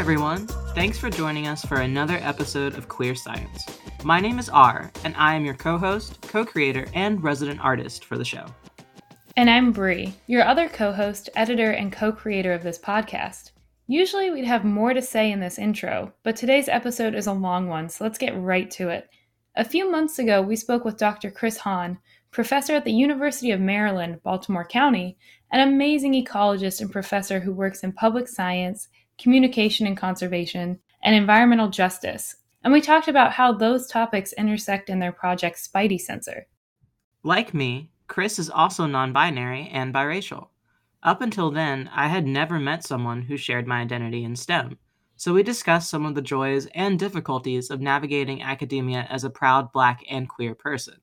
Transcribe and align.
everyone. 0.00 0.46
Thanks 0.74 0.98
for 0.98 1.10
joining 1.10 1.46
us 1.46 1.62
for 1.62 1.82
another 1.82 2.16
episode 2.22 2.74
of 2.78 2.88
Queer 2.88 3.14
Science. 3.14 3.66
My 4.02 4.18
name 4.18 4.38
is 4.38 4.48
R, 4.48 4.90
and 5.04 5.14
I 5.18 5.34
am 5.34 5.44
your 5.44 5.52
co 5.52 5.76
host, 5.76 6.22
co 6.22 6.42
creator, 6.42 6.86
and 6.94 7.22
resident 7.22 7.60
artist 7.60 8.06
for 8.06 8.16
the 8.16 8.24
show. 8.24 8.46
And 9.36 9.50
I'm 9.50 9.72
Bree, 9.72 10.14
your 10.26 10.42
other 10.42 10.70
co 10.70 10.90
host, 10.90 11.28
editor, 11.36 11.72
and 11.72 11.92
co 11.92 12.12
creator 12.12 12.54
of 12.54 12.62
this 12.62 12.78
podcast. 12.78 13.50
Usually 13.88 14.30
we'd 14.30 14.46
have 14.46 14.64
more 14.64 14.94
to 14.94 15.02
say 15.02 15.30
in 15.30 15.38
this 15.38 15.58
intro, 15.58 16.14
but 16.22 16.34
today's 16.34 16.70
episode 16.70 17.14
is 17.14 17.26
a 17.26 17.34
long 17.34 17.68
one, 17.68 17.90
so 17.90 18.02
let's 18.02 18.16
get 18.16 18.40
right 18.40 18.70
to 18.70 18.88
it. 18.88 19.06
A 19.54 19.66
few 19.66 19.90
months 19.90 20.18
ago, 20.18 20.40
we 20.40 20.56
spoke 20.56 20.86
with 20.86 20.96
Dr. 20.96 21.30
Chris 21.30 21.58
Hahn, 21.58 21.98
professor 22.30 22.72
at 22.72 22.86
the 22.86 22.92
University 22.92 23.50
of 23.50 23.60
Maryland, 23.60 24.22
Baltimore 24.22 24.64
County, 24.64 25.18
an 25.52 25.60
amazing 25.60 26.14
ecologist 26.14 26.80
and 26.80 26.90
professor 26.90 27.40
who 27.40 27.52
works 27.52 27.82
in 27.82 27.92
public 27.92 28.28
science, 28.28 28.88
communication 29.20 29.86
and 29.86 29.96
conservation, 29.96 30.80
and 31.02 31.14
environmental 31.14 31.68
justice. 31.68 32.36
And 32.64 32.72
we 32.72 32.80
talked 32.80 33.08
about 33.08 33.32
how 33.32 33.52
those 33.52 33.86
topics 33.86 34.32
intersect 34.32 34.90
in 34.90 34.98
their 34.98 35.12
project 35.12 35.58
Spidey 35.58 36.00
Sensor. 36.00 36.46
Like 37.22 37.54
me, 37.54 37.90
Chris 38.06 38.38
is 38.38 38.50
also 38.50 38.86
non 38.86 39.12
binary 39.12 39.68
and 39.72 39.94
biracial. 39.94 40.48
Up 41.02 41.22
until 41.22 41.50
then, 41.50 41.88
I 41.94 42.08
had 42.08 42.26
never 42.26 42.58
met 42.58 42.84
someone 42.84 43.22
who 43.22 43.36
shared 43.36 43.66
my 43.66 43.80
identity 43.80 44.24
in 44.24 44.36
STEM, 44.36 44.78
so 45.16 45.32
we 45.32 45.42
discussed 45.42 45.88
some 45.88 46.04
of 46.04 46.14
the 46.14 46.22
joys 46.22 46.66
and 46.74 46.98
difficulties 46.98 47.70
of 47.70 47.80
navigating 47.80 48.42
academia 48.42 49.06
as 49.10 49.24
a 49.24 49.30
proud 49.30 49.72
black 49.72 50.02
and 50.10 50.28
queer 50.28 50.54
person. 50.54 50.96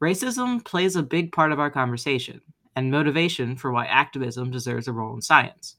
Racism 0.00 0.64
plays 0.64 0.96
a 0.96 1.02
big 1.02 1.32
part 1.32 1.52
of 1.52 1.58
our 1.58 1.70
conversation 1.70 2.40
and 2.76 2.90
motivation 2.90 3.56
for 3.56 3.72
why 3.72 3.86
activism 3.86 4.50
deserves 4.50 4.88
a 4.88 4.92
role 4.92 5.14
in 5.14 5.20
science. 5.20 5.76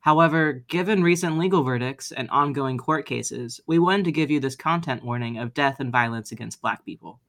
However, 0.00 0.64
given 0.68 1.02
recent 1.02 1.38
legal 1.38 1.62
verdicts 1.62 2.10
and 2.10 2.28
ongoing 2.30 2.78
court 2.78 3.04
cases, 3.06 3.60
we 3.66 3.78
wanted 3.78 4.06
to 4.06 4.12
give 4.12 4.30
you 4.30 4.40
this 4.40 4.56
content 4.56 5.04
warning 5.04 5.36
of 5.36 5.52
death 5.52 5.78
and 5.78 5.92
violence 5.92 6.32
against 6.32 6.62
black 6.62 6.84
people. 6.86 7.20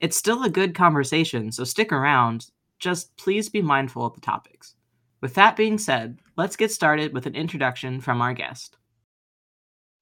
It's 0.00 0.16
still 0.16 0.42
a 0.42 0.50
good 0.50 0.74
conversation, 0.74 1.52
so 1.52 1.64
stick 1.64 1.92
around. 1.92 2.46
Just 2.78 3.14
please 3.18 3.50
be 3.50 3.60
mindful 3.60 4.06
of 4.06 4.14
the 4.14 4.22
topics. 4.22 4.74
With 5.20 5.34
that 5.34 5.54
being 5.54 5.76
said, 5.76 6.18
let's 6.36 6.56
get 6.56 6.72
started 6.72 7.12
with 7.12 7.26
an 7.26 7.34
introduction 7.34 8.00
from 8.00 8.22
our 8.22 8.32
guest. 8.32 8.78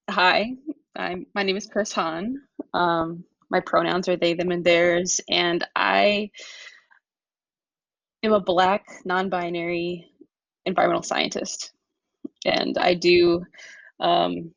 Hi, 0.08 0.52
I'm, 0.94 1.26
my 1.34 1.42
name 1.42 1.56
is 1.56 1.66
Chris 1.66 1.92
Hahn. 1.92 2.40
Um, 2.72 3.24
my 3.50 3.60
pronouns 3.60 4.08
are 4.08 4.16
they, 4.16 4.34
them, 4.34 4.52
and 4.52 4.64
theirs, 4.64 5.20
and 5.28 5.66
I 5.74 6.30
am 8.22 8.32
a 8.32 8.40
Black, 8.40 8.86
non 9.04 9.28
binary 9.28 10.08
environmental 10.64 11.02
scientist 11.02 11.72
and 12.44 12.76
I 12.78 12.94
do. 12.94 13.44
Um, 14.00 14.52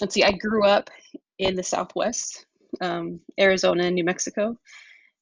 let's 0.00 0.14
see, 0.14 0.22
I 0.22 0.32
grew 0.32 0.64
up 0.64 0.90
in 1.38 1.54
the 1.54 1.62
Southwest, 1.62 2.46
um, 2.80 3.20
Arizona 3.38 3.84
and 3.84 3.94
New 3.94 4.04
Mexico, 4.04 4.56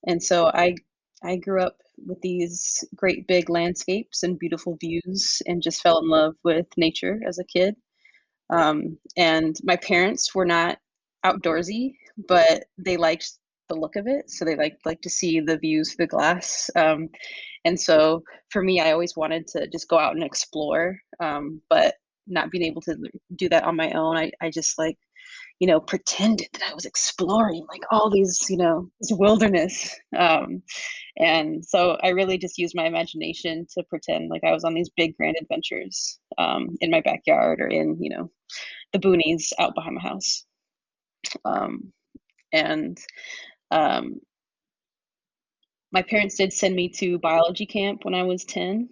and 0.07 0.23
so 0.23 0.47
I 0.47 0.75
I 1.23 1.37
grew 1.37 1.63
up 1.63 1.79
with 2.07 2.21
these 2.21 2.85
great 2.95 3.27
big 3.27 3.49
landscapes 3.49 4.23
and 4.23 4.39
beautiful 4.39 4.77
views, 4.81 5.43
and 5.47 5.63
just 5.63 5.83
fell 5.83 5.99
in 5.99 6.09
love 6.09 6.35
with 6.45 6.67
nature 6.77 7.21
as 7.27 7.39
a 7.39 7.45
kid. 7.45 7.75
Um, 8.51 8.99
and 9.17 9.57
my 9.65 9.77
parents 9.77 10.35
were 10.35 10.45
not 10.47 10.79
outdoorsy, 11.25 11.95
but 12.29 12.65
they 12.79 12.97
liked 12.97 13.33
the 13.69 13.75
look 13.75 13.97
of 13.97 14.07
it, 14.07 14.31
so 14.31 14.45
they 14.45 14.57
like 14.57 14.79
like 14.85 15.01
to 15.03 15.11
see 15.11 15.41
the 15.41 15.59
views 15.59 15.95
through 15.95 16.07
the 16.07 16.11
glass. 16.11 16.71
Um, 16.77 17.09
and 17.65 17.79
so 17.79 18.23
for 18.51 18.63
me, 18.63 18.81
I 18.81 18.93
always 18.93 19.17
wanted 19.17 19.47
to 19.49 19.67
just 19.69 19.89
go 19.89 19.99
out 19.99 20.15
and 20.15 20.25
explore, 20.25 20.97
um, 21.21 21.61
but 21.69 21.95
not 22.27 22.51
being 22.51 22.65
able 22.65 22.83
to 22.83 22.97
do 23.37 23.49
that 23.49 23.65
on 23.65 23.77
my 23.77 23.91
own, 23.93 24.17
I, 24.17 24.31
I 24.41 24.51
just 24.51 24.79
like, 24.79 24.99
you 25.59 25.67
know, 25.67 25.81
pretended 25.81 26.49
that 26.53 26.71
I 26.71 26.75
was 26.75 26.85
exploring 26.85 27.67
like 27.71 27.83
all 27.91 28.11
these, 28.11 28.39
you 28.49 28.57
know, 28.57 28.89
this 29.01 29.13
wilderness. 29.13 29.95
Um, 30.17 30.63
and 31.19 31.65
so 31.65 31.97
I 32.03 32.09
really 32.09 32.37
just 32.39 32.59
used 32.59 32.75
my 32.75 32.87
imagination 32.87 33.67
to 33.75 33.83
pretend 33.85 34.29
like 34.29 34.45
I 34.45 34.53
was 34.53 34.65
on 34.65 34.75
these 34.75 34.91
big 34.97 35.17
grand 35.17 35.37
adventures 35.41 36.19
um, 36.39 36.77
in 36.81 36.91
my 36.91 37.01
backyard 37.01 37.61
or 37.61 37.69
in, 37.69 37.97
you 38.01 38.11
know, 38.11 38.31
the 38.93 38.99
boonies 38.99 39.53
out 39.59 39.75
behind 39.75 39.97
my 39.97 40.03
house. 40.03 40.45
Um, 41.45 41.93
and 42.53 42.99
um, 43.71 44.21
my 45.93 46.03
parents 46.03 46.37
did 46.37 46.53
send 46.53 46.75
me 46.75 46.89
to 46.91 47.19
biology 47.19 47.67
camp 47.67 48.05
when 48.05 48.15
I 48.15 48.23
was 48.23 48.45
10. 48.45 48.89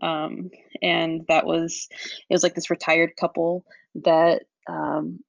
Um, 0.00 0.50
and 0.82 1.22
that 1.28 1.46
was, 1.46 1.88
it 2.28 2.34
was 2.34 2.42
like 2.42 2.54
this 2.54 2.70
retired 2.70 3.12
couple 3.18 3.64
that 3.96 4.42
um, 4.68 5.20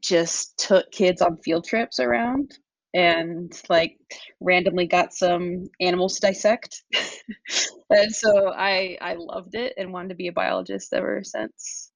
just 0.00 0.58
took 0.58 0.90
kids 0.90 1.22
on 1.22 1.36
field 1.38 1.64
trips 1.64 1.98
around 2.00 2.58
and 2.94 3.60
like 3.68 3.98
randomly 4.40 4.86
got 4.86 5.12
some 5.12 5.66
animals 5.80 6.16
to 6.16 6.26
dissect. 6.26 6.82
and 7.90 8.14
so 8.14 8.52
I, 8.52 8.96
I 9.00 9.14
loved 9.14 9.54
it 9.54 9.74
and 9.76 9.92
wanted 9.92 10.10
to 10.10 10.14
be 10.14 10.28
a 10.28 10.32
biologist 10.32 10.92
ever 10.92 11.22
since. 11.22 11.90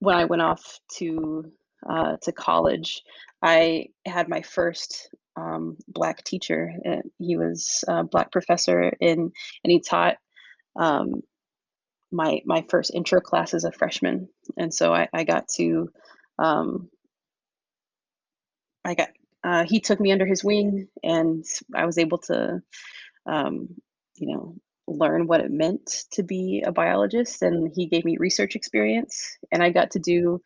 When 0.00 0.16
I 0.16 0.24
went 0.24 0.42
off 0.42 0.80
to 0.98 1.50
uh, 1.88 2.16
to 2.22 2.32
college, 2.32 3.02
I 3.42 3.88
had 4.06 4.28
my 4.28 4.42
first 4.42 5.08
um, 5.36 5.76
black 5.88 6.24
teacher. 6.24 6.72
He 7.18 7.36
was 7.36 7.84
a 7.88 8.04
black 8.04 8.30
professor 8.30 8.92
in, 9.00 9.18
and 9.20 9.70
he 9.70 9.80
taught 9.80 10.16
um, 10.76 11.22
my 12.10 12.42
my 12.44 12.64
first 12.68 12.94
intro 12.94 13.20
class 13.20 13.54
as 13.54 13.64
a 13.64 13.72
freshman, 13.72 14.28
and 14.56 14.72
so 14.72 14.92
I, 14.94 15.08
I 15.12 15.24
got 15.24 15.48
to, 15.56 15.90
um, 16.38 16.90
I 18.84 18.94
got 18.94 19.08
uh, 19.44 19.64
he 19.64 19.80
took 19.80 19.98
me 19.98 20.12
under 20.12 20.26
his 20.26 20.44
wing, 20.44 20.88
and 21.02 21.44
I 21.74 21.86
was 21.86 21.98
able 21.98 22.18
to, 22.18 22.62
um, 23.26 23.68
you 24.16 24.34
know, 24.34 24.56
learn 24.86 25.26
what 25.26 25.40
it 25.40 25.50
meant 25.50 26.04
to 26.12 26.22
be 26.22 26.62
a 26.64 26.72
biologist, 26.72 27.42
and 27.42 27.72
he 27.74 27.86
gave 27.86 28.04
me 28.04 28.18
research 28.18 28.54
experience, 28.54 29.36
and 29.50 29.62
I 29.62 29.70
got 29.70 29.92
to 29.92 29.98
do 29.98 30.42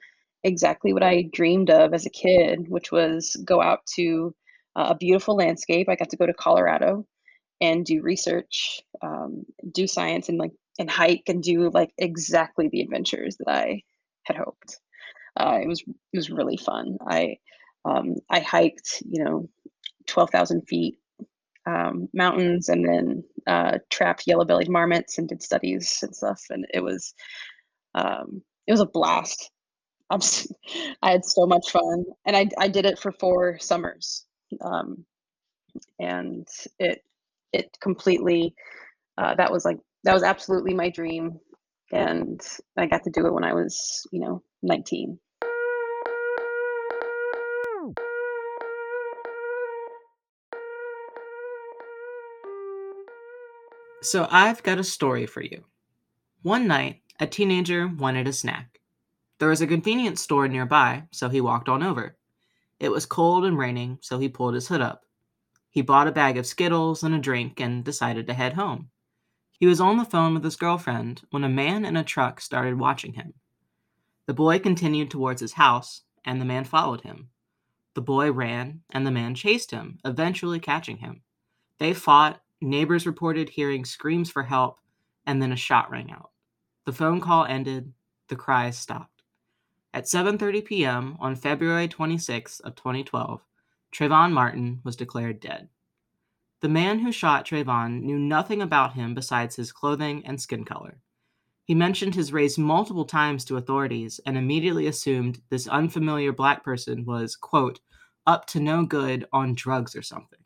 exactly 0.47 0.93
what 0.93 1.03
I 1.03 1.29
dreamed 1.33 1.71
of 1.71 1.93
as 1.93 2.07
a 2.07 2.11
kid, 2.11 2.69
which 2.69 2.93
was 2.93 3.37
go 3.45 3.61
out 3.61 3.81
to 3.97 4.35
a 4.77 4.95
beautiful 4.95 5.37
landscape. 5.37 5.89
I 5.89 5.97
got 5.97 6.11
to 6.11 6.17
go 6.17 6.27
to 6.27 6.35
Colorado 6.35 7.07
and 7.61 7.85
do 7.85 8.03
research, 8.03 8.83
um, 9.03 9.45
do 9.73 9.87
science, 9.87 10.29
and 10.29 10.39
like 10.39 10.53
and 10.79 10.91
hike 10.91 11.25
and 11.29 11.43
do 11.43 11.71
like 11.71 11.93
exactly 11.99 12.69
the 12.69 12.83
adventures 12.83 13.37
that 13.39 13.51
I 13.51 13.83
had 14.25 14.37
hoped. 14.37 14.79
Uh, 15.37 15.59
it 15.63 15.69
was 15.69 15.83
it 16.13 16.17
was 16.17 16.31
really 16.31 16.57
fun. 16.57 16.99
I 17.07 17.39
um, 17.85 18.17
I 18.31 18.41
hiked, 18.41 19.03
you 19.09 19.25
know, 19.25 19.49
twelve 20.07 20.31
thousand 20.31 20.63
feet 20.69 20.99
um, 21.67 22.09
mountains, 22.13 22.69
and 22.69 22.85
then 22.85 23.25
uh, 23.47 23.79
trapped 23.91 24.27
yellow-bellied 24.27 24.71
marmots 24.71 25.19
and 25.19 25.29
did 25.29 25.43
studies 25.43 25.99
and 26.03 26.15
stuff. 26.15 26.43
And 26.51 26.67
it 26.73 26.83
was 26.83 27.15
um, 27.95 28.43
it 28.67 28.73
was 28.73 28.81
a 28.81 28.87
blast. 28.87 29.51
I'm, 30.11 30.21
I 31.03 31.11
had 31.13 31.25
so 31.25 31.47
much 31.47 31.71
fun, 31.71 32.05
and 32.25 32.37
I 32.37 32.49
I 32.59 32.69
did 32.69 32.87
it 32.87 32.99
for 32.99 33.13
four 33.13 33.59
summers 33.59 34.27
um, 34.61 35.05
and 35.99 36.47
it 36.79 37.03
it 37.53 37.77
completely 37.81 38.55
uh, 39.19 39.35
that 39.35 39.51
was 39.51 39.65
like 39.65 39.79
that 40.05 40.15
was 40.15 40.23
absolutely 40.23 40.75
my 40.75 40.91
dream 40.91 41.39
and 41.93 42.41
i 42.77 42.87
got 42.87 43.03
to 43.05 43.11
do 43.11 43.27
it 43.27 43.33
when 43.33 43.45
i 43.45 43.53
was 43.53 44.07
you 44.13 44.21
know 44.21 44.43
19 44.63 45.19
So, 54.03 54.29
I've 54.31 54.63
got 54.63 54.79
a 54.79 54.85
story 54.85 55.27
for 55.27 55.43
you. 55.43 55.65
One 56.43 56.69
night, 56.69 57.01
a 57.19 57.27
teenager 57.27 57.89
wanted 57.89 58.29
a 58.29 58.33
snack. 58.33 58.79
There 59.39 59.49
was 59.49 59.61
a 59.61 59.67
convenience 59.67 60.23
store 60.23 60.49
nearby, 60.49 61.05
so 61.13 61.29
he 61.29 61.41
walked 61.41 61.69
on 61.69 61.83
over. 61.83 62.17
It 62.81 62.91
was 62.91 63.07
cold 63.07 63.45
and 63.45 63.59
raining, 63.59 63.99
so 64.01 64.19
he 64.19 64.29
pulled 64.29 64.55
his 64.55 64.69
hood 64.69 64.81
up. 64.81 65.03
He 65.71 65.83
bought 65.83 66.09
a 66.09 66.13
bag 66.13 66.39
of 66.39 66.47
Skittles 66.47 67.03
and 67.03 67.15
a 67.15 67.19
drink 67.19 67.61
and 67.61 67.85
decided 67.85 68.27
to 68.27 68.35
head 68.35 68.55
home. 68.55 68.91
He 69.59 69.67
was 69.67 69.81
on 69.81 69.99
the 69.99 70.05
phone 70.05 70.35
with 70.35 70.45
his 70.45 70.57
girlfriend 70.57 71.23
when 71.31 71.45
a 71.45 71.49
man 71.49 71.85
in 71.85 71.97
a 71.97 72.05
truck 72.05 72.41
started 72.41 72.79
watching 72.79 73.15
him. 73.15 73.35
The 74.27 74.35
boy 74.35 74.59
continued 74.59 75.11
towards 75.11 75.41
his 75.41 75.53
house, 75.55 76.03
and 76.25 76.41
the 76.41 76.47
man 76.47 76.65
followed 76.65 77.03
him. 77.03 77.29
The 77.95 78.03
boy 78.03 78.33
ran, 78.33 78.83
and 78.91 79.07
the 79.07 79.11
man 79.11 79.35
chased 79.35 79.71
him, 79.71 79.99
eventually 80.05 80.61
catching 80.61 80.99
him. 80.99 81.23
They 81.79 81.95
fought, 81.95 82.43
neighbors 82.61 83.07
reported 83.07 83.51
hearing 83.51 83.85
screams 83.85 84.31
for 84.31 84.43
help, 84.43 84.79
and 85.27 85.41
then 85.41 85.53
a 85.53 85.57
shot 85.57 85.91
rang 85.91 86.11
out. 86.11 86.31
The 86.85 86.93
phone 86.93 87.21
call 87.21 87.45
ended, 87.45 87.93
the 88.29 88.37
cries 88.37 88.79
stopped. 88.79 89.16
At 89.97 90.05
7:30 90.05 90.63
p.m. 90.63 91.17
on 91.21 91.37
February 91.37 91.89
26 91.89 92.61
of 92.61 92.75
2012, 92.75 93.43
Trayvon 93.91 94.31
Martin 94.31 94.83
was 94.85 94.95
declared 94.95 95.41
dead. 95.41 95.71
The 96.61 96.69
man 96.69 96.99
who 96.99 97.11
shot 97.11 97.47
Trayvon 97.47 98.03
knew 98.03 98.19
nothing 98.19 98.61
about 98.61 98.93
him 98.93 99.15
besides 99.15 99.57
his 99.57 99.73
clothing 99.73 100.23
and 100.27 100.39
skin 100.39 100.67
color. 100.67 100.99
He 101.65 101.75
mentioned 101.75 102.15
his 102.15 102.31
race 102.31 102.59
multiple 102.59 103.07
times 103.07 103.43
to 103.47 103.57
authorities 103.57 104.21
and 104.27 104.37
immediately 104.37 104.87
assumed 104.87 105.41
this 105.49 105.67
unfamiliar 105.67 106.31
black 106.31 106.63
person 106.63 107.07
was, 107.07 107.35
quote, 107.35 107.81
up 108.27 108.45
to 108.49 108.61
no 108.61 108.85
good 108.85 109.27
on 109.33 109.55
drugs 109.55 109.97
or 109.97 110.03
something. 110.03 110.45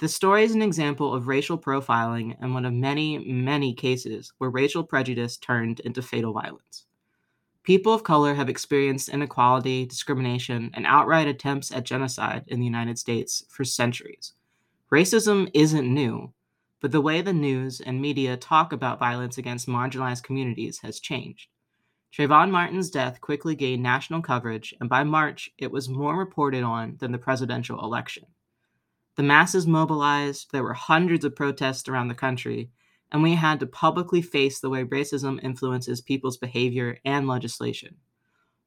The 0.00 0.08
story 0.08 0.42
is 0.42 0.56
an 0.56 0.62
example 0.62 1.14
of 1.14 1.28
racial 1.28 1.58
profiling 1.58 2.36
and 2.40 2.54
one 2.54 2.64
of 2.64 2.72
many, 2.72 3.18
many 3.18 3.72
cases 3.72 4.32
where 4.38 4.50
racial 4.50 4.82
prejudice 4.82 5.36
turned 5.36 5.78
into 5.78 6.02
fatal 6.02 6.32
violence. 6.32 6.86
People 7.64 7.94
of 7.94 8.02
color 8.02 8.34
have 8.34 8.48
experienced 8.48 9.08
inequality, 9.08 9.86
discrimination, 9.86 10.70
and 10.74 10.84
outright 10.84 11.28
attempts 11.28 11.70
at 11.70 11.84
genocide 11.84 12.42
in 12.48 12.58
the 12.58 12.66
United 12.66 12.98
States 12.98 13.44
for 13.48 13.64
centuries. 13.64 14.32
Racism 14.90 15.48
isn't 15.54 15.94
new, 15.94 16.32
but 16.80 16.90
the 16.90 17.00
way 17.00 17.22
the 17.22 17.32
news 17.32 17.80
and 17.80 18.00
media 18.00 18.36
talk 18.36 18.72
about 18.72 18.98
violence 18.98 19.38
against 19.38 19.68
marginalized 19.68 20.24
communities 20.24 20.80
has 20.80 20.98
changed. 20.98 21.48
Trayvon 22.12 22.50
Martin's 22.50 22.90
death 22.90 23.20
quickly 23.20 23.54
gained 23.54 23.82
national 23.82 24.22
coverage, 24.22 24.74
and 24.80 24.88
by 24.90 25.04
March, 25.04 25.48
it 25.56 25.70
was 25.70 25.88
more 25.88 26.16
reported 26.18 26.64
on 26.64 26.96
than 26.98 27.12
the 27.12 27.16
presidential 27.16 27.82
election. 27.82 28.26
The 29.16 29.22
masses 29.22 29.68
mobilized, 29.68 30.50
there 30.50 30.64
were 30.64 30.74
hundreds 30.74 31.24
of 31.24 31.36
protests 31.36 31.88
around 31.88 32.08
the 32.08 32.14
country, 32.14 32.70
and 33.12 33.22
we 33.22 33.34
had 33.34 33.60
to 33.60 33.66
publicly 33.66 34.22
face 34.22 34.58
the 34.58 34.70
way 34.70 34.84
racism 34.84 35.38
influences 35.44 36.00
people's 36.00 36.38
behavior 36.38 36.98
and 37.04 37.28
legislation. 37.28 37.96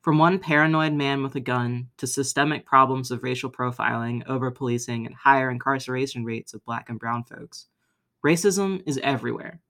From 0.01 0.19
one 0.19 0.38
paranoid 0.38 0.94
man 0.94 1.24
with 1.24 1.36
a 1.36 1.39
gun 1.39 1.88
to 1.97 2.06
systemic 2.06 2.63
problems 2.63 3.09
of 3.09 3.24
racial 3.24 3.51
profiling, 3.51 4.21
over 4.27 4.51
policing, 4.51 5.07
and 5.07 5.15
higher 5.15 5.50
incarceration 5.50 6.24
rates 6.24 6.53
of 6.53 6.63
black 6.63 6.89
and 6.89 7.00
brown 7.00 7.24
folks. 7.24 7.65
Racism 8.24 8.83
is 8.86 9.00
everywhere. 9.01 9.62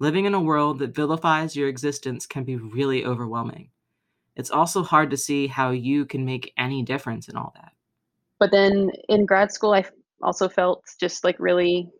Living 0.00 0.24
in 0.24 0.34
a 0.34 0.40
world 0.40 0.80
that 0.80 0.94
vilifies 0.94 1.54
your 1.54 1.68
existence 1.68 2.26
can 2.26 2.42
be 2.42 2.56
really 2.56 3.04
overwhelming. 3.04 3.70
It's 4.34 4.50
also 4.50 4.82
hard 4.82 5.10
to 5.10 5.16
see 5.16 5.46
how 5.46 5.70
you 5.70 6.04
can 6.04 6.24
make 6.24 6.52
any 6.56 6.82
difference 6.82 7.28
in 7.28 7.36
all 7.36 7.52
that. 7.54 7.72
But 8.40 8.50
then 8.50 8.90
in 9.08 9.24
grad 9.24 9.52
school, 9.52 9.74
I 9.74 9.84
also 10.20 10.48
felt 10.48 10.82
just 10.98 11.22
like 11.22 11.36
really 11.38 11.90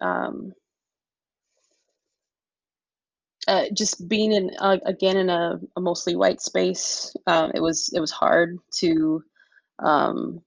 um, 0.00 0.52
uh, 3.48 3.64
just 3.72 4.08
being 4.08 4.32
in 4.32 4.50
uh, 4.58 4.78
again 4.86 5.16
in 5.16 5.30
a, 5.30 5.60
a, 5.76 5.80
mostly 5.80 6.16
white 6.16 6.40
space. 6.40 7.14
Um, 7.26 7.52
it 7.54 7.60
was 7.60 7.90
it 7.94 8.00
was 8.00 8.10
hard 8.10 8.58
to 8.78 9.22
um, 9.78 10.42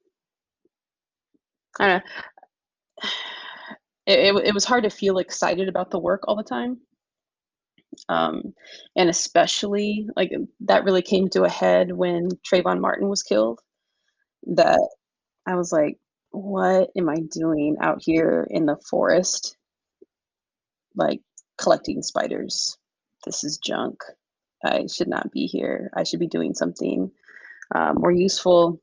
kind 1.76 2.02
of 2.02 3.08
it, 4.06 4.34
it, 4.44 4.54
was 4.54 4.64
hard 4.64 4.84
to 4.84 4.90
feel 4.90 5.18
excited 5.18 5.68
about 5.68 5.90
the 5.90 5.98
work 5.98 6.24
all 6.26 6.36
the 6.36 6.42
time. 6.42 6.78
Um, 8.08 8.54
and 8.96 9.08
especially 9.08 10.08
like 10.16 10.32
that 10.60 10.84
really 10.84 11.02
came 11.02 11.28
to 11.30 11.44
a 11.44 11.50
head 11.50 11.92
when 11.92 12.28
Trayvon 12.50 12.80
Martin 12.80 13.08
was 13.08 13.22
killed. 13.22 13.60
That 14.46 14.80
I 15.46 15.54
was 15.54 15.72
like, 15.72 15.98
what 16.30 16.90
am 16.96 17.08
I 17.08 17.16
doing 17.32 17.76
out 17.80 18.02
here 18.02 18.46
in 18.50 18.66
the 18.66 18.76
forest? 18.88 19.56
Like 20.94 21.20
collecting 21.56 22.02
spiders. 22.02 22.76
This 23.24 23.44
is 23.44 23.58
junk. 23.58 24.02
I 24.64 24.86
should 24.86 25.08
not 25.08 25.32
be 25.32 25.46
here. 25.46 25.90
I 25.94 26.04
should 26.04 26.20
be 26.20 26.26
doing 26.26 26.54
something 26.54 27.10
uh, 27.74 27.92
more 27.94 28.12
useful. 28.12 28.80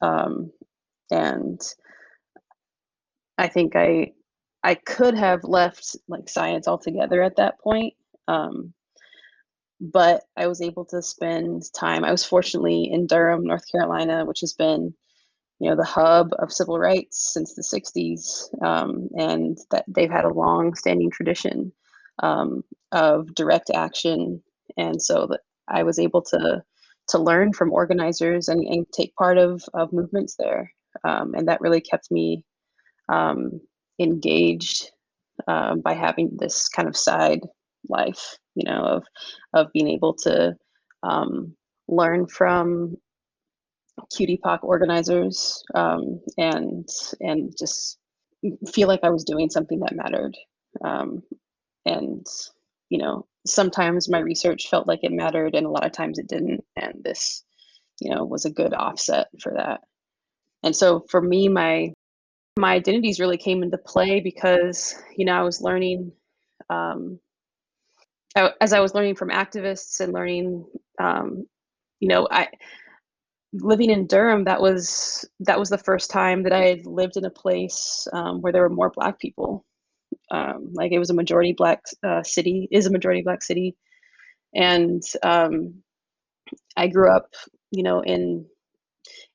Um, 0.00 0.50
and 1.10 1.60
I 3.38 3.48
think 3.48 3.76
I 3.76 4.12
I 4.64 4.74
could 4.74 5.14
have 5.14 5.44
left 5.44 5.96
like 6.08 6.28
science 6.28 6.68
altogether 6.68 7.22
at 7.22 7.36
that 7.36 7.60
point. 7.60 7.94
Um, 8.28 8.72
but 9.80 10.22
I 10.36 10.46
was 10.46 10.62
able 10.62 10.84
to 10.86 11.02
spend 11.02 11.64
time. 11.72 12.04
I 12.04 12.12
was 12.12 12.24
fortunately 12.24 12.88
in 12.90 13.06
Durham, 13.06 13.44
North 13.44 13.64
Carolina, 13.70 14.24
which 14.24 14.40
has 14.40 14.52
been, 14.52 14.94
you 15.58 15.68
know, 15.70 15.76
the 15.76 15.84
hub 15.84 16.30
of 16.38 16.52
civil 16.52 16.78
rights 16.78 17.32
since 17.32 17.54
the 17.54 17.62
'60s, 17.62 18.62
um, 18.64 19.08
and 19.18 19.58
that 19.72 19.84
they've 19.88 20.10
had 20.10 20.24
a 20.24 20.32
long-standing 20.32 21.10
tradition 21.10 21.72
um, 22.22 22.62
of 22.92 23.34
direct 23.34 23.70
action. 23.74 24.42
And 24.76 25.00
so 25.02 25.26
that 25.30 25.40
I 25.68 25.82
was 25.82 25.98
able 25.98 26.22
to 26.22 26.62
to 27.08 27.18
learn 27.18 27.52
from 27.52 27.72
organizers 27.72 28.48
and, 28.48 28.64
and 28.66 28.86
take 28.92 29.14
part 29.16 29.38
of 29.38 29.62
of 29.74 29.92
movements 29.92 30.36
there, 30.38 30.72
um, 31.04 31.34
and 31.34 31.48
that 31.48 31.60
really 31.60 31.80
kept 31.80 32.10
me 32.10 32.44
um, 33.08 33.60
engaged 33.98 34.90
um, 35.48 35.80
by 35.80 35.94
having 35.94 36.30
this 36.38 36.68
kind 36.68 36.88
of 36.88 36.96
side 36.96 37.40
life, 37.88 38.38
you 38.54 38.64
know, 38.70 38.80
of 38.82 39.04
of 39.54 39.72
being 39.72 39.88
able 39.88 40.14
to 40.14 40.56
um, 41.02 41.54
learn 41.88 42.26
from 42.26 42.96
QTPOC 44.14 44.62
organizers 44.62 45.62
um, 45.74 46.20
and 46.38 46.88
and 47.20 47.52
just 47.58 47.98
feel 48.72 48.88
like 48.88 49.00
I 49.02 49.10
was 49.10 49.24
doing 49.24 49.50
something 49.50 49.80
that 49.80 49.96
mattered. 49.96 50.36
And 51.86 52.26
you 52.90 52.98
know, 52.98 53.26
sometimes 53.46 54.08
my 54.08 54.18
research 54.18 54.68
felt 54.68 54.86
like 54.86 55.00
it 55.02 55.12
mattered, 55.12 55.54
and 55.54 55.66
a 55.66 55.70
lot 55.70 55.86
of 55.86 55.92
times 55.92 56.18
it 56.18 56.28
didn't. 56.28 56.64
And 56.76 57.02
this, 57.02 57.42
you 58.00 58.14
know, 58.14 58.24
was 58.24 58.44
a 58.44 58.50
good 58.50 58.74
offset 58.74 59.28
for 59.40 59.54
that. 59.54 59.80
And 60.62 60.76
so 60.76 61.04
for 61.08 61.20
me, 61.20 61.48
my 61.48 61.92
my 62.58 62.74
identities 62.74 63.18
really 63.18 63.38
came 63.38 63.62
into 63.62 63.78
play 63.78 64.20
because 64.20 64.94
you 65.16 65.24
know 65.24 65.34
I 65.34 65.42
was 65.42 65.62
learning 65.62 66.12
um, 66.68 67.18
as 68.36 68.72
I 68.72 68.80
was 68.80 68.94
learning 68.94 69.16
from 69.16 69.30
activists 69.30 70.00
and 70.00 70.12
learning 70.12 70.66
um, 71.00 71.46
you 72.00 72.08
know 72.08 72.28
I 72.30 72.48
living 73.54 73.90
in 73.90 74.06
Durham 74.06 74.44
that 74.44 74.60
was 74.60 75.28
that 75.40 75.58
was 75.58 75.70
the 75.70 75.78
first 75.78 76.10
time 76.10 76.42
that 76.44 76.52
I 76.52 76.66
had 76.66 76.86
lived 76.86 77.16
in 77.16 77.24
a 77.24 77.30
place 77.30 78.06
um, 78.12 78.40
where 78.40 78.52
there 78.52 78.62
were 78.62 78.70
more 78.70 78.90
black 78.90 79.18
people 79.18 79.64
um, 80.30 80.70
like 80.72 80.92
it 80.92 80.98
was 80.98 81.10
a 81.10 81.14
majority 81.14 81.52
black 81.52 81.82
uh, 82.02 82.22
city 82.22 82.68
is 82.70 82.86
a 82.86 82.92
majority 82.92 83.22
black 83.22 83.42
city. 83.42 83.76
And 84.54 85.02
um, 85.22 85.82
I 86.76 86.88
grew 86.88 87.10
up 87.10 87.28
you 87.70 87.82
know 87.82 88.02
in 88.02 88.46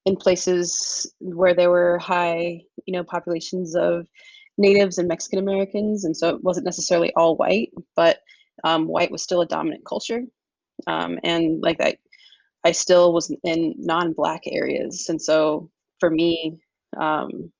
in 0.07 0.15
places 0.15 1.11
where 1.19 1.53
there 1.53 1.69
were 1.69 1.99
high, 1.99 2.61
you 2.85 2.93
know, 2.93 3.03
populations 3.03 3.75
of 3.75 4.07
natives 4.57 4.97
and 4.97 5.07
Mexican 5.07 5.37
Americans, 5.39 6.05
and 6.05 6.15
so 6.15 6.29
it 6.29 6.43
wasn't 6.43 6.65
necessarily 6.65 7.13
all 7.15 7.35
white, 7.35 7.71
but 7.93 8.19
um, 8.63 8.87
white 8.87 9.11
was 9.11 9.21
still 9.21 9.41
a 9.41 9.45
dominant 9.45 9.85
culture, 9.85 10.21
um, 10.87 11.19
and 11.23 11.61
like 11.61 11.81
I, 11.81 11.97
I 12.63 12.71
still 12.71 13.11
was 13.11 13.35
in 13.43 13.75
non-black 13.77 14.43
areas, 14.47 15.07
and 15.09 15.21
so 15.21 15.69
for 15.99 16.09
me, 16.09 16.57
um, 16.97 17.51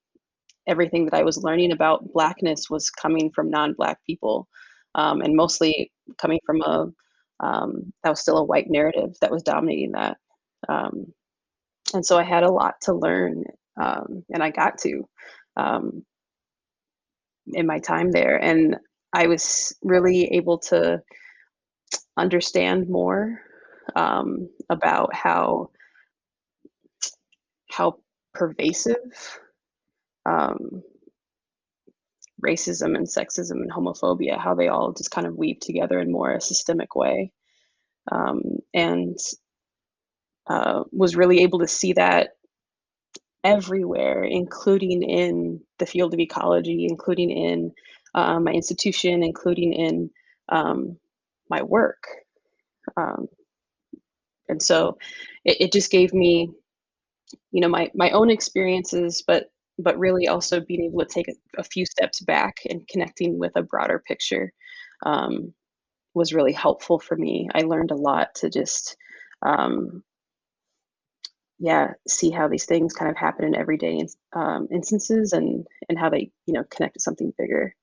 everything 0.68 1.06
that 1.06 1.14
I 1.14 1.24
was 1.24 1.44
learning 1.44 1.72
about 1.72 2.12
blackness 2.14 2.70
was 2.70 2.90
coming 2.90 3.32
from 3.34 3.50
non-black 3.50 4.00
people, 4.06 4.48
um, 4.96 5.22
and 5.22 5.36
mostly 5.36 5.92
coming 6.18 6.40
from 6.46 6.62
a 6.62 6.88
um, 7.40 7.94
that 8.04 8.10
was 8.10 8.20
still 8.20 8.40
a 8.40 8.44
white 8.44 8.70
narrative 8.70 9.16
that 9.22 9.32
was 9.32 9.44
dominating 9.44 9.92
that. 9.92 10.18
Um, 10.68 11.14
and 11.94 12.06
so 12.06 12.18
I 12.18 12.24
had 12.24 12.44
a 12.44 12.52
lot 12.52 12.76
to 12.82 12.94
learn, 12.94 13.44
um, 13.82 14.24
and 14.34 14.42
I 14.44 14.50
got 14.50 14.78
to 14.80 15.08
um, 15.56 16.04
in 17.54 17.66
my 17.66 17.80
time 17.80 18.12
there, 18.12 18.38
and 18.38 18.76
I 19.14 19.28
was 19.28 19.76
really 19.84 20.26
able 20.34 20.58
to 20.60 21.02
understand 22.18 22.90
more 22.90 23.40
um, 23.96 24.50
about 24.70 25.14
how 25.14 25.70
how 27.70 27.98
pervasive 28.34 29.40
um, 30.28 30.84
racism 32.46 32.96
and 32.96 33.08
sexism 33.08 33.62
and 33.62 33.72
homophobia, 33.72 34.38
how 34.38 34.54
they 34.54 34.68
all 34.68 34.94
just 34.94 35.12
kind 35.12 35.26
of 35.26 35.36
weave 35.36 35.60
together 35.60 36.00
in 36.00 36.12
more 36.12 36.32
a 36.32 36.42
systemic 36.42 36.96
way. 36.96 37.32
Um, 38.12 38.42
and 38.74 39.18
uh, 40.48 40.84
was 40.92 41.16
really 41.16 41.42
able 41.42 41.60
to 41.60 41.68
see 41.68 41.94
that 41.94 42.38
everywhere, 43.44 44.24
including 44.24 45.04
in 45.04 45.62
the 45.80 45.86
field 45.86 46.14
of 46.14 46.20
ecology, 46.20 46.86
including 46.90 47.32
in 47.32 47.72
uh, 48.16 48.40
my 48.40 48.52
institution, 48.52 49.24
including 49.24 49.74
in 49.74 50.10
um, 50.50 50.98
my 51.50 51.62
work. 51.62 52.04
Um, 52.96 53.28
and 54.48 54.62
so 54.62 54.98
it, 55.44 55.58
it, 55.60 55.74
just 55.74 55.92
gave 55.92 56.14
me, 56.14 56.50
you 57.52 57.62
know, 57.62 57.68
my, 57.68 57.92
my 57.94 58.12
own 58.12 58.30
experiences, 58.30 59.24
but 59.28 59.52
but 59.80 59.98
really 59.98 60.28
also 60.28 60.60
being 60.60 60.86
able 60.86 61.00
to 61.00 61.14
take 61.14 61.28
a, 61.28 61.34
a 61.58 61.64
few 61.64 61.86
steps 61.86 62.22
back 62.22 62.58
and 62.70 62.88
connecting 62.88 63.38
with 63.38 63.52
a 63.56 63.62
broader 63.62 64.04
picture 64.08 64.52
um, 65.06 65.54
was 66.14 66.34
really 66.34 66.54
helpful 66.54 67.00
for 67.00 67.16
me. 67.16 67.48
I 67.54 67.62
learned 67.62 67.92
a 67.92 67.96
lot 67.96 68.36
to 68.36 68.50
just 68.50 68.96
um, 69.44 70.04
yeah 71.60 71.94
see 72.08 72.30
how 72.30 72.48
these 72.48 72.66
things 72.66 72.94
kind 72.94 73.10
of 73.10 73.18
happen 73.18 73.46
in 73.46 73.56
everyday 73.56 74.06
um, 74.34 74.68
instances 74.72 75.34
and 75.34 75.66
and 75.90 75.98
how 75.98 76.10
they 76.10 76.32
you 76.46 76.54
know 76.54 76.64
connect 76.70 76.96
to 76.96 77.00
something 77.00 77.34
bigger 77.38 77.74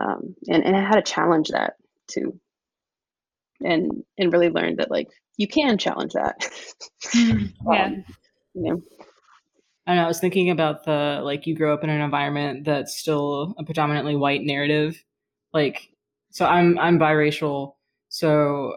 um, 0.00 0.34
and 0.48 0.64
and 0.64 0.76
how 0.76 0.94
to 0.94 1.02
challenge 1.02 1.48
that 1.48 1.74
too 2.08 2.38
and 3.62 4.04
and 4.18 4.32
really 4.32 4.50
learned 4.50 4.78
that 4.78 4.90
like 4.90 5.08
you 5.36 5.48
can 5.48 5.78
challenge 5.78 6.12
that. 6.12 6.48
Mm, 7.14 7.52
yeah. 7.70 7.84
Um, 7.84 8.04
you 8.54 8.62
know. 8.62 8.82
I 9.86 9.94
know. 9.94 10.04
I 10.04 10.06
was 10.06 10.20
thinking 10.20 10.50
about 10.50 10.84
the 10.84 11.20
like 11.22 11.46
you 11.46 11.54
grow 11.54 11.74
up 11.74 11.84
in 11.84 11.90
an 11.90 12.00
environment 12.00 12.64
that's 12.64 12.96
still 12.98 13.54
a 13.58 13.64
predominantly 13.64 14.16
white 14.16 14.42
narrative. 14.42 15.02
Like, 15.52 15.90
so 16.30 16.46
I'm 16.46 16.78
I'm 16.78 16.98
biracial, 16.98 17.74
so 18.08 18.76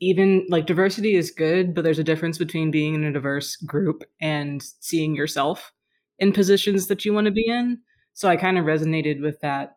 even 0.00 0.46
like 0.48 0.66
diversity 0.66 1.16
is 1.16 1.30
good, 1.30 1.74
but 1.74 1.82
there's 1.84 1.98
a 1.98 2.04
difference 2.04 2.38
between 2.38 2.70
being 2.70 2.94
in 2.94 3.04
a 3.04 3.12
diverse 3.12 3.56
group 3.56 4.04
and 4.20 4.62
seeing 4.80 5.14
yourself 5.14 5.72
in 6.18 6.32
positions 6.32 6.86
that 6.88 7.04
you 7.04 7.12
want 7.12 7.26
to 7.26 7.30
be 7.32 7.46
in. 7.48 7.78
So 8.14 8.28
I 8.28 8.36
kind 8.36 8.58
of 8.58 8.64
resonated 8.64 9.22
with 9.22 9.40
that. 9.40 9.76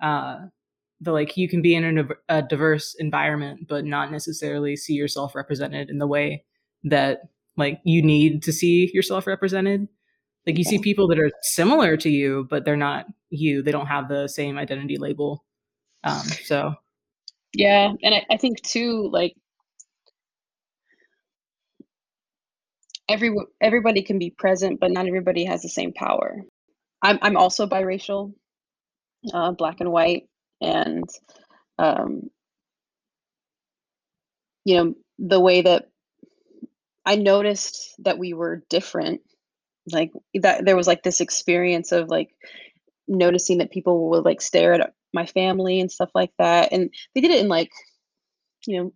Uh, 0.00 0.46
the 1.00 1.12
like 1.12 1.36
you 1.36 1.48
can 1.48 1.62
be 1.62 1.74
in 1.74 1.98
a, 1.98 2.08
a 2.28 2.42
diverse 2.42 2.94
environment, 2.98 3.66
but 3.68 3.84
not 3.84 4.12
necessarily 4.12 4.76
see 4.76 4.94
yourself 4.94 5.34
represented 5.34 5.90
in 5.90 5.98
the 5.98 6.06
way 6.06 6.44
that 6.84 7.22
like 7.60 7.80
you 7.84 8.02
need 8.02 8.42
to 8.44 8.52
see 8.52 8.90
yourself 8.92 9.28
represented. 9.28 9.86
Like 10.46 10.58
you 10.58 10.64
see 10.64 10.78
people 10.78 11.06
that 11.08 11.18
are 11.20 11.30
similar 11.42 11.96
to 11.98 12.10
you, 12.10 12.46
but 12.50 12.64
they're 12.64 12.76
not 12.76 13.06
you. 13.28 13.62
They 13.62 13.70
don't 13.70 13.86
have 13.86 14.08
the 14.08 14.26
same 14.26 14.58
identity 14.58 14.96
label. 14.96 15.44
Um, 16.02 16.26
so 16.44 16.74
yeah, 17.54 17.92
and 18.02 18.14
I, 18.14 18.24
I 18.30 18.36
think 18.36 18.62
too, 18.62 19.08
like 19.12 19.34
every 23.08 23.34
everybody 23.60 24.02
can 24.02 24.18
be 24.18 24.30
present, 24.30 24.80
but 24.80 24.92
not 24.92 25.06
everybody 25.06 25.44
has 25.44 25.62
the 25.62 25.68
same 25.68 25.92
power. 25.92 26.36
I'm 27.02 27.18
I'm 27.22 27.36
also 27.36 27.66
biracial, 27.66 28.32
uh, 29.32 29.52
black 29.52 29.80
and 29.80 29.92
white, 29.92 30.24
and 30.60 31.08
um, 31.78 32.30
you 34.64 34.76
know 34.76 34.94
the 35.18 35.40
way 35.40 35.62
that 35.62 35.89
I 37.10 37.16
noticed 37.16 37.96
that 38.04 38.18
we 38.18 38.34
were 38.34 38.62
different, 38.70 39.20
like 39.90 40.12
that 40.34 40.64
there 40.64 40.76
was 40.76 40.86
like 40.86 41.02
this 41.02 41.20
experience 41.20 41.90
of 41.90 42.08
like 42.08 42.30
noticing 43.08 43.58
that 43.58 43.72
people 43.72 44.10
would 44.10 44.24
like 44.24 44.40
stare 44.40 44.74
at 44.74 44.94
my 45.12 45.26
family 45.26 45.80
and 45.80 45.90
stuff 45.90 46.10
like 46.14 46.30
that, 46.38 46.72
and 46.72 46.88
they 47.14 47.20
did 47.20 47.32
it 47.32 47.40
in 47.40 47.48
like 47.48 47.70
you 48.66 48.78
know 48.80 48.92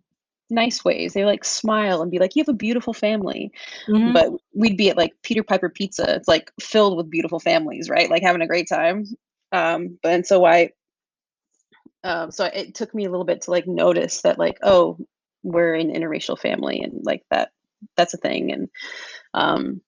nice 0.49 0.85
ways. 0.85 1.11
They 1.13 1.25
like 1.25 1.43
smile 1.43 2.01
and 2.01 2.09
be 2.09 2.19
like, 2.19 2.37
"You 2.37 2.43
have 2.43 2.49
a 2.49 2.53
beautiful 2.53 2.93
family," 2.93 3.51
Mhm. 3.89 4.13
but 4.13 4.29
we'd 4.53 4.77
be 4.77 4.89
at 4.89 4.97
like 4.97 5.11
Peter 5.21 5.43
Piper 5.43 5.67
Pizza. 5.69 6.15
It's 6.15 6.29
like 6.29 6.51
filled 6.61 6.95
with 6.95 7.11
beautiful 7.11 7.41
families, 7.41 7.89
right? 7.89 8.09
Like 8.09 8.23
having 8.23 8.41
a 8.41 8.47
great 8.47 8.69
time. 8.69 9.03
Um, 9.51 9.99
but 10.01 10.13
and 10.13 10.25
so 10.25 10.45
I, 10.45 10.71
um, 12.05 12.31
so 12.31 12.45
it 12.45 12.75
took 12.75 12.95
me 12.95 13.05
a 13.05 13.11
little 13.11 13.25
bit 13.25 13.41
to 13.41 13.51
like 13.51 13.67
notice 13.67 14.21
that 14.21 14.39
like, 14.39 14.57
oh, 14.63 14.97
we're 15.43 15.73
an 15.75 15.91
interracial 15.93 16.39
family, 16.39 16.81
and 16.81 17.01
like 17.03 17.23
that, 17.31 17.51
that's 17.97 18.13
a 18.13 18.17
thing. 18.17 18.51
And 18.51 18.69
um, 19.33 19.81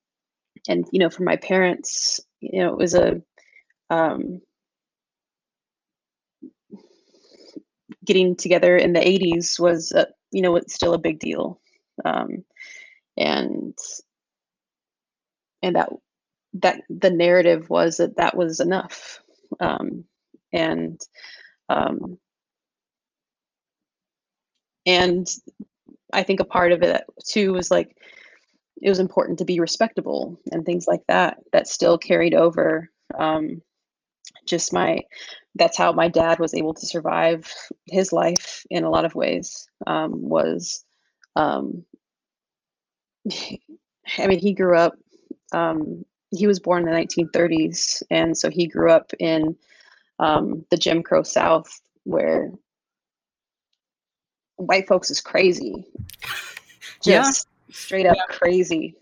and 0.68 0.86
you 0.92 1.00
know, 1.00 1.10
for 1.10 1.24
my 1.24 1.36
parents, 1.38 2.20
you 2.42 2.60
know, 2.60 2.74
it 2.74 2.78
was 2.78 2.94
a 2.94 3.22
um, 3.90 4.42
getting 8.06 8.36
together 8.36 8.76
in 8.78 8.94
the 8.94 9.00
80s 9.00 9.60
was 9.60 9.92
a, 9.92 10.08
you 10.32 10.42
know 10.42 10.56
it's 10.56 10.74
still 10.74 10.94
a 10.94 11.00
big 11.00 11.20
deal 11.20 11.60
um, 12.06 12.44
and 13.18 13.78
and 15.62 15.76
that 15.76 15.90
that 16.54 16.82
the 16.90 17.10
narrative 17.10 17.70
was 17.70 17.98
that 17.98 18.18
that 18.18 18.36
was 18.36 18.60
enough 18.60 19.22
um, 19.60 20.06
and 20.54 21.00
um, 21.70 22.18
and 24.86 25.28
i 26.14 26.24
think 26.24 26.40
a 26.40 26.46
part 26.46 26.72
of 26.72 26.82
it 26.82 27.04
too 27.26 27.54
was 27.54 27.72
like 27.72 27.96
it 28.82 28.90
was 28.90 29.00
important 29.00 29.40
to 29.40 29.46
be 29.46 29.60
respectable 29.60 30.40
and 30.52 30.66
things 30.66 30.88
like 30.88 31.02
that 31.08 31.38
that 31.52 31.68
still 31.68 31.98
carried 31.98 32.34
over 32.34 32.90
um, 33.18 33.62
just 34.46 34.74
my 34.74 35.00
that's 35.56 35.78
how 35.78 35.92
my 35.92 36.08
dad 36.08 36.40
was 36.40 36.54
able 36.54 36.74
to 36.74 36.86
survive 36.86 37.52
his 37.86 38.14
life 38.14 38.64
in 38.70 38.84
a 38.84 38.90
lot 38.90 39.06
of 39.06 39.16
ways 39.16 39.68
um, 39.88 40.22
was 40.22 40.84
um, 41.36 41.84
i 43.32 44.28
mean 44.28 44.40
he 44.40 44.54
grew 44.54 44.78
up 44.78 44.94
um, 45.54 46.04
he 46.32 46.46
was 46.46 46.60
born 46.60 46.88
in 46.88 46.94
the 46.94 47.00
1930s 47.00 48.04
and 48.12 48.38
so 48.38 48.50
he 48.50 48.68
grew 48.68 48.92
up 48.92 49.12
in 49.20 49.56
um, 50.20 50.66
the 50.72 50.78
jim 50.78 51.02
crow 51.02 51.24
south 51.24 51.82
where 52.04 52.52
white 54.58 54.88
folks 54.88 55.10
is 55.10 55.22
crazy. 55.22 55.86
Yeah. 57.04 57.22
just 57.22 57.48
straight 57.72 58.06
up 58.06 58.18
crazy. 58.30 58.96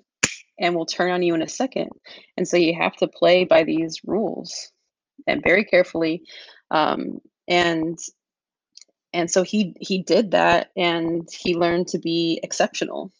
And 0.59 0.74
will 0.74 0.85
turn 0.85 1.12
on 1.12 1.21
you 1.21 1.33
in 1.33 1.41
a 1.41 1.50
second. 1.50 1.89
And 2.38 2.47
so 2.47 2.55
you 2.55 2.74
have 2.75 2.95
to 2.97 3.07
play 3.07 3.43
by 3.43 3.63
these 3.63 4.00
rules 4.05 4.71
and 5.27 5.43
very 5.43 5.65
carefully. 5.65 6.24
Um, 6.71 7.19
and 7.47 7.97
and 9.12 9.29
so 9.29 9.43
he 9.43 9.75
he 9.79 10.01
did 10.03 10.31
that 10.31 10.71
and 10.77 11.27
he 11.31 11.55
learned 11.55 11.89
to 11.89 12.00
be 12.00 12.39
exceptional. 12.41 13.12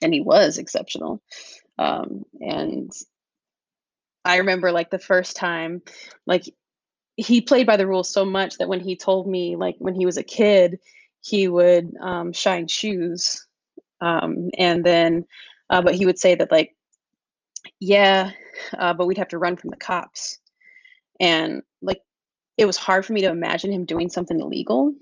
And 0.00 0.12
he 0.12 0.20
was 0.20 0.58
exceptional. 0.58 1.22
Um, 1.78 2.24
and 2.40 2.90
i 4.24 4.36
remember 4.36 4.70
like 4.70 4.90
the 4.90 4.98
first 4.98 5.36
time 5.36 5.82
like 6.26 6.44
he 7.16 7.40
played 7.40 7.66
by 7.66 7.76
the 7.76 7.86
rules 7.86 8.08
so 8.08 8.24
much 8.24 8.58
that 8.58 8.68
when 8.68 8.80
he 8.80 8.96
told 8.96 9.26
me 9.26 9.56
like 9.56 9.76
when 9.78 9.94
he 9.94 10.06
was 10.06 10.16
a 10.16 10.22
kid 10.22 10.78
he 11.20 11.46
would 11.48 11.94
um, 12.00 12.32
shine 12.32 12.66
shoes 12.66 13.46
um, 14.00 14.50
and 14.58 14.84
then 14.84 15.24
uh, 15.70 15.80
but 15.80 15.94
he 15.94 16.06
would 16.06 16.18
say 16.18 16.34
that 16.34 16.50
like 16.50 16.74
yeah 17.80 18.32
uh, 18.78 18.94
but 18.94 19.06
we'd 19.06 19.18
have 19.18 19.28
to 19.28 19.38
run 19.38 19.56
from 19.56 19.70
the 19.70 19.76
cops. 19.76 20.38
And 21.20 21.62
like 21.80 22.00
it 22.56 22.66
was 22.66 22.76
hard 22.76 23.06
for 23.06 23.12
me 23.12 23.20
to 23.22 23.30
imagine 23.30 23.72
him 23.72 23.84
doing 23.84 24.08
something 24.08 24.40
illegal. 24.40 24.94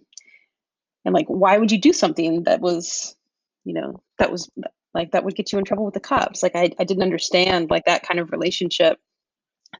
And 1.04 1.14
like 1.14 1.26
why 1.28 1.58
would 1.58 1.72
you 1.72 1.80
do 1.80 1.92
something 1.92 2.44
that 2.44 2.60
was 2.60 3.16
you 3.64 3.74
know 3.74 4.02
that 4.18 4.30
was 4.30 4.50
like 4.94 5.12
that 5.12 5.24
would 5.24 5.36
get 5.36 5.52
you 5.52 5.58
in 5.58 5.64
trouble 5.64 5.84
with 5.84 5.94
the 5.94 6.00
cops? 6.00 6.42
Like 6.42 6.54
i, 6.54 6.70
I 6.78 6.84
didn't 6.84 7.02
understand 7.02 7.70
like 7.70 7.84
that 7.86 8.02
kind 8.02 8.20
of 8.20 8.32
relationship 8.32 8.98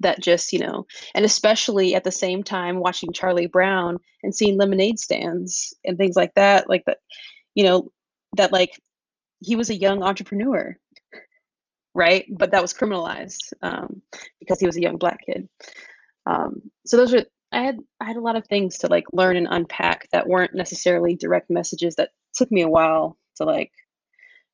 that 0.00 0.20
just 0.20 0.52
you 0.52 0.59
know 0.59 0.87
and 1.14 1.25
especially 1.25 1.94
at 1.94 2.04
the 2.04 2.12
same 2.12 2.42
time 2.42 2.78
watching 2.78 3.12
charlie 3.12 3.47
brown 3.47 3.99
and 4.23 4.35
seeing 4.35 4.56
lemonade 4.56 4.99
stands 4.99 5.75
and 5.85 5.99
things 5.99 6.14
like 6.16 6.32
that 6.35 6.68
like 6.68 6.85
that 6.87 6.99
you 7.54 7.64
know 7.64 7.90
that 8.37 8.52
like 8.52 8.80
he 9.40 9.56
was 9.56 9.68
a 9.68 9.75
young 9.75 10.02
entrepreneur 10.02 10.76
right? 11.94 12.25
But 12.30 12.52
that 12.52 12.62
was 12.62 12.75
criminalized 12.75 13.52
um, 13.62 14.02
because 14.38 14.61
he 14.61 14.66
was 14.66 14.76
a 14.76 14.82
young 14.82 14.97
black 14.97 15.20
kid. 15.25 15.49
Um, 16.26 16.70
so 16.87 16.97
those 16.97 17.14
are 17.14 17.25
i 17.52 17.62
had 17.62 17.78
i 18.00 18.04
had 18.04 18.16
a 18.16 18.20
lot 18.20 18.37
of 18.37 18.47
things 18.47 18.78
to 18.78 18.87
like 18.87 19.06
learn 19.12 19.37
and 19.37 19.49
unpack 19.50 20.09
that 20.12 20.28
weren't 20.28 20.54
necessarily 20.54 21.16
direct 21.16 21.50
messages 21.50 21.97
that 21.97 22.11
took 22.32 22.49
me 22.52 22.62
a 22.62 22.68
while 22.68 23.18
to 23.35 23.44
like 23.44 23.73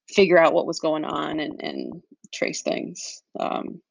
figure 0.09 0.38
out 0.38 0.55
what 0.55 0.66
was 0.66 0.81
going 0.81 1.05
on 1.05 1.40
and 1.40 1.61
and 1.62 2.02
trace 2.33 2.62
things. 2.62 3.23
Um, 3.38 3.83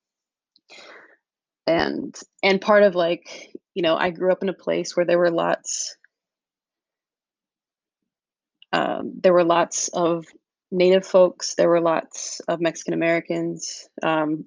and 1.67 2.15
and 2.43 2.61
part 2.61 2.83
of 2.83 2.95
like 2.95 3.51
you 3.73 3.81
know 3.81 3.95
i 3.95 4.09
grew 4.09 4.31
up 4.31 4.43
in 4.43 4.49
a 4.49 4.53
place 4.53 4.95
where 4.95 5.05
there 5.05 5.19
were 5.19 5.31
lots 5.31 5.97
um, 8.73 9.13
there 9.21 9.33
were 9.33 9.43
lots 9.43 9.87
of 9.89 10.25
native 10.71 11.05
folks 11.05 11.55
there 11.55 11.69
were 11.69 11.81
lots 11.81 12.41
of 12.47 12.61
mexican 12.61 12.93
americans 12.93 13.87
um, 14.03 14.45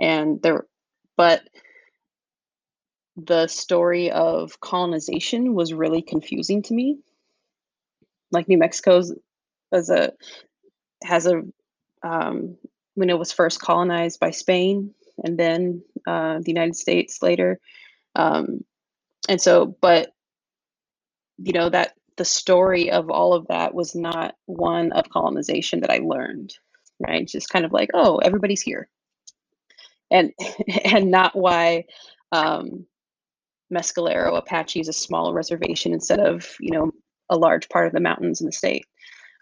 and 0.00 0.40
there 0.42 0.66
but 1.16 1.42
the 3.16 3.46
story 3.46 4.10
of 4.10 4.60
colonization 4.60 5.54
was 5.54 5.72
really 5.72 6.02
confusing 6.02 6.62
to 6.62 6.74
me. 6.74 6.98
Like 8.32 8.48
new 8.48 8.58
mexico's 8.58 9.12
as 9.72 9.90
a 9.90 10.12
has 11.04 11.26
a 11.26 11.42
um, 12.02 12.56
when 12.94 13.10
it 13.10 13.18
was 13.18 13.32
first 13.32 13.60
colonized 13.60 14.18
by 14.18 14.30
spain 14.30 14.94
and 15.22 15.38
then 15.38 15.82
uh, 16.06 16.38
the 16.38 16.50
united 16.50 16.76
states 16.76 17.22
later. 17.22 17.60
Um, 18.16 18.64
and 19.28 19.40
so 19.40 19.76
but 19.80 20.12
you 21.38 21.52
know 21.52 21.68
that 21.70 21.94
the 22.16 22.24
story 22.24 22.90
of 22.90 23.10
all 23.10 23.34
of 23.34 23.48
that 23.48 23.74
was 23.74 23.94
not 23.94 24.36
one 24.46 24.92
of 24.92 25.08
colonization 25.10 25.80
that 25.80 25.90
i 25.90 25.98
learned 25.98 26.54
right? 27.00 27.26
Just 27.26 27.50
kind 27.50 27.64
of 27.64 27.72
like 27.72 27.90
oh 27.94 28.18
everybody's 28.18 28.62
here. 28.62 28.88
And 30.10 30.32
and 30.84 31.10
not 31.10 31.36
why 31.36 31.84
um, 32.32 32.86
mescalero 33.72 34.36
apache 34.36 34.80
is 34.80 34.88
a 34.88 34.92
small 34.92 35.32
reservation 35.34 35.92
instead 35.92 36.20
of 36.20 36.56
you 36.60 36.72
know 36.72 36.92
a 37.30 37.36
large 37.36 37.68
part 37.68 37.86
of 37.86 37.92
the 37.92 38.00
mountains 38.00 38.40
in 38.40 38.46
the 38.46 38.52
state 38.52 38.86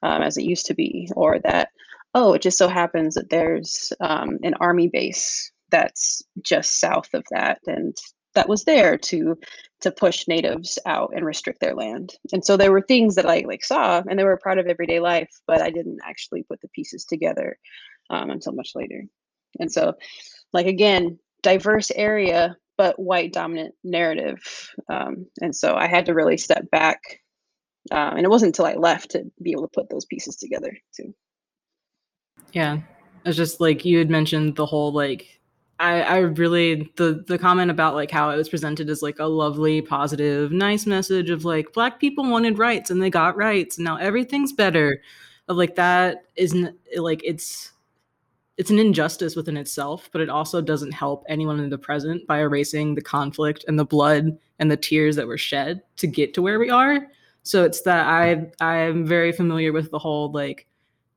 um, 0.02 0.22
as 0.22 0.36
it 0.38 0.44
used 0.44 0.66
to 0.66 0.74
be 0.74 1.10
or 1.16 1.38
that 1.40 1.70
oh 2.14 2.34
it 2.34 2.42
just 2.42 2.58
so 2.58 2.68
happens 2.68 3.14
that 3.16 3.30
there's 3.30 3.92
um, 4.00 4.38
an 4.44 4.54
army 4.60 4.88
base 4.88 5.51
that's 5.72 6.22
just 6.42 6.78
south 6.78 7.08
of 7.14 7.24
that 7.32 7.58
and 7.66 7.96
that 8.34 8.48
was 8.48 8.64
there 8.64 8.96
to 8.96 9.36
to 9.80 9.90
push 9.90 10.28
natives 10.28 10.78
out 10.86 11.12
and 11.14 11.26
restrict 11.26 11.60
their 11.60 11.74
land. 11.74 12.14
And 12.32 12.44
so 12.44 12.56
there 12.56 12.70
were 12.70 12.82
things 12.82 13.16
that 13.16 13.26
I 13.26 13.42
like 13.46 13.64
saw 13.64 14.02
and 14.08 14.18
they 14.18 14.24
were 14.24 14.32
a 14.32 14.38
part 14.38 14.58
of 14.58 14.66
everyday 14.66 15.00
life, 15.00 15.30
but 15.46 15.60
I 15.60 15.70
didn't 15.70 15.98
actually 16.04 16.44
put 16.44 16.60
the 16.60 16.68
pieces 16.68 17.04
together 17.04 17.58
um, 18.10 18.30
until 18.30 18.52
much 18.52 18.70
later. 18.74 19.02
And 19.58 19.70
so, 19.70 19.94
like 20.52 20.66
again, 20.66 21.18
diverse 21.42 21.90
area, 21.90 22.56
but 22.78 22.98
white 22.98 23.32
dominant 23.32 23.74
narrative. 23.82 24.40
Um, 24.88 25.26
and 25.40 25.54
so 25.54 25.74
I 25.74 25.88
had 25.88 26.06
to 26.06 26.14
really 26.14 26.36
step 26.36 26.70
back. 26.70 27.00
Uh, 27.90 28.12
and 28.16 28.24
it 28.24 28.30
wasn't 28.30 28.50
until 28.50 28.66
I 28.66 28.74
left 28.74 29.10
to 29.10 29.24
be 29.42 29.50
able 29.50 29.62
to 29.62 29.74
put 29.74 29.90
those 29.90 30.04
pieces 30.04 30.36
together 30.36 30.76
too. 30.96 31.12
Yeah. 32.52 32.78
It's 33.24 33.36
just 33.36 33.60
like 33.60 33.84
you 33.84 33.98
had 33.98 34.10
mentioned 34.10 34.56
the 34.56 34.66
whole 34.66 34.92
like 34.92 35.40
I, 35.82 36.00
I 36.02 36.18
really 36.18 36.92
the 36.96 37.24
the 37.26 37.38
comment 37.38 37.70
about 37.70 37.94
like 37.94 38.10
how 38.10 38.30
it 38.30 38.36
was 38.36 38.48
presented 38.48 38.88
as 38.88 39.02
like 39.02 39.18
a 39.18 39.26
lovely, 39.26 39.82
positive, 39.82 40.52
nice 40.52 40.86
message 40.86 41.28
of 41.28 41.44
like 41.44 41.72
black 41.72 41.98
people 41.98 42.24
wanted 42.30 42.56
rights 42.56 42.90
and 42.90 43.02
they 43.02 43.10
got 43.10 43.36
rights 43.36 43.76
and 43.76 43.84
now 43.84 43.96
everything's 43.96 44.52
better. 44.52 45.02
Of 45.48 45.56
like 45.56 45.74
that 45.74 46.24
isn't 46.36 46.76
like 46.96 47.20
it's 47.24 47.72
it's 48.58 48.70
an 48.70 48.78
injustice 48.78 49.34
within 49.34 49.56
itself, 49.56 50.08
but 50.12 50.20
it 50.20 50.28
also 50.28 50.60
doesn't 50.60 50.92
help 50.92 51.24
anyone 51.28 51.58
in 51.58 51.70
the 51.70 51.78
present 51.78 52.26
by 52.28 52.40
erasing 52.40 52.94
the 52.94 53.02
conflict 53.02 53.64
and 53.66 53.78
the 53.78 53.84
blood 53.84 54.38
and 54.60 54.70
the 54.70 54.76
tears 54.76 55.16
that 55.16 55.26
were 55.26 55.38
shed 55.38 55.82
to 55.96 56.06
get 56.06 56.32
to 56.34 56.42
where 56.42 56.60
we 56.60 56.70
are. 56.70 57.08
So 57.42 57.64
it's 57.64 57.82
that 57.82 58.06
I 58.06 58.52
I'm 58.60 59.04
very 59.04 59.32
familiar 59.32 59.72
with 59.72 59.90
the 59.90 59.98
whole 59.98 60.30
like 60.30 60.68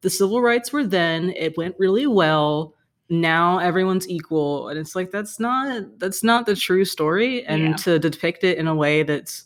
the 0.01 0.09
civil 0.09 0.41
rights 0.41 0.71
were 0.73 0.85
then, 0.85 1.31
it 1.31 1.57
went 1.57 1.75
really 1.79 2.07
well 2.07 2.74
now 3.09 3.59
everyone's 3.59 4.09
equal 4.09 4.69
and 4.69 4.79
it's 4.79 4.95
like 4.95 5.11
that's 5.11 5.39
not 5.39 5.83
that's 5.99 6.23
not 6.23 6.45
the 6.45 6.55
true 6.55 6.83
story 6.83 7.45
and 7.45 7.63
yeah. 7.63 7.75
to 7.75 7.99
depict 7.99 8.43
it 8.43 8.57
in 8.57 8.67
a 8.67 8.75
way 8.75 9.03
that's 9.03 9.45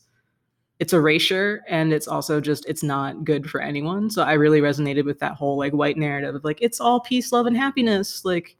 it's 0.79 0.93
erasure 0.93 1.61
and 1.67 1.91
it's 1.91 2.07
also 2.07 2.39
just 2.39 2.65
it's 2.67 2.83
not 2.83 3.25
good 3.25 3.49
for 3.49 3.59
anyone 3.59 4.09
so 4.09 4.23
i 4.23 4.31
really 4.31 4.61
resonated 4.61 5.03
with 5.03 5.19
that 5.19 5.33
whole 5.33 5.57
like 5.57 5.73
white 5.73 5.97
narrative 5.97 6.35
of 6.35 6.43
like 6.45 6.57
it's 6.61 6.79
all 6.79 7.01
peace 7.01 7.33
love 7.33 7.45
and 7.45 7.57
happiness 7.57 8.23
like 8.23 8.55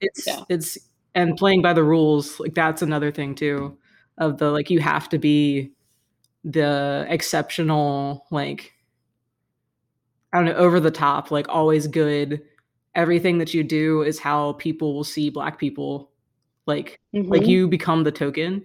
it's 0.00 0.26
yeah. 0.26 0.42
it's 0.48 0.78
and 1.14 1.36
playing 1.36 1.60
by 1.60 1.74
the 1.74 1.84
rules 1.84 2.40
like 2.40 2.54
that's 2.54 2.80
another 2.80 3.12
thing 3.12 3.34
too 3.34 3.76
of 4.16 4.38
the 4.38 4.50
like 4.50 4.70
you 4.70 4.80
have 4.80 5.06
to 5.06 5.18
be 5.18 5.70
the 6.44 7.04
exceptional 7.10 8.26
like 8.30 8.72
i 10.32 10.38
don't 10.38 10.46
know 10.46 10.54
over 10.54 10.80
the 10.80 10.90
top 10.90 11.30
like 11.30 11.46
always 11.50 11.86
good 11.86 12.40
everything 12.94 13.38
that 13.38 13.54
you 13.54 13.62
do 13.62 14.02
is 14.02 14.18
how 14.18 14.54
people 14.54 14.94
will 14.94 15.04
see 15.04 15.30
black 15.30 15.58
people 15.58 16.10
like 16.66 17.00
mm-hmm. 17.14 17.30
like 17.30 17.46
you 17.46 17.68
become 17.68 18.04
the 18.04 18.12
token 18.12 18.64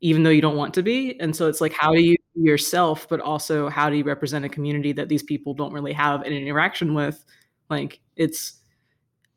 even 0.00 0.22
though 0.22 0.30
you 0.30 0.42
don't 0.42 0.56
want 0.56 0.74
to 0.74 0.82
be 0.82 1.18
and 1.20 1.34
so 1.34 1.48
it's 1.48 1.60
like 1.60 1.72
how 1.72 1.92
do 1.92 2.02
you 2.02 2.16
yourself 2.34 3.08
but 3.08 3.20
also 3.20 3.68
how 3.68 3.88
do 3.88 3.96
you 3.96 4.04
represent 4.04 4.44
a 4.44 4.48
community 4.48 4.92
that 4.92 5.08
these 5.08 5.22
people 5.22 5.54
don't 5.54 5.72
really 5.72 5.92
have 5.92 6.22
an 6.22 6.32
interaction 6.32 6.94
with 6.94 7.24
like 7.70 8.00
it's 8.16 8.60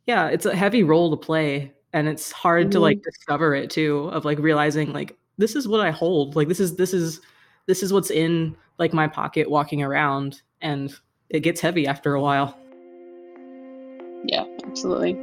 yeah 0.05 0.27
it's 0.27 0.45
a 0.45 0.55
heavy 0.55 0.83
role 0.83 1.09
to 1.09 1.17
play 1.17 1.71
and 1.93 2.07
it's 2.07 2.31
hard 2.31 2.65
mm-hmm. 2.65 2.71
to 2.71 2.79
like 2.79 2.97
mm-hmm. 2.97 3.09
discover 3.09 3.55
it 3.55 3.69
too 3.69 4.09
of 4.11 4.25
like 4.25 4.39
realizing 4.39 4.91
like 4.93 5.15
this 5.37 5.55
is 5.55 5.67
what 5.67 5.81
i 5.81 5.91
hold 5.91 6.35
like 6.35 6.47
this 6.47 6.59
is 6.59 6.75
this 6.75 6.93
is 6.93 7.21
this 7.65 7.83
is 7.83 7.93
what's 7.93 8.11
in 8.11 8.55
like 8.77 8.93
my 8.93 9.07
pocket 9.07 9.49
walking 9.49 9.81
around 9.83 10.41
and 10.61 10.95
it 11.29 11.41
gets 11.41 11.61
heavy 11.61 11.87
after 11.87 12.15
a 12.15 12.21
while 12.21 12.57
yeah, 14.25 14.45
absolutely. 14.65 15.17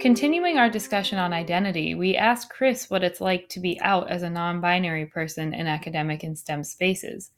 Continuing 0.00 0.56
our 0.56 0.70
discussion 0.70 1.18
on 1.18 1.34
identity, 1.34 1.94
we 1.94 2.16
asked 2.16 2.48
Chris 2.48 2.88
what 2.88 3.04
it's 3.04 3.20
like 3.20 3.50
to 3.50 3.60
be 3.60 3.78
out 3.82 4.08
as 4.08 4.22
a 4.22 4.30
non 4.30 4.58
binary 4.58 5.04
person 5.04 5.52
in 5.52 5.66
academic 5.66 6.22
and 6.22 6.38
STEM 6.38 6.64
spaces. 6.64 7.32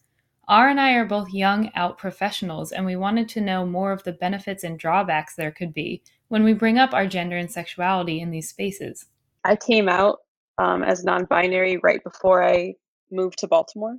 R 0.46 0.68
and 0.68 0.80
I 0.80 0.92
are 0.92 1.04
both 1.04 1.32
young 1.32 1.72
out 1.74 1.98
professionals, 1.98 2.70
and 2.70 2.86
we 2.86 2.94
wanted 2.94 3.28
to 3.30 3.40
know 3.40 3.66
more 3.66 3.90
of 3.90 4.04
the 4.04 4.12
benefits 4.12 4.62
and 4.62 4.78
drawbacks 4.78 5.34
there 5.34 5.50
could 5.50 5.74
be 5.74 6.04
when 6.32 6.44
we 6.44 6.54
bring 6.54 6.78
up 6.78 6.94
our 6.94 7.06
gender 7.06 7.36
and 7.36 7.52
sexuality 7.52 8.18
in 8.18 8.30
these 8.30 8.48
spaces? 8.48 9.04
I 9.44 9.54
came 9.54 9.86
out 9.86 10.20
um, 10.56 10.82
as 10.82 11.04
non 11.04 11.26
binary 11.26 11.76
right 11.82 12.02
before 12.02 12.42
I 12.42 12.76
moved 13.10 13.40
to 13.40 13.48
Baltimore. 13.48 13.98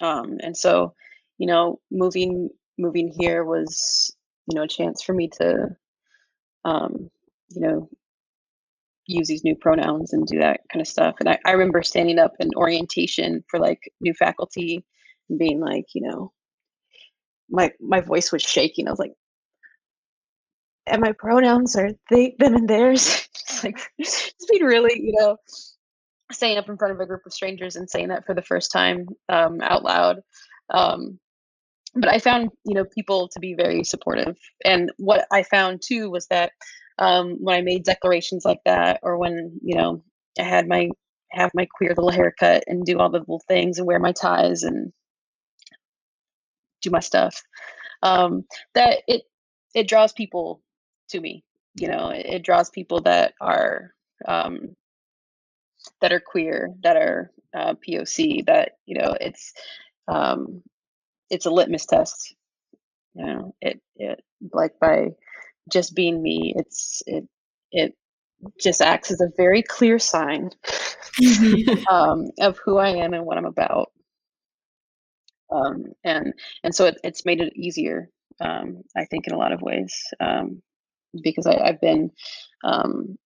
Um, 0.00 0.38
and 0.42 0.56
so, 0.56 0.94
you 1.36 1.46
know, 1.46 1.80
moving 1.90 2.48
moving 2.78 3.14
here 3.20 3.44
was, 3.44 4.16
you 4.46 4.56
know, 4.56 4.62
a 4.62 4.68
chance 4.68 5.02
for 5.02 5.12
me 5.12 5.28
to, 5.40 5.68
um, 6.64 7.10
you 7.50 7.60
know, 7.60 7.90
use 9.06 9.28
these 9.28 9.44
new 9.44 9.56
pronouns 9.56 10.14
and 10.14 10.26
do 10.26 10.38
that 10.38 10.60
kind 10.72 10.80
of 10.80 10.88
stuff. 10.88 11.16
And 11.20 11.28
I, 11.28 11.38
I 11.44 11.50
remember 11.50 11.82
standing 11.82 12.18
up 12.18 12.32
in 12.40 12.48
orientation 12.56 13.44
for 13.50 13.60
like 13.60 13.80
new 14.00 14.14
faculty 14.14 14.82
and 15.28 15.38
being 15.38 15.60
like, 15.60 15.88
you 15.94 16.08
know, 16.08 16.32
my 17.50 17.70
my 17.80 18.00
voice 18.00 18.32
was 18.32 18.40
shaking. 18.40 18.88
I 18.88 18.92
was 18.92 18.98
like, 18.98 19.12
and 20.90 21.00
my 21.00 21.12
pronouns 21.12 21.76
are 21.76 21.90
they, 22.10 22.34
them, 22.38 22.54
and 22.54 22.68
theirs. 22.68 23.28
like 23.64 23.78
just 24.00 24.34
being 24.50 24.64
really, 24.64 25.00
you 25.00 25.14
know, 25.18 25.36
staying 26.32 26.58
up 26.58 26.68
in 26.68 26.76
front 26.76 26.94
of 26.94 27.00
a 27.00 27.06
group 27.06 27.22
of 27.26 27.32
strangers 27.32 27.76
and 27.76 27.88
saying 27.88 28.08
that 28.08 28.26
for 28.26 28.34
the 28.34 28.42
first 28.42 28.72
time 28.72 29.06
um, 29.28 29.60
out 29.62 29.82
loud. 29.82 30.20
Um, 30.72 31.18
but 31.94 32.08
I 32.08 32.18
found, 32.18 32.50
you 32.64 32.74
know, 32.74 32.84
people 32.84 33.28
to 33.32 33.40
be 33.40 33.54
very 33.54 33.82
supportive. 33.84 34.36
And 34.64 34.92
what 34.98 35.26
I 35.32 35.42
found 35.42 35.82
too 35.84 36.10
was 36.10 36.26
that 36.28 36.52
um, 36.98 37.36
when 37.40 37.56
I 37.56 37.62
made 37.62 37.84
declarations 37.84 38.44
like 38.44 38.60
that, 38.64 39.00
or 39.02 39.18
when 39.18 39.58
you 39.62 39.76
know 39.76 40.02
I 40.38 40.42
had 40.42 40.68
my 40.68 40.90
have 41.32 41.50
my 41.54 41.66
queer 41.66 41.90
little 41.90 42.10
haircut 42.10 42.64
and 42.66 42.84
do 42.84 42.98
all 42.98 43.10
the 43.10 43.20
little 43.20 43.42
things 43.48 43.78
and 43.78 43.86
wear 43.86 43.98
my 43.98 44.12
ties 44.12 44.62
and 44.62 44.92
do 46.82 46.90
my 46.90 47.00
stuff, 47.00 47.42
um, 48.02 48.44
that 48.74 48.98
it 49.08 49.22
it 49.74 49.88
draws 49.88 50.12
people 50.12 50.60
to 51.10 51.20
me. 51.20 51.44
You 51.74 51.88
know, 51.88 52.10
it, 52.10 52.26
it 52.26 52.42
draws 52.42 52.70
people 52.70 53.00
that 53.02 53.34
are 53.40 53.94
um, 54.26 54.74
that 56.00 56.12
are 56.12 56.20
queer, 56.20 56.70
that 56.82 56.96
are 56.96 57.30
uh, 57.54 57.74
POC. 57.74 58.46
That 58.46 58.72
you 58.86 58.98
know, 58.98 59.16
it's 59.20 59.52
um, 60.08 60.62
it's 61.30 61.46
a 61.46 61.50
litmus 61.50 61.86
test. 61.86 62.34
You 63.14 63.26
know, 63.26 63.54
it 63.60 63.80
it 63.96 64.22
like 64.52 64.78
by 64.80 65.08
just 65.70 65.94
being 65.94 66.22
me, 66.22 66.54
it's 66.56 67.02
it 67.06 67.24
it 67.70 67.94
just 68.58 68.80
acts 68.82 69.10
as 69.10 69.20
a 69.20 69.32
very 69.36 69.62
clear 69.62 69.98
sign 69.98 70.50
mm-hmm. 71.20 71.86
um, 71.94 72.30
of 72.40 72.58
who 72.64 72.78
I 72.78 72.90
am 72.90 73.12
and 73.12 73.24
what 73.24 73.38
I'm 73.38 73.46
about. 73.46 73.92
Um, 75.52 75.86
and 76.04 76.32
and 76.62 76.74
so 76.74 76.86
it, 76.86 76.98
it's 77.02 77.24
made 77.24 77.40
it 77.40 77.52
easier, 77.56 78.08
um, 78.40 78.82
I 78.96 79.04
think, 79.04 79.26
in 79.26 79.34
a 79.34 79.38
lot 79.38 79.52
of 79.52 79.62
ways. 79.62 79.92
Um, 80.20 80.62
because 81.22 81.46
I, 81.46 81.66
have 81.66 81.80
been 81.80 82.10
um, 82.64 83.16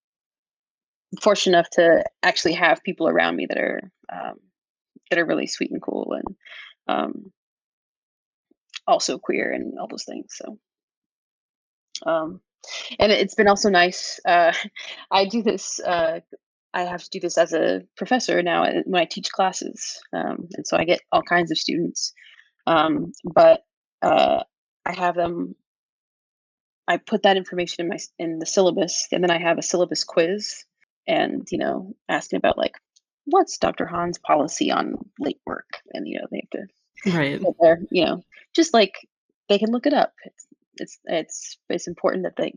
fortunate 1.23 1.57
enough 1.57 1.71
to 1.71 2.05
actually 2.23 2.55
have 2.55 2.83
people 2.83 3.09
around 3.09 3.37
me 3.37 3.47
that 3.47 3.59
are 3.59 3.91
um, 4.13 4.35
that 5.11 5.19
are 5.19 5.27
really 5.27 5.47
sweet 5.47 5.71
and 5.71 5.83
cool 5.83 6.15
and 6.15 6.37
um, 6.89 7.33
also 8.87 9.19
queer 9.19 9.53
and 9.53 9.79
all 9.79 9.89
those 9.89 10.05
things. 10.05 10.27
So, 10.31 10.59
um, 12.07 12.41
and 12.99 13.13
it's 13.13 13.35
been 13.35 13.49
also 13.49 13.69
nice. 13.71 14.21
Uh, 14.25 14.53
I 15.11 15.27
do 15.27 15.43
this. 15.43 15.81
Uh, 15.81 16.21
I 16.73 16.83
have 16.83 17.05
to 17.05 17.11
do 17.11 17.21
this 17.21 17.39
as 17.39 17.53
a 17.53 17.83
professor 17.97 18.43
now 18.43 18.65
when 18.85 19.01
I 19.01 19.05
teach 19.05 19.31
classes, 19.31 20.01
um, 20.13 20.49
and 20.55 20.67
so 20.67 20.77
I 20.77 20.85
get 20.85 21.01
all 21.13 21.23
kinds 21.23 21.51
of 21.51 21.59
students. 21.59 22.13
Um, 22.67 23.13
but 23.25 23.65
uh, 24.03 24.43
I 24.85 24.93
have 24.93 25.15
them 25.15 25.55
I 26.87 26.99
put 26.99 27.23
that 27.23 27.37
information 27.37 27.85
in 27.85 27.89
my 27.89 27.99
in 28.19 28.39
the 28.39 28.47
syllabus, 28.47 29.09
and 29.13 29.23
then 29.23 29.31
I 29.31 29.39
have 29.39 29.59
a 29.59 29.63
syllabus 29.63 30.05
quiz, 30.05 30.65
and 31.07 31.47
you 31.51 31.59
know, 31.59 31.95
asking 32.09 32.39
about 32.39 32.59
like 32.59 32.75
what's 33.25 33.59
Dr. 33.59 33.87
Hahn's 33.87 34.19
policy 34.19 34.71
on 34.71 34.97
late 35.19 35.41
work, 35.47 35.79
and 35.93 36.07
you 36.07 36.19
know, 36.19 36.27
they 36.31 36.43
have 36.43 36.51
to 36.51 37.17
right 37.17 37.43
there, 37.61 37.81
you 37.91 38.05
know, 38.05 38.23
just 38.55 38.75
like 38.75 38.95
they 39.49 39.59
can 39.59 39.71
look 39.71 39.87
it 39.87 39.95
up. 39.95 40.13
It's 40.25 40.47
it's 40.77 40.99
it's 41.05 41.59
it's 41.69 41.87
important 41.87 42.25
that 42.25 42.37
they 42.37 42.55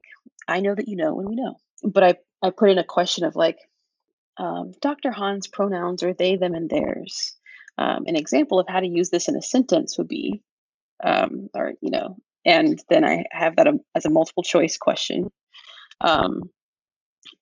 I 0.47 0.59
know 0.59 0.75
that 0.75 0.87
you 0.87 0.95
know 0.95 1.13
when 1.13 1.27
we 1.27 1.35
know. 1.35 1.57
But 1.83 2.03
I 2.03 2.15
I 2.41 2.49
put 2.51 2.69
in 2.69 2.77
a 2.77 2.83
question 2.83 3.25
of 3.25 3.35
like 3.35 3.57
um, 4.37 4.73
Dr. 4.81 5.11
Hahn's 5.11 5.47
pronouns 5.47 6.03
are 6.03 6.13
they, 6.13 6.35
them, 6.35 6.53
and 6.53 6.69
theirs. 6.69 7.35
Um, 7.77 8.05
an 8.07 8.15
example 8.15 8.59
of 8.59 8.67
how 8.67 8.79
to 8.79 8.87
use 8.87 9.09
this 9.09 9.27
in 9.27 9.35
a 9.35 9.41
sentence 9.41 9.97
would 9.97 10.07
be, 10.07 10.41
um, 11.03 11.49
or 11.53 11.73
you 11.81 11.91
know, 11.91 12.17
and 12.47 12.81
then 12.89 13.03
I 13.03 13.25
have 13.31 13.57
that 13.57 13.67
as 13.93 14.05
a 14.05 14.09
multiple 14.09 14.41
choice 14.41 14.77
question. 14.77 15.29
Um, 16.01 16.49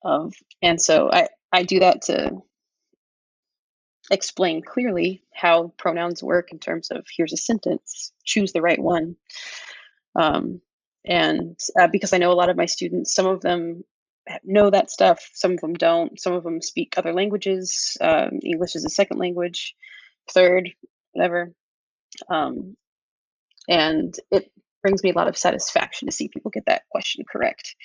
of 0.04 0.34
and 0.62 0.82
so 0.82 1.10
I 1.12 1.30
I 1.52 1.64
do 1.64 1.80
that 1.80 2.02
to 2.04 2.42
explain 4.12 4.62
clearly 4.62 5.24
how 5.34 5.74
pronouns 5.78 6.24
work 6.24 6.52
in 6.52 6.60
terms 6.60 6.90
of 6.92 7.06
here's 7.16 7.34
a 7.34 7.38
sentence, 7.38 8.12
choose 8.24 8.52
the 8.52 8.62
right 8.62 8.80
one. 8.80 9.16
Um, 10.16 10.62
and 11.06 11.60
uh, 11.80 11.88
because 11.88 12.14
I 12.14 12.18
know 12.18 12.32
a 12.32 12.34
lot 12.34 12.50
of 12.50 12.58
my 12.58 12.66
students, 12.66 13.14
some 13.14 13.28
of 13.28 13.42
them 13.42 13.84
know 14.44 14.72
that 14.72 14.90
stuff, 14.90 15.30
some 15.34 15.52
of 15.52 15.62
them 15.62 15.74
don't. 15.74 16.20
Some 16.20 16.34
of 16.34 16.44
them 16.44 16.62
speak 16.62 16.96
other 16.98 17.14
languages. 17.14 17.96
Um, 18.02 18.40
English 18.44 18.76
is 18.76 18.86
a 18.86 18.90
second 18.90 19.20
language, 19.20 19.76
third, 20.32 20.72
whatever. 21.12 21.54
Um, 22.30 22.76
and 23.68 24.16
it 24.32 24.52
brings 24.86 25.02
me 25.02 25.10
a 25.10 25.16
lot 25.16 25.28
of 25.28 25.36
satisfaction 25.36 26.08
to 26.08 26.12
see 26.12 26.28
people 26.28 26.52
get 26.52 26.68
that 26.68 26.84
question 26.92 27.26
correct. 27.28 27.76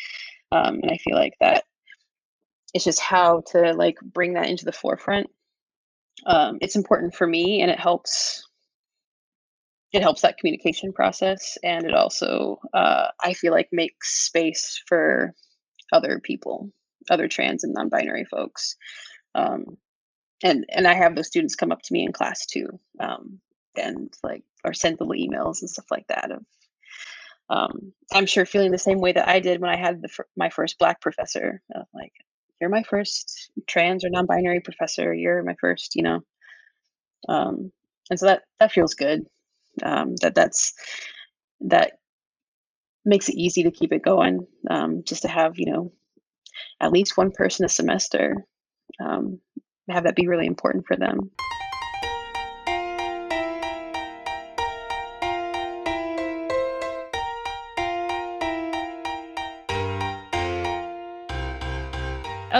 Um, 0.53 0.81
and 0.83 0.91
I 0.91 0.99
feel 0.99 1.17
like 1.17 1.33
that 1.41 1.65
it's 2.75 2.85
just 2.85 3.01
how 3.01 3.43
to 3.53 3.73
like 3.73 3.97
bring 4.03 4.35
that 4.35 4.51
into 4.51 4.67
the 4.67 4.73
forefront. 4.73 5.29
Um, 6.27 6.59
it's 6.61 6.77
important 6.77 7.15
for 7.15 7.27
me, 7.27 7.63
and 7.63 7.71
it 7.71 7.81
helps. 7.81 8.47
It 9.95 10.03
helps 10.03 10.21
that 10.21 10.37
communication 10.37 10.93
process, 10.93 11.57
and 11.65 11.87
it 11.87 11.95
also 11.95 12.59
uh, 12.75 13.07
I 13.19 13.33
feel 13.33 13.53
like 13.53 13.71
makes 13.73 14.27
space 14.27 14.83
for 14.87 15.33
other 15.95 16.21
people, 16.23 16.71
other 17.11 17.29
trans 17.29 17.65
and 17.65 17.73
non-binary 17.73 18.27
folks. 18.27 18.77
Um, 19.35 19.65
and 20.43 20.67
and 20.69 20.87
I 20.87 20.93
have 20.93 21.17
those 21.17 21.29
students 21.29 21.57
come 21.57 21.73
up 21.73 21.81
to 21.85 21.95
me 21.95 22.05
in 22.05 22.13
class 22.13 22.45
too, 22.45 22.79
um, 23.01 23.41
and 23.75 24.13
like 24.23 24.43
or 24.65 24.75
send 24.75 24.99
little 25.01 25.15
emails 25.15 25.63
and 25.63 25.71
stuff 25.71 25.87
like 25.91 26.07
that. 26.09 26.31
Of 26.31 26.45
um, 27.51 27.93
I'm 28.13 28.27
sure 28.27 28.47
feeling 28.47 28.71
the 28.71 28.79
same 28.79 29.01
way 29.01 29.13
that 29.13 29.29
I 29.29 29.41
did 29.41 29.61
when 29.61 29.71
I 29.71 29.77
had 29.77 30.01
the, 30.01 30.09
my 30.37 30.51
first 30.51 30.79
Black 30.79 31.01
professor. 31.01 31.61
Like, 31.93 32.13
you're 32.61 32.71
my 32.71 32.85
first 32.85 33.51
trans 33.67 34.05
or 34.05 34.11
non-binary 34.11 34.61
professor. 34.61 35.13
You're 35.13 35.43
my 35.43 35.57
first, 35.61 35.97
you 35.97 36.05
know. 36.05 36.21
Um, 37.29 37.73
and 38.09 38.19
so 38.19 38.27
that 38.27 38.43
that 38.61 38.73
feels 38.73 38.95
good. 38.95 39.27
Um, 39.83 40.15
that 40.17 40.35
that's 40.35 40.75
that 41.63 41.99
makes 43.05 43.29
it 43.29 43.37
easy 43.37 43.65
to 43.65 43.71
keep 43.71 43.93
it 43.93 44.03
going. 44.03 44.47
Um, 44.69 45.03
just 45.05 45.23
to 45.23 45.29
have 45.29 45.59
you 45.59 45.73
know 45.73 45.93
at 46.81 46.93
least 46.93 47.17
one 47.17 47.31
person 47.33 47.65
a 47.65 47.69
semester, 47.69 48.37
um, 49.01 49.41
have 49.89 50.05
that 50.05 50.17
be 50.17 50.29
really 50.29 50.47
important 50.47 50.87
for 50.87 50.97
them. 50.97 51.31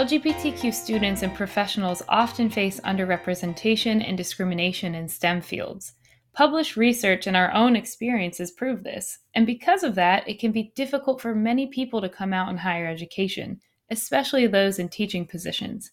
LGBTQ 0.01 0.73
students 0.73 1.21
and 1.21 1.31
professionals 1.31 2.01
often 2.09 2.49
face 2.49 2.79
underrepresentation 2.79 4.03
and 4.03 4.17
discrimination 4.17 4.95
in 4.95 5.07
STEM 5.07 5.41
fields. 5.41 5.93
Published 6.33 6.75
research 6.75 7.27
and 7.27 7.37
our 7.37 7.53
own 7.53 7.75
experiences 7.75 8.49
prove 8.49 8.83
this, 8.83 9.19
and 9.35 9.45
because 9.45 9.83
of 9.83 9.93
that, 9.93 10.27
it 10.27 10.39
can 10.39 10.51
be 10.51 10.71
difficult 10.75 11.21
for 11.21 11.35
many 11.35 11.67
people 11.67 12.01
to 12.01 12.09
come 12.09 12.33
out 12.33 12.49
in 12.49 12.57
higher 12.57 12.87
education, 12.87 13.61
especially 13.91 14.47
those 14.47 14.79
in 14.79 14.89
teaching 14.89 15.23
positions. 15.23 15.91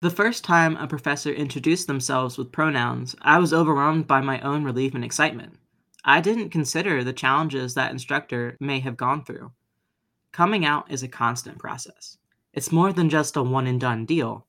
The 0.00 0.10
first 0.10 0.42
time 0.42 0.76
a 0.76 0.88
professor 0.88 1.30
introduced 1.30 1.86
themselves 1.86 2.36
with 2.36 2.50
pronouns, 2.50 3.14
I 3.22 3.38
was 3.38 3.54
overwhelmed 3.54 4.08
by 4.08 4.20
my 4.20 4.40
own 4.40 4.64
relief 4.64 4.96
and 4.96 5.04
excitement. 5.04 5.60
I 6.04 6.20
didn't 6.20 6.50
consider 6.50 7.04
the 7.04 7.12
challenges 7.12 7.74
that 7.74 7.92
instructor 7.92 8.56
may 8.58 8.80
have 8.80 8.96
gone 8.96 9.24
through. 9.24 9.52
Coming 10.32 10.64
out 10.64 10.90
is 10.90 11.04
a 11.04 11.08
constant 11.08 11.60
process. 11.60 12.18
It's 12.52 12.72
more 12.72 12.92
than 12.92 13.08
just 13.08 13.36
a 13.36 13.42
one 13.42 13.66
and 13.66 13.80
done 13.80 14.04
deal. 14.04 14.46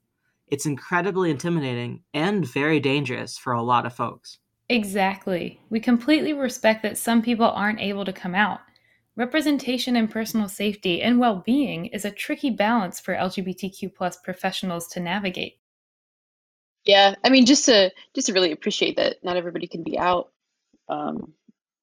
It's 0.47 0.65
incredibly 0.65 1.31
intimidating 1.31 2.03
and 2.13 2.45
very 2.45 2.79
dangerous 2.79 3.37
for 3.37 3.53
a 3.53 3.63
lot 3.63 3.85
of 3.85 3.95
folks. 3.95 4.39
Exactly. 4.69 5.59
We 5.69 5.79
completely 5.79 6.33
respect 6.33 6.83
that 6.83 6.97
some 6.97 7.21
people 7.21 7.45
aren't 7.45 7.79
able 7.79 8.05
to 8.05 8.13
come 8.13 8.35
out. 8.35 8.59
Representation 9.15 9.95
and 9.95 10.09
personal 10.09 10.49
safety 10.49 11.01
and 11.01 11.19
well 11.19 11.43
being 11.45 11.85
is 11.87 12.03
a 12.03 12.11
tricky 12.11 12.49
balance 12.49 12.99
for 12.99 13.13
LGBTQ 13.13 13.93
plus 13.93 14.17
professionals 14.17 14.87
to 14.89 14.99
navigate. 14.99 15.59
Yeah, 16.85 17.15
I 17.23 17.29
mean, 17.29 17.45
just 17.45 17.65
to 17.65 17.91
just 18.13 18.27
to 18.27 18.33
really 18.33 18.51
appreciate 18.51 18.97
that 18.97 19.17
not 19.23 19.37
everybody 19.37 19.67
can 19.67 19.83
be 19.83 19.97
out, 19.97 20.31
um, 20.89 21.33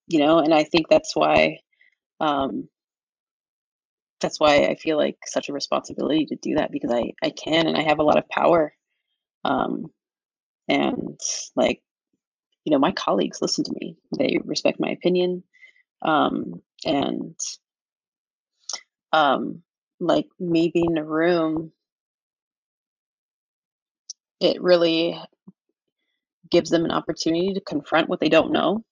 you 0.09 0.19
know, 0.19 0.41
and 0.41 0.53
I 0.53 0.65
think 0.65 0.89
that's 0.89 1.17
why 1.17 1.59
um, 2.19 2.69
that's 4.21 4.41
why 4.41 4.65
I 4.65 4.75
feel 4.77 4.97
like 4.97 5.17
such 5.27 5.49
a 5.49 5.53
responsibility 5.53 6.27
to 6.27 6.37
do 6.37 6.55
that 6.57 6.71
because 6.73 6.93
I 6.93 7.13
I 7.23 7.31
can 7.31 7.67
and 7.67 7.77
I 7.77 7.83
have 7.83 7.99
a 7.99 8.05
lot 8.05 8.19
of 8.19 8.29
power, 8.29 8.75
um, 9.45 9.87
and 10.69 11.19
like 11.57 11.83
you 12.65 12.73
know 12.73 12.79
my 12.79 12.93
colleagues 12.93 13.43
listen 13.43 13.65
to 13.65 13.75
me. 13.81 13.97
They 14.19 14.39
respect 14.45 14.81
my 14.81 14.91
opinion 14.91 15.45
um, 16.03 16.63
and 16.85 17.39
um, 19.13 19.63
like 19.99 20.27
me 20.39 20.71
being 20.73 20.93
in 20.93 20.99
a 20.99 21.05
room 21.05 21.73
it 24.41 24.63
really 24.63 25.19
gives 26.51 26.71
them 26.71 26.85
an 26.85 26.91
opportunity 26.91 27.53
to 27.55 27.61
confront 27.61 28.09
what 28.09 28.21
they 28.21 28.29
don't 28.29 28.53
know 28.53 28.83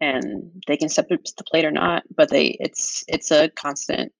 and 0.00 0.62
they 0.66 0.76
can 0.76 0.88
step 0.88 1.10
up 1.10 1.22
to 1.24 1.32
the 1.36 1.44
plate 1.44 1.64
or 1.64 1.70
not 1.70 2.02
but 2.14 2.30
they 2.30 2.56
it's 2.60 3.04
it's 3.08 3.30
a 3.30 3.48
constant 3.50 4.12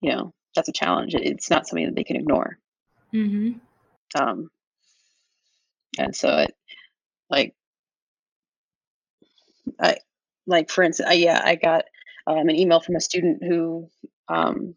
you 0.00 0.10
know 0.12 0.32
that's 0.54 0.68
a 0.68 0.72
challenge 0.72 1.14
it's 1.14 1.50
not 1.50 1.66
something 1.66 1.86
that 1.86 1.94
they 1.94 2.04
can 2.04 2.16
ignore 2.16 2.58
mm-hmm. 3.14 3.52
um 4.20 4.50
and 5.98 6.14
so 6.14 6.38
it 6.38 6.54
like 7.30 7.54
i 9.80 9.96
like 10.46 10.70
for 10.70 10.82
instance 10.82 11.08
I, 11.08 11.14
yeah 11.14 11.40
i 11.44 11.54
got 11.54 11.84
um, 12.26 12.48
an 12.48 12.56
email 12.56 12.80
from 12.80 12.96
a 12.96 13.00
student 13.00 13.42
who 13.42 13.88
um 14.28 14.74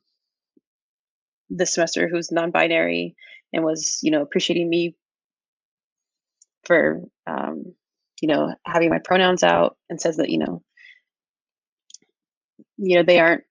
this 1.50 1.74
semester 1.74 2.08
who's 2.08 2.32
non-binary 2.32 3.16
and 3.54 3.64
was 3.64 4.00
you 4.02 4.12
know 4.12 4.22
appreciating 4.22 4.70
me 4.70 4.96
for 6.64 7.02
um 7.28 7.74
you 8.26 8.34
know 8.34 8.56
having 8.66 8.90
my 8.90 8.98
pronouns 8.98 9.44
out 9.44 9.78
and 9.88 10.02
says 10.02 10.18
that 10.18 10.32
you 10.32 10.40
know 10.40 10.64
you 12.76 12.96
know 12.96 13.04
they 13.04 13.20
aren't 13.20 13.44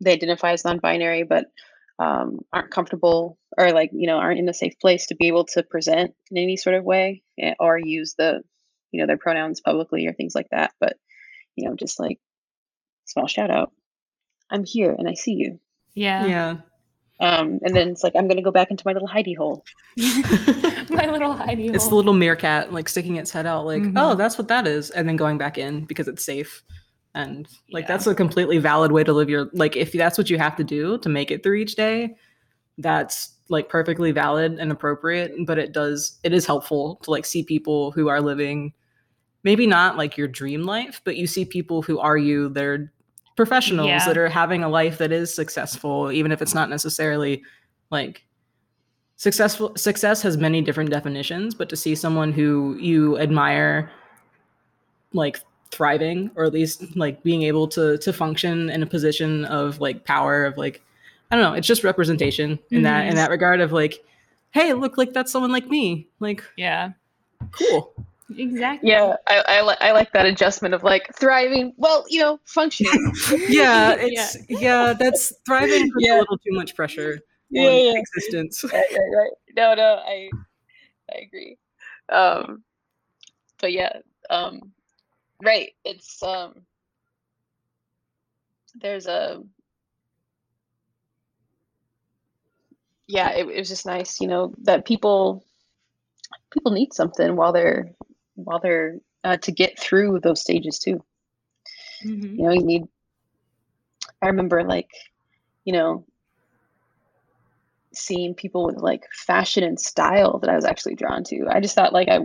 they 0.00 0.12
identify 0.12 0.52
as 0.52 0.64
non-binary 0.64 1.24
but 1.24 1.44
um, 1.98 2.38
aren't 2.54 2.70
comfortable 2.70 3.38
or 3.58 3.72
like 3.72 3.90
you 3.92 4.06
know 4.06 4.16
aren't 4.16 4.38
in 4.38 4.48
a 4.48 4.54
safe 4.54 4.78
place 4.80 5.08
to 5.08 5.14
be 5.14 5.28
able 5.28 5.44
to 5.44 5.62
present 5.62 6.14
in 6.30 6.38
any 6.38 6.56
sort 6.56 6.74
of 6.74 6.84
way 6.84 7.22
eh, 7.38 7.52
or 7.60 7.78
use 7.78 8.14
the 8.16 8.40
you 8.92 9.00
know 9.00 9.06
their 9.06 9.18
pronouns 9.18 9.60
publicly 9.60 10.06
or 10.06 10.14
things 10.14 10.34
like 10.34 10.48
that 10.50 10.72
but 10.80 10.96
you 11.54 11.68
know 11.68 11.76
just 11.76 12.00
like 12.00 12.18
small 13.04 13.26
shout 13.26 13.50
out 13.50 13.72
i'm 14.50 14.64
here 14.64 14.94
and 14.96 15.06
i 15.06 15.12
see 15.12 15.32
you 15.32 15.60
Yeah. 15.94 16.24
Yeah. 16.24 16.56
Um 17.20 17.58
and 17.62 17.74
then 17.74 17.88
it's 17.88 18.04
like 18.04 18.12
i'm 18.14 18.28
gonna 18.28 18.42
go 18.42 18.50
back 18.50 18.70
into 18.70 18.82
my 18.86 18.92
little 18.92 19.08
hidey 19.08 19.36
hole 19.36 19.64
My 19.96 21.06
little 21.10 21.34
hidey. 21.34 21.74
It's 21.74 21.88
the 21.88 21.94
little 21.94 22.12
meerkat 22.12 22.72
like 22.72 22.88
sticking 22.88 23.16
its 23.16 23.30
head 23.30 23.46
out, 23.46 23.64
like, 23.66 23.82
Mhm. 23.82 23.94
oh, 23.96 24.14
that's 24.14 24.38
what 24.38 24.48
that 24.48 24.66
is, 24.66 24.90
and 24.90 25.08
then 25.08 25.16
going 25.16 25.38
back 25.38 25.56
in 25.58 25.84
because 25.84 26.08
it's 26.08 26.24
safe. 26.24 26.62
And 27.14 27.48
like 27.72 27.84
Yeah. 27.84 27.88
that's 27.88 28.06
a 28.06 28.14
completely 28.14 28.58
valid 28.58 28.92
way 28.92 29.02
to 29.04 29.12
live 29.12 29.30
your 29.30 29.48
like 29.54 29.76
if 29.76 29.92
that's 29.92 30.18
what 30.18 30.28
you 30.30 30.38
have 30.38 30.54
to 30.56 30.64
do 30.64 30.98
to 30.98 31.08
make 31.08 31.30
it 31.30 31.42
through 31.42 31.56
each 31.56 31.74
day, 31.74 32.14
that's 32.78 33.32
like 33.48 33.68
perfectly 33.68 34.12
valid 34.12 34.58
and 34.58 34.70
appropriate. 34.70 35.32
But 35.46 35.58
it 35.58 35.72
does 35.72 36.18
it 36.22 36.32
is 36.34 36.44
helpful 36.46 36.96
to 37.04 37.10
like 37.10 37.24
see 37.24 37.42
people 37.42 37.90
who 37.92 38.08
are 38.08 38.20
living 38.20 38.72
maybe 39.44 39.66
not 39.66 39.96
like 39.96 40.16
your 40.18 40.28
dream 40.28 40.64
life, 40.64 41.00
but 41.04 41.16
you 41.16 41.26
see 41.26 41.44
people 41.44 41.80
who 41.80 41.98
are 42.00 42.18
you, 42.18 42.48
they're 42.50 42.92
professionals 43.36 43.86
Yeah. 43.88 44.04
that 44.06 44.16
are 44.18 44.28
having 44.28 44.64
a 44.64 44.68
life 44.68 44.98
that 44.98 45.12
is 45.12 45.32
successful, 45.34 46.10
even 46.10 46.32
if 46.32 46.40
it's 46.42 46.54
not 46.54 46.68
necessarily 46.70 47.42
like 47.90 48.24
successful 49.16 49.72
success 49.76 50.20
has 50.22 50.36
many 50.36 50.60
different 50.60 50.90
definitions 50.90 51.54
but 51.54 51.70
to 51.70 51.76
see 51.76 51.94
someone 51.94 52.32
who 52.32 52.76
you 52.78 53.16
admire 53.18 53.90
like 55.14 55.40
thriving 55.70 56.30
or 56.34 56.44
at 56.44 56.52
least 56.52 56.94
like 56.96 57.22
being 57.22 57.42
able 57.42 57.66
to 57.66 57.96
to 57.98 58.12
function 58.12 58.68
in 58.68 58.82
a 58.82 58.86
position 58.86 59.44
of 59.46 59.80
like 59.80 60.04
power 60.04 60.44
of 60.44 60.58
like 60.58 60.82
i 61.30 61.36
don't 61.36 61.42
know 61.44 61.54
it's 61.54 61.66
just 61.66 61.82
representation 61.82 62.58
in 62.70 62.82
that 62.82 63.06
in 63.06 63.12
Mhm. 63.12 63.16
that 63.16 63.30
regard 63.30 63.60
of 63.62 63.72
like 63.72 64.04
hey 64.50 64.74
look 64.74 64.98
like 64.98 65.14
that's 65.14 65.32
someone 65.32 65.50
like 65.52 65.66
me 65.68 66.06
like 66.20 66.44
Yeah. 66.56 66.90
Cool 67.52 67.94
Exactly. 68.36 68.90
yeah 68.90 69.14
I, 69.28 69.44
I, 69.46 69.62
li- 69.62 69.76
I 69.80 69.92
like 69.92 70.12
that 70.12 70.26
adjustment 70.26 70.74
of 70.74 70.82
like 70.82 71.14
thriving 71.14 71.72
well 71.76 72.04
you 72.08 72.20
know 72.20 72.40
functioning 72.44 73.12
yeah 73.48 73.94
it's 73.98 74.36
yeah, 74.48 74.92
that's 74.98 75.32
thriving 75.46 75.90
puts 75.92 76.06
Yeah. 76.06 76.16
a 76.16 76.18
little 76.20 76.38
too 76.38 76.52
much 76.52 76.74
pressure 76.74 77.20
Yeah, 77.50 77.62
on 77.62 77.72
yeah. 77.72 77.92
existence 77.98 78.64
right, 78.64 78.84
right, 78.92 79.16
right. 79.16 79.30
No, 79.56 79.74
no, 79.74 80.02
I 80.04 80.30
I 81.12 81.18
agree. 81.18 81.56
Um 82.08 82.64
but 83.60 83.72
yeah, 83.72 84.00
um 84.28 84.72
right. 85.42 85.72
It's 85.84 86.22
um 86.22 86.62
there's 88.74 89.06
a 89.06 89.42
yeah, 93.06 93.30
it, 93.30 93.46
it 93.48 93.58
was 93.58 93.68
just 93.68 93.86
nice, 93.86 94.20
you 94.20 94.26
know, 94.26 94.52
that 94.62 94.84
people 94.84 95.44
people 96.50 96.72
need 96.72 96.92
something 96.92 97.36
while 97.36 97.52
they're 97.52 97.90
while 98.36 98.60
they're 98.60 98.98
uh, 99.24 99.36
to 99.38 99.52
get 99.52 99.78
through 99.78 100.20
those 100.20 100.40
stages 100.40 100.78
too. 100.78 101.02
Mhm. 102.04 102.38
You 102.38 102.44
know, 102.44 102.52
you 102.52 102.64
need. 102.64 102.84
I 104.22 104.28
remember 104.28 104.62
like, 104.64 104.90
you 105.64 105.72
know, 105.72 106.06
seeing 107.94 108.34
people 108.34 108.66
with 108.66 108.76
like 108.76 109.02
fashion 109.26 109.64
and 109.64 109.80
style 109.80 110.38
that 110.40 110.50
I 110.50 110.56
was 110.56 110.64
actually 110.64 110.94
drawn 110.94 111.24
to. 111.24 111.46
I 111.50 111.60
just 111.60 111.74
thought 111.74 111.92
like 111.92 112.08
I, 112.08 112.18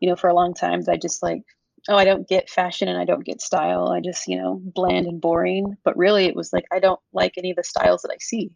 you 0.00 0.08
know, 0.08 0.16
for 0.16 0.28
a 0.30 0.34
long 0.34 0.54
time 0.54 0.80
I 0.88 0.96
just 0.96 1.22
like, 1.22 1.42
oh, 1.88 1.96
I 1.96 2.04
don't 2.04 2.28
get 2.28 2.50
fashion 2.50 2.88
and 2.88 2.98
I 2.98 3.04
don't 3.04 3.24
get 3.24 3.40
style. 3.40 3.88
I 3.88 4.00
just, 4.00 4.28
you 4.28 4.38
know, 4.38 4.60
bland 4.62 5.06
and 5.06 5.20
boring. 5.20 5.76
But 5.84 5.96
really, 5.96 6.26
it 6.26 6.36
was 6.36 6.52
like 6.52 6.64
I 6.72 6.78
don't 6.78 7.00
like 7.12 7.34
any 7.36 7.50
of 7.50 7.56
the 7.56 7.64
styles 7.64 8.02
that 8.02 8.12
I 8.12 8.18
see. 8.20 8.50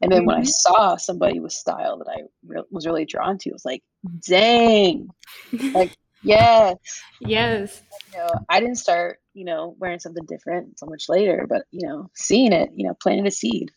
And 0.00 0.10
then 0.10 0.26
when 0.26 0.36
I 0.36 0.42
Mhm. 0.42 0.46
saw 0.46 0.96
somebody 0.96 1.40
with 1.40 1.52
style 1.52 1.98
that 1.98 2.08
I 2.08 2.22
re- 2.46 2.64
was 2.70 2.86
really 2.86 3.04
drawn 3.04 3.38
to, 3.38 3.50
it 3.50 3.52
was 3.52 3.64
like, 3.64 3.82
dang, 4.26 5.08
like, 5.74 5.92
yes. 6.22 6.76
yes. 7.20 7.82
You 8.12 8.18
know, 8.18 8.28
I 8.48 8.60
didn't 8.60 8.76
start, 8.76 9.20
you 9.34 9.44
know, 9.44 9.74
wearing 9.78 9.98
something 9.98 10.24
different 10.26 10.78
so 10.78 10.86
much 10.86 11.08
later, 11.08 11.46
but 11.48 11.62
you 11.70 11.86
know, 11.86 12.10
seeing 12.14 12.52
it, 12.52 12.70
you 12.74 12.86
know, 12.86 12.94
planting 12.94 13.26
a 13.26 13.30
seed. 13.30 13.70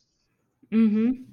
Mm-hmm. 0.71 1.23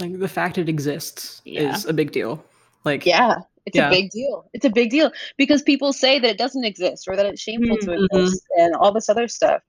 Like 0.00 0.18
the 0.18 0.28
fact 0.28 0.58
it 0.58 0.68
exists 0.68 1.42
Yeah. 1.44 1.74
is 1.74 1.86
a 1.86 1.92
big 1.92 2.12
deal. 2.12 2.44
Like 2.84 3.06
Yeah, 3.06 3.36
it's 3.64 3.76
Yeah. 3.76 3.88
a 3.88 3.90
big 3.90 4.10
deal. 4.10 4.48
It's 4.52 4.64
a 4.64 4.70
big 4.70 4.90
deal 4.90 5.10
because 5.36 5.62
people 5.62 5.92
say 5.92 6.18
that 6.18 6.30
it 6.30 6.38
doesn't 6.38 6.64
exist 6.64 7.06
or 7.08 7.16
that 7.16 7.26
it's 7.26 7.40
shameful 7.40 7.76
to 7.78 7.86
Mhm. 7.86 8.06
exist 8.10 8.44
and 8.58 8.74
all 8.74 8.92
this 8.92 9.08
other 9.08 9.28
stuff. 9.28 9.62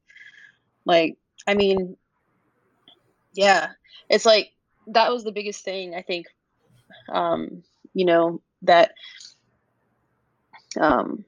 Like, 0.86 1.17
I 1.48 1.54
mean, 1.54 1.98
yeah, 3.34 3.72
it's 4.10 4.26
like 4.26 4.54
that 4.88 5.12
was 5.12 5.24
the 5.24 5.32
biggest 5.32 5.63
thing 5.63 5.96
I 5.96 6.02
think. 6.02 6.28
Um, 7.10 7.63
you 7.93 8.06
know 8.06 8.41
that. 8.63 8.93
Um, 10.80 11.26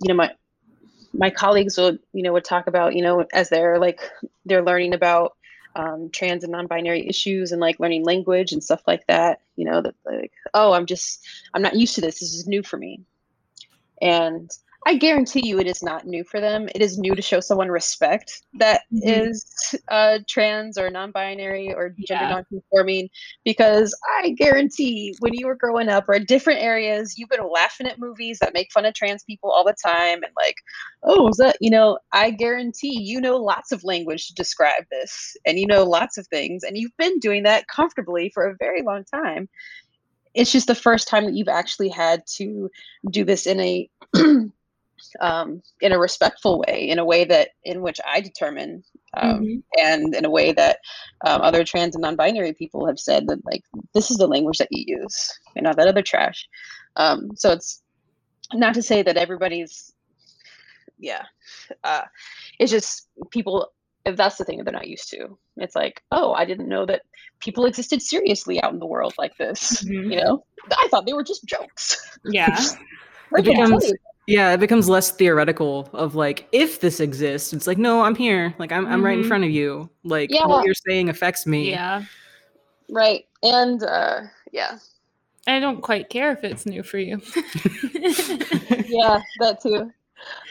you 0.00 0.08
know 0.08 0.14
my 0.14 0.32
my 1.12 1.30
colleagues 1.30 1.78
would 1.78 1.98
you 2.12 2.22
know 2.22 2.32
would 2.32 2.44
talk 2.44 2.66
about 2.66 2.94
you 2.94 3.02
know 3.02 3.24
as 3.32 3.48
they're 3.48 3.78
like 3.78 4.00
they're 4.44 4.64
learning 4.64 4.94
about 4.94 5.36
um, 5.76 6.10
trans 6.12 6.44
and 6.44 6.52
non-binary 6.52 7.08
issues 7.08 7.50
and 7.50 7.60
like 7.60 7.80
learning 7.80 8.04
language 8.04 8.52
and 8.52 8.62
stuff 8.62 8.82
like 8.86 9.04
that 9.08 9.40
you 9.56 9.64
know 9.64 9.82
that 9.82 9.94
like 10.04 10.32
oh 10.52 10.72
i'm 10.72 10.86
just 10.86 11.26
i'm 11.52 11.62
not 11.62 11.74
used 11.74 11.96
to 11.96 12.00
this. 12.00 12.20
This 12.20 12.34
is 12.34 12.46
new 12.46 12.62
for 12.62 12.76
me. 12.76 13.00
And 14.00 14.50
i 14.86 14.96
guarantee 14.96 15.46
you 15.46 15.58
it 15.58 15.66
is 15.66 15.82
not 15.82 16.06
new 16.06 16.22
for 16.24 16.40
them 16.40 16.68
it 16.74 16.82
is 16.82 16.98
new 16.98 17.14
to 17.14 17.22
show 17.22 17.40
someone 17.40 17.68
respect 17.68 18.42
that 18.54 18.82
Mhm. 18.92 19.28
is 19.30 19.74
uh, 19.88 20.18
trans 20.28 20.76
or 20.78 20.90
non-binary 20.90 21.72
or 21.72 21.94
gender 22.06 22.24
Yeah. 22.24 22.28
non-conforming 22.28 23.08
because 23.44 23.96
i 24.20 24.30
guarantee 24.30 25.14
when 25.20 25.34
you 25.34 25.46
were 25.46 25.54
growing 25.54 25.88
up 25.88 26.08
or 26.08 26.14
in 26.14 26.24
different 26.24 26.60
areas 26.60 27.16
you've 27.18 27.28
been 27.30 27.48
laughing 27.48 27.86
at 27.86 27.98
movies 27.98 28.38
that 28.40 28.54
make 28.54 28.70
fun 28.72 28.84
of 28.84 28.94
trans 28.94 29.24
people 29.24 29.50
all 29.50 29.64
the 29.64 29.76
time 29.84 30.22
and 30.22 30.32
like 30.36 30.56
oh 31.04 31.28
is 31.28 31.36
that 31.36 31.56
you 31.60 31.70
know 31.70 31.98
i 32.12 32.30
guarantee 32.30 33.00
you 33.02 33.20
know 33.20 33.36
lots 33.36 33.72
of 33.72 33.84
language 33.84 34.26
to 34.28 34.34
describe 34.34 34.84
this 34.90 35.36
and 35.46 35.58
you 35.58 35.66
know 35.66 35.84
lots 35.84 36.18
of 36.18 36.26
things 36.28 36.62
and 36.62 36.76
you've 36.76 36.96
been 36.98 37.18
doing 37.18 37.42
that 37.42 37.66
comfortably 37.68 38.30
for 38.34 38.46
a 38.48 38.56
very 38.58 38.82
long 38.82 39.04
time 39.04 39.48
it's 40.34 40.50
just 40.52 40.66
the 40.66 40.74
first 40.74 41.06
time 41.08 41.24
that 41.24 41.34
you've 41.34 41.48
actually 41.48 41.88
had 41.88 42.22
to 42.26 42.68
do 43.10 43.24
this 43.24 43.46
in 43.46 43.60
a 43.60 43.88
um, 45.20 45.62
in 45.80 45.92
a 45.92 45.98
respectful 45.98 46.58
way 46.66 46.86
in 46.88 46.98
a 46.98 47.04
way 47.04 47.24
that 47.24 47.50
in 47.64 47.80
which 47.82 48.00
i 48.06 48.20
determine 48.20 48.82
um, 49.16 49.40
Mhm. 49.40 49.62
and 49.80 50.14
in 50.14 50.24
a 50.24 50.30
way 50.30 50.52
that 50.52 50.78
um, 51.26 51.40
other 51.42 51.62
trans 51.64 51.94
and 51.94 52.02
non-binary 52.02 52.52
people 52.54 52.86
have 52.86 52.98
said 52.98 53.26
that 53.28 53.44
like 53.44 53.62
this 53.94 54.10
is 54.10 54.16
the 54.18 54.26
language 54.26 54.58
that 54.58 54.68
you 54.70 54.98
use 55.00 55.30
and 55.56 55.64
not 55.64 55.76
that 55.76 55.88
other 55.88 56.02
trash 56.02 56.48
um, 56.96 57.30
so 57.36 57.52
it's 57.52 57.82
not 58.52 58.74
to 58.74 58.82
say 58.82 59.02
that 59.02 59.16
everybody's 59.16 59.92
yeah 60.98 61.24
uh, 61.82 62.02
it's 62.58 62.70
just 62.70 63.08
people 63.30 63.70
if 64.04 64.16
that's 64.16 64.36
the 64.36 64.44
thing 64.44 64.58
that 64.58 64.64
they're 64.64 64.72
not 64.72 64.86
used 64.86 65.08
to 65.10 65.38
it's 65.56 65.74
like 65.74 66.02
oh 66.12 66.32
i 66.34 66.44
didn't 66.44 66.68
know 66.68 66.84
that 66.86 67.02
people 67.40 67.64
existed 67.66 68.00
seriously 68.02 68.60
out 68.62 68.72
in 68.72 68.78
the 68.78 68.86
world 68.86 69.14
like 69.18 69.36
this 69.38 69.82
Mhm. 69.84 70.10
you 70.12 70.20
know 70.22 70.44
i 70.76 70.88
thought 70.90 71.06
they 71.06 71.12
were 71.14 71.24
just 71.24 71.44
jokes 71.44 72.18
Yeah. 72.24 72.58
It 73.36 73.44
becomes-. 73.44 73.92
Yeah, 74.26 74.52
it 74.52 74.60
becomes 74.60 74.88
less 74.88 75.10
theoretical 75.10 75.88
of 75.92 76.14
like 76.14 76.48
if 76.52 76.80
this 76.80 77.00
exists, 77.00 77.52
it's 77.52 77.66
like 77.66 77.78
no, 77.78 78.02
I'm 78.02 78.14
here. 78.14 78.54
Like 78.58 78.72
I'm 78.72 78.86
I'm 78.86 79.04
right 79.04 79.18
in 79.18 79.24
Mhm. 79.24 79.28
front 79.28 79.44
of 79.44 79.50
you. 79.50 79.90
Like 80.02 80.30
Yeah. 80.30 80.46
what 80.46 80.64
you're 80.64 80.74
saying 80.74 81.08
affects 81.08 81.46
me. 81.46 81.70
Yeah. 81.70 82.02
right 82.90 83.26
and 83.42 83.82
uh 83.82 84.20
yeah 84.52 84.78
I 85.46 85.58
don't 85.60 85.80
quite 85.82 86.08
care 86.10 86.32
if 86.32 86.44
it's 86.44 86.66
new 86.66 86.82
for 86.82 86.98
you. 86.98 87.20
yeah 88.86 89.20
that 89.40 89.58
too 89.62 89.90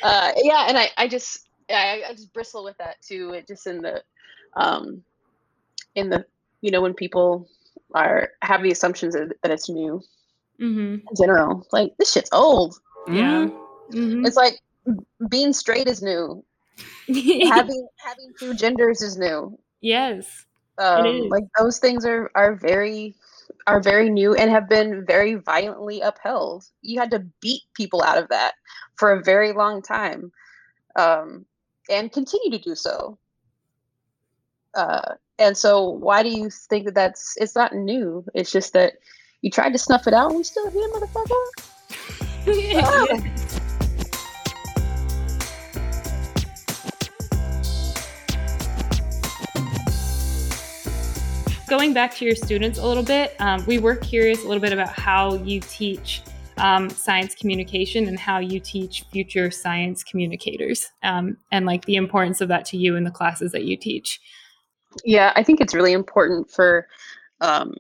uh 0.04 0.32
yeah 0.38 0.66
and 0.68 0.78
i 0.78 0.90
i 0.98 1.08
just 1.08 1.48
I, 1.70 2.04
I 2.10 2.14
just 2.14 2.34
bristle 2.34 2.64
with 2.64 2.78
that 2.78 3.02
too 3.02 3.34
it 3.34 3.48
just 3.48 3.66
in 3.68 3.82
the 3.82 4.04
um 4.56 5.04
in 5.96 6.10
the 6.10 6.26
you 6.62 6.70
know 6.72 6.82
when 6.82 6.94
people 6.94 7.48
are 7.96 8.30
have 8.42 8.62
the 8.64 8.72
assumptions 8.72 9.14
that, 9.14 9.34
that 9.42 9.52
it's 9.52 9.70
new 9.70 10.02
hmm 10.60 10.96
in 10.96 11.16
general 11.18 11.66
like 11.72 11.94
this 11.98 12.12
shit's 12.14 12.30
old 12.34 12.80
Yeah. 13.08 13.46
Mhm. 13.48 13.63
Hmm 13.92 14.26
it's 14.26 14.38
like 14.38 14.60
being 15.30 15.54
straight 15.54 15.88
is 15.88 16.02
new. 16.02 16.44
Having 17.08 17.88
having 17.98 18.34
two 18.40 18.54
genders 18.54 19.02
is 19.02 19.18
new. 19.18 19.58
Yes. 19.82 20.46
um 20.78 21.30
like 21.30 21.44
those 21.58 21.80
things 21.80 22.06
are 22.06 22.32
are 22.36 22.56
very 22.56 23.16
are 23.68 23.82
very 23.82 24.10
new 24.10 24.34
and 24.34 24.50
have 24.50 24.68
been 24.70 25.06
very 25.06 25.36
violently 25.36 26.02
upheld. 26.02 26.66
You 26.82 27.00
had 27.00 27.12
to 27.12 27.26
beat 27.42 27.62
people 27.76 28.02
out 28.02 28.18
of 28.18 28.30
that 28.30 28.54
for 28.96 29.12
a 29.12 29.24
very 29.24 29.54
long 29.54 29.82
time 29.82 30.32
um 30.98 31.46
and 31.90 32.12
continue 32.12 32.52
to 32.52 32.64
do 32.64 32.76
so. 32.76 33.18
Uh 34.74 35.16
and 35.40 35.58
so 35.58 35.90
why 35.90 36.24
do 36.24 36.30
you 36.30 36.50
think 36.50 36.86
that 36.86 36.96
that's 36.96 37.36
it's 37.38 37.56
not 37.56 37.76
new? 37.76 38.26
It's 38.34 38.52
just 38.52 38.74
that 38.74 38.94
you 39.42 39.52
tried 39.52 39.74
to 39.74 39.80
snuff 39.80 40.08
it 40.08 40.14
out 40.14 40.30
and 40.30 40.38
we 40.38 40.44
still 40.44 40.70
here 40.72 40.90
motherfucker? 40.90 41.46
Ah. 42.76 43.40
Going 51.74 51.92
back 51.92 52.14
to 52.18 52.26
your 52.26 52.36
students 52.36 52.78
a 52.78 52.86
little 52.86 53.02
bit, 53.02 53.36
um, 53.40 53.66
we 53.66 53.80
were 53.80 53.96
curious 53.96 54.44
a 54.44 54.48
little 54.48 54.62
bit 54.62 54.74
about 54.74 54.90
how 54.90 55.38
you 55.38 55.60
teach 55.60 56.22
um, 56.58 56.88
science 56.88 57.34
communication 57.34 58.08
and 58.08 58.20
how 58.20 58.38
you 58.38 58.60
teach 58.60 59.06
future 59.12 59.50
science 59.50 60.04
communicators 60.04 60.92
um, 61.02 61.36
and 61.52 61.66
like 61.66 61.84
the 61.86 61.96
importance 61.96 62.42
of 62.42 62.48
that 62.50 62.64
to 62.66 62.78
you 62.78 62.96
in 62.96 63.04
the 63.04 63.10
classes 63.10 63.52
that 63.54 63.64
you 63.64 63.76
teach. 63.76 64.22
yeah 65.04 65.34
i 65.36 65.42
think 65.42 65.60
it's 65.60 65.74
really 65.74 65.94
important 65.94 66.48
for 66.52 66.88
um 67.42 67.74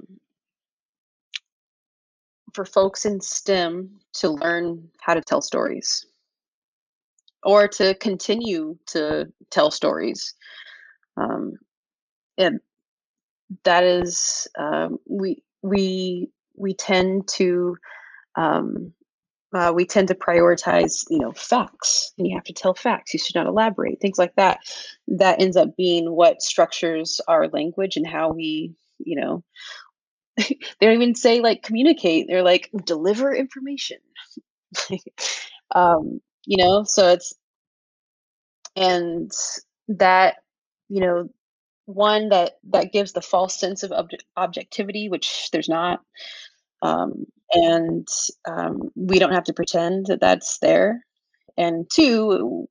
for 2.51 2.65
folks 2.65 3.05
in 3.05 3.21
stem 3.21 3.91
to 4.13 4.27
learn 4.27 4.89
how 5.01 5.13
to 5.13 5.21
tell 5.21 5.39
stories 5.39 6.07
or 7.43 7.67
to 7.67 7.93
continue 7.99 8.75
to 8.87 9.31
tell 9.51 9.69
stories 9.69 10.33
um 11.15 11.53
and 12.39 12.59
that 13.63 13.83
is 13.83 14.47
um 14.57 14.97
we 15.09 15.41
we 15.61 16.29
we 16.55 16.73
tend 16.73 17.27
to 17.27 17.75
um 18.35 18.93
uh, 19.55 19.71
we 19.73 19.85
tend 19.85 20.07
to 20.07 20.15
prioritize 20.15 21.05
you 21.09 21.19
know 21.19 21.31
facts 21.31 22.11
and 22.17 22.27
you 22.27 22.35
have 22.35 22.43
to 22.43 22.53
tell 22.53 22.73
facts 22.73 23.13
you 23.13 23.19
should 23.19 23.35
not 23.35 23.45
elaborate 23.45 24.01
things 24.01 24.17
like 24.17 24.35
that. 24.35 24.59
That 25.07 25.41
ends 25.41 25.57
up 25.57 25.77
being 25.77 26.11
what 26.11 26.41
structures 26.41 27.21
our 27.27 27.47
language 27.49 27.95
and 27.95 28.07
how 28.07 28.31
we 28.31 28.73
you 28.99 29.15
know 29.19 29.43
they 30.37 30.57
don't 30.81 30.95
even 30.95 31.15
say 31.15 31.41
like 31.41 31.63
communicate 31.63 32.27
they're 32.27 32.43
like 32.43 32.69
deliver 32.85 33.33
information. 33.33 33.97
Um 35.75 36.21
you 36.45 36.57
know 36.57 36.83
so 36.83 37.09
it's 37.09 37.33
and 38.75 39.31
that 39.87 40.35
you 40.89 41.01
know 41.01 41.29
one 41.85 42.29
that 42.29 42.53
that 42.71 42.93
gives 42.93 43.11
the 43.11 43.21
false 43.21 43.59
sense 43.59 43.83
of 43.83 43.91
obj- 43.91 44.23
objectivity 44.37 45.09
which 45.09 45.49
there's 45.51 45.69
not 45.69 46.01
um 46.81 47.25
and 47.53 48.07
um, 48.47 48.89
we 48.95 49.19
don't 49.19 49.33
have 49.33 49.43
to 49.45 49.53
pretend 49.53 50.07
that 50.07 50.19
that's 50.19 50.57
there. 50.59 51.05
And 51.57 51.85
two 51.93 52.67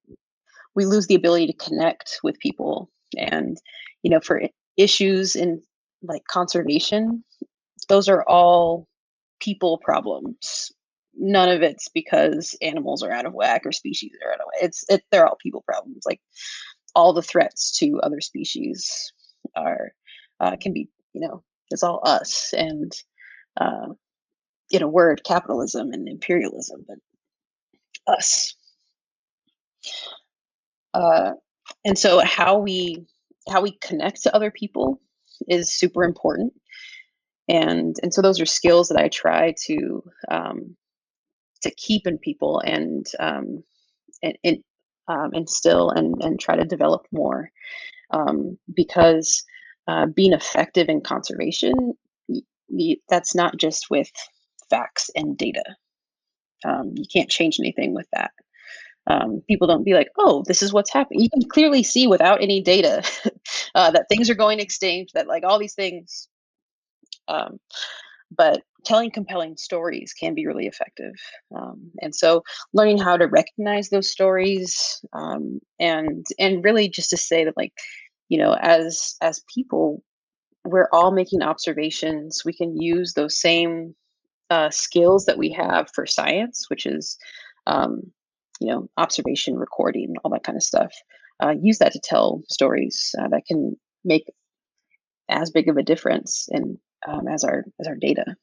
we 0.75 0.87
lose 0.87 1.07
the 1.07 1.15
ability 1.15 1.47
to 1.47 1.53
connect 1.53 2.19
with 2.25 2.39
people 2.41 2.91
and 3.17 3.59
you 4.03 4.11
know 4.11 4.21
for 4.21 4.43
issues 4.77 5.37
in 5.37 5.63
like 6.03 6.25
conservation 6.29 7.23
those 7.89 8.09
are 8.09 8.25
all 8.27 8.89
people 9.41 9.79
problems. 9.85 10.73
None 11.15 11.51
of 11.51 11.63
it's 11.63 11.89
because 11.89 12.57
animals 12.63 13.03
are 13.03 13.13
out 13.13 13.27
of 13.27 13.35
whack 13.35 13.63
or 13.67 13.73
species 13.73 14.13
are 14.25 14.33
out 14.33 14.41
of 14.41 14.47
whack 14.47 14.65
it's 14.65 14.85
it, 14.89 15.03
they're 15.11 15.27
all 15.27 15.37
people 15.41 15.63
problems 15.67 16.03
like 16.07 16.21
all 16.95 17.13
the 17.13 17.23
threats 17.23 17.77
to 17.79 18.01
other 18.03 18.21
species 18.21 19.13
are 19.57 19.93
uh, 20.41 20.57
can 20.61 20.73
be 20.73 20.89
you 21.13 21.27
know 21.27 21.43
it's 21.71 21.83
all 21.83 22.01
us 22.05 22.53
and 22.57 22.93
uh, 23.61 23.89
in 24.71 24.83
a 24.83 24.89
word 24.89 25.23
capitalism 25.25 25.93
and 25.93 26.09
imperialism 26.09 26.85
but 26.87 26.99
us. 28.07 28.55
Uh, 30.95 31.33
and 31.85 31.99
so 31.99 32.21
how 32.25 32.59
we 32.59 33.05
how 33.49 33.61
we 33.61 33.73
connect 33.81 34.23
to 34.23 34.35
other 34.35 34.51
people 34.51 35.01
is 35.49 35.71
super 35.71 36.05
important. 36.05 36.53
And 37.49 37.97
and 38.03 38.13
so 38.15 38.23
those 38.23 38.41
are 38.41 38.47
skills 38.47 38.89
that 38.89 38.99
i 38.99 39.09
try 39.09 39.55
to 39.67 40.03
um, 40.31 40.77
to 41.63 41.71
keep 41.73 42.07
in 42.07 42.19
people 42.19 42.61
and 42.61 43.07
um, 43.19 43.65
and, 44.23 44.39
and 44.45 44.59
um, 45.09 45.31
instill 45.33 45.91
and 45.91 46.23
and 46.23 46.41
try 46.41 46.57
to 46.57 46.65
develop 46.65 47.07
more 47.13 47.51
um, 48.11 48.59
because 48.75 49.45
uh, 49.89 50.07
being 50.07 50.33
effective 50.33 50.89
in 50.89 51.01
conservation 51.01 51.95
that's 53.09 53.35
not 53.35 53.57
just 53.59 53.91
with 53.91 54.11
facts 54.71 55.11
and 55.15 55.37
data 55.37 55.65
um, 56.65 56.93
you 56.95 57.05
can't 57.13 57.29
change 57.31 57.59
anything 57.61 57.95
with 57.95 58.07
that 58.13 58.33
um, 59.07 59.43
people 59.49 59.67
don't 59.67 59.85
be 59.85 59.95
like, 59.95 60.09
oh, 60.19 60.45
this 60.47 60.63
is 60.63 60.73
what's 60.73 60.93
happening. 60.93 61.23
You 61.23 61.31
can 61.31 61.49
clearly 61.49 61.83
see 61.83 62.07
without 62.07 62.43
any 62.43 62.63
data 62.63 63.03
uh, 63.75 63.91
that 63.91 64.07
things 64.09 64.31
are 64.31 64.35
going 64.35 64.61
extinct, 64.61 65.15
that 65.15 65.27
like 65.27 65.43
all 65.45 65.59
these 65.59 65.75
things. 65.75 66.29
Um, 67.29 67.59
but 68.37 68.63
telling 68.85 69.11
compelling 69.11 69.57
stories 69.57 70.13
can 70.13 70.35
be 70.35 70.47
really 70.47 70.67
effective. 70.67 71.15
Um, 71.57 71.91
and 72.01 72.15
so 72.15 72.43
learning 72.73 72.99
how 72.99 73.17
to 73.17 73.27
recognize 73.27 73.91
those 73.91 74.11
stories 74.11 75.01
um, 75.13 75.61
and 75.79 76.27
and 76.39 76.65
really 76.65 76.89
just 76.89 77.11
to 77.11 77.17
say 77.17 77.45
that 77.45 77.57
like, 77.57 77.73
you 78.29 78.39
know, 78.39 78.57
as 78.61 79.17
as 79.21 79.43
people, 79.55 80.03
we're 80.65 80.89
all 80.93 81.13
making 81.13 81.43
observations. 81.43 82.43
We 82.45 82.53
can 82.53 82.81
use 82.81 83.15
those 83.15 83.41
same 83.41 83.95
uh, 84.51 84.71
skills 84.71 85.27
that 85.27 85.39
we 85.39 85.51
have 85.51 85.91
for 85.95 86.07
science, 86.07 86.67
which 86.69 86.87
is 86.87 87.17
um, 87.67 88.13
you 88.61 88.69
know, 88.69 88.89
observation, 88.97 89.57
recording, 89.57 90.15
all 90.23 90.31
that 90.31 90.45
kind 90.45 90.57
of 90.57 90.63
stuff. 90.63 90.93
Uh, 91.43 91.55
use 91.61 91.79
that 91.79 91.93
to 91.93 92.01
tell 92.03 92.43
stories 92.49 93.15
uh, 93.21 93.29
that 93.29 93.45
can 93.47 93.77
make 94.05 94.25
as 95.29 95.51
big 95.51 95.69
of 95.69 95.77
a 95.77 95.83
difference 95.83 96.49
in 96.51 96.79
um, 97.07 97.29
as 97.29 97.45
our 97.45 97.65
as 97.81 97.87
our 97.87 97.97
data. 97.97 98.37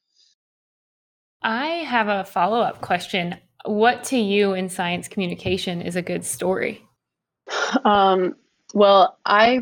I 1.42 1.66
have 1.66 2.08
a 2.08 2.24
follow 2.24 2.60
up 2.60 2.80
question. 2.80 3.36
What 3.64 4.04
to 4.04 4.18
you 4.18 4.54
in 4.54 4.68
science 4.68 5.08
communication 5.08 5.82
is 5.82 5.96
a 5.96 6.02
good 6.02 6.24
story? 6.24 6.86
Um, 7.84 8.34
well, 8.74 9.18
I 9.24 9.60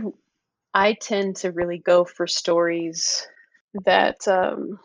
I 0.75 0.95
tend 0.95 1.37
to 1.37 1.53
really 1.53 1.79
go 1.79 2.05
for 2.05 2.27
stories 2.27 3.27
that 3.85 4.27
um, 4.27 4.79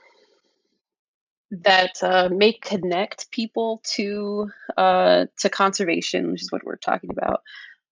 that 1.52 1.92
uh, 2.02 2.30
may 2.32 2.54
connect 2.54 3.32
people 3.32 3.82
to 3.96 4.50
uh, 4.78 5.26
to 5.40 5.50
conservation, 5.50 6.32
which 6.32 6.42
is 6.42 6.52
what 6.52 6.64
we're 6.66 6.78
talking 6.78 7.12
about. 7.12 7.42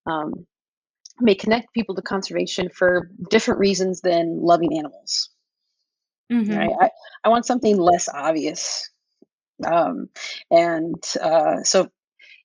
Um, 0.05 0.45
may 1.19 1.35
connect 1.35 1.73
people 1.73 1.95
to 1.95 2.01
conservation 2.01 2.69
for 2.69 3.09
different 3.29 3.59
reasons 3.59 4.01
than 4.01 4.39
loving 4.41 4.77
animals. 4.77 5.29
Mm-hmm. 6.31 6.55
Right? 6.55 6.71
I, 6.81 6.89
I 7.23 7.29
want 7.29 7.45
something 7.45 7.77
less 7.77 8.07
obvious, 8.09 8.89
um, 9.65 10.09
and 10.49 11.03
uh, 11.21 11.63
so 11.63 11.89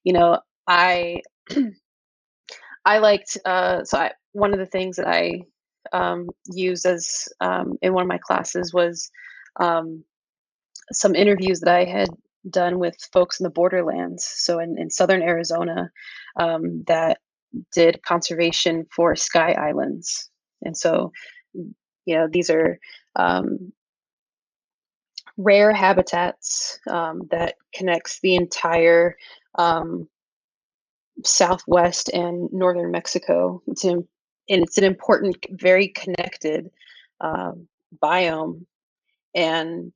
you 0.05 0.13
know, 0.13 0.41
I 0.67 1.23
I 2.85 2.99
liked 2.99 3.37
uh, 3.45 3.85
so 3.85 3.99
I, 3.99 4.13
one 4.33 4.53
of 4.53 4.59
the 4.59 4.67
things 4.67 4.97
that 4.97 5.07
I 5.07 5.43
um, 5.93 6.29
used 6.53 6.87
as 6.87 7.29
um, 7.41 7.75
in 7.83 7.93
one 7.93 8.03
of 8.03 8.09
my 8.09 8.19
classes 8.19 8.73
was 8.73 9.11
um, 9.61 10.05
some 10.93 11.15
interviews 11.15 11.61
that 11.61 11.75
I 11.75 11.85
had 11.85 12.09
done 12.49 12.79
with 12.79 12.97
folks 13.13 13.41
in 13.41 13.45
the 13.45 13.51
borderlands, 13.51 14.25
so 14.25 14.61
in, 14.61 14.77
in 14.79 14.91
southern 14.91 15.23
Arizona, 15.23 15.91
um, 16.39 16.85
that 16.87 17.19
did 17.73 18.03
conservation 18.03 18.87
for 18.95 19.17
sky 19.17 19.53
islands. 19.53 20.31
And 20.63 20.77
so, 20.77 21.13
you 21.55 22.17
know, 22.17 22.29
these 22.31 22.51
are 22.51 22.79
um, 23.17 23.73
rare 25.37 25.73
habitats 25.73 26.79
um, 26.89 27.23
that 27.31 27.57
connects 27.75 28.21
the 28.21 28.35
entire 28.37 29.17
um, 29.57 30.09
southwest 31.25 32.09
and 32.13 32.51
northern 32.53 32.91
Mexico. 32.91 33.63
It's 33.67 33.85
in, 33.85 34.07
and 34.49 34.63
it's 34.63 34.79
an 34.79 34.85
important, 34.85 35.45
very 35.51 35.89
connected 35.89 36.71
uh, 37.21 37.53
biome. 38.03 38.65
And 39.35 39.93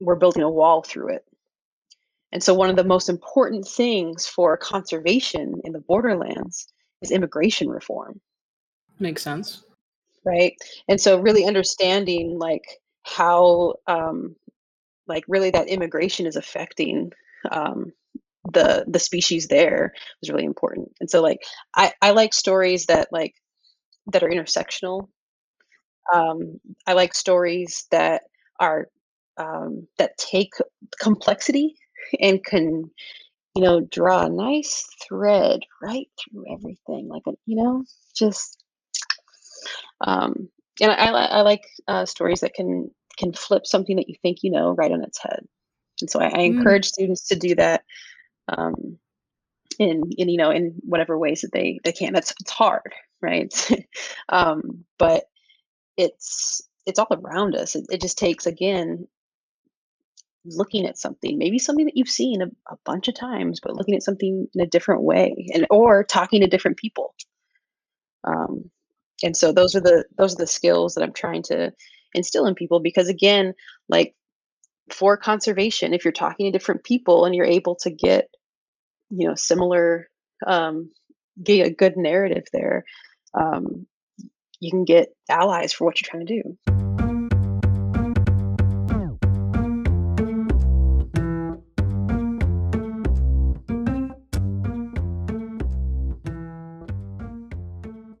we're 0.00 0.16
building 0.16 0.42
a 0.42 0.50
wall 0.50 0.82
through 0.82 1.14
it. 1.14 1.24
And 2.32 2.42
so, 2.42 2.54
one 2.54 2.68
of 2.68 2.76
the 2.76 2.84
most 2.84 3.08
important 3.08 3.66
things 3.66 4.26
for 4.26 4.56
conservation 4.56 5.60
in 5.64 5.72
the 5.72 5.80
borderlands 5.80 6.66
is 7.00 7.10
immigration 7.10 7.68
reform. 7.68 8.20
Makes 8.98 9.22
sense. 9.22 9.62
Right. 10.24 10.54
And 10.88 11.00
so, 11.00 11.20
really 11.20 11.44
understanding 11.44 12.36
like 12.38 12.80
how, 13.06 13.74
um, 13.86 14.36
like, 15.08 15.24
really 15.28 15.50
that 15.50 15.68
immigration 15.68 16.26
is 16.26 16.36
affecting 16.36 17.12
um, 17.50 17.92
the 18.52 18.84
the 18.88 19.00
species 19.00 19.48
there 19.48 19.92
is 20.22 20.30
really 20.30 20.44
important. 20.44 20.92
And 21.00 21.10
so, 21.10 21.22
like, 21.22 21.40
I 21.76 21.92
I 22.02 22.12
like 22.12 22.34
stories 22.34 22.86
that 22.86 23.08
like 23.12 23.34
that 24.12 24.22
are 24.24 24.30
intersectional. 24.30 25.08
Um, 26.12 26.60
I 26.86 26.92
like 26.92 27.14
stories 27.14 27.86
that 27.90 28.22
are 28.60 28.88
um, 29.38 29.86
that 29.98 30.16
take 30.18 30.52
complexity 31.00 31.74
and 32.20 32.42
can 32.44 32.90
you 33.56 33.62
know 33.62 33.80
draw 33.82 34.26
a 34.26 34.30
nice 34.30 34.86
thread 35.08 35.60
right 35.82 36.08
through 36.20 36.44
everything 36.54 37.08
like 37.08 37.22
a 37.28 37.32
you 37.46 37.56
know 37.56 37.84
just 38.16 38.62
um 40.02 40.48
and 40.80 40.92
i, 40.92 41.08
I 41.08 41.40
like 41.42 41.64
uh, 41.88 42.06
stories 42.06 42.40
that 42.40 42.54
can 42.54 42.90
can 43.18 43.32
flip 43.32 43.66
something 43.66 43.96
that 43.96 44.08
you 44.08 44.14
think 44.22 44.38
you 44.42 44.50
know 44.50 44.70
right 44.72 44.92
on 44.92 45.02
its 45.02 45.18
head 45.18 45.40
and 46.00 46.10
so 46.10 46.20
i, 46.20 46.26
I 46.26 46.30
mm. 46.30 46.56
encourage 46.56 46.86
students 46.86 47.28
to 47.28 47.36
do 47.36 47.54
that 47.56 47.82
um 48.48 48.98
in 49.78 50.02
in 50.16 50.28
you 50.28 50.38
know 50.38 50.50
in 50.50 50.74
whatever 50.82 51.18
ways 51.18 51.42
that 51.42 51.52
they 51.52 51.78
they 51.84 51.92
can 51.92 52.12
that's 52.12 52.32
it's 52.40 52.50
hard 52.50 52.92
right 53.20 53.70
um 54.28 54.84
but 54.98 55.24
it's 55.96 56.62
it's 56.86 56.98
all 56.98 57.08
around 57.10 57.56
us 57.56 57.74
it, 57.74 57.86
it 57.90 58.00
just 58.00 58.18
takes 58.18 58.46
again 58.46 59.06
looking 60.46 60.86
at 60.86 60.98
something, 60.98 61.38
maybe 61.38 61.58
something 61.58 61.86
that 61.86 61.96
you've 61.96 62.08
seen 62.08 62.42
a, 62.42 62.46
a, 62.72 62.76
bunch 62.84 63.08
of 63.08 63.14
times, 63.14 63.60
but 63.62 63.74
looking 63.74 63.94
at 63.94 64.02
something 64.02 64.46
in 64.54 64.60
a 64.60 64.66
different 64.66 65.02
way, 65.02 65.48
and 65.52 65.66
or 65.70 66.04
talking 66.04 66.40
to 66.40 66.46
different 66.46 66.76
people. 66.76 67.14
Um, 68.24 68.70
and 69.22 69.36
so 69.36 69.52
those 69.52 69.74
are 69.74 69.80
the 69.80 70.04
those 70.16 70.34
are 70.34 70.38
the 70.38 70.46
skills 70.46 70.94
that 70.94 71.02
I'm 71.02 71.12
trying 71.12 71.42
to 71.44 71.72
instill 72.14 72.46
in 72.46 72.54
people 72.54 72.80
because 72.80 73.08
again, 73.08 73.54
like 73.88 74.14
for 74.90 75.16
conservation, 75.16 75.94
if 75.94 76.04
you're 76.04 76.12
talking 76.12 76.46
to 76.46 76.56
different 76.56 76.84
people 76.84 77.24
and 77.24 77.34
you're 77.34 77.44
able 77.44 77.76
to 77.76 77.90
get, 77.90 78.28
you 79.10 79.28
know, 79.28 79.34
similar, 79.34 80.08
um, 80.46 80.90
get 81.42 81.66
a 81.66 81.70
good 81.70 81.96
narrative 81.96 82.44
there, 82.52 82.84
um, 83.34 83.86
you 84.60 84.70
can 84.70 84.84
get 84.84 85.08
allies 85.28 85.72
for 85.72 85.84
what 85.84 86.00
you're 86.00 86.08
trying 86.08 86.26
to 86.26 86.42
do. 86.42 86.85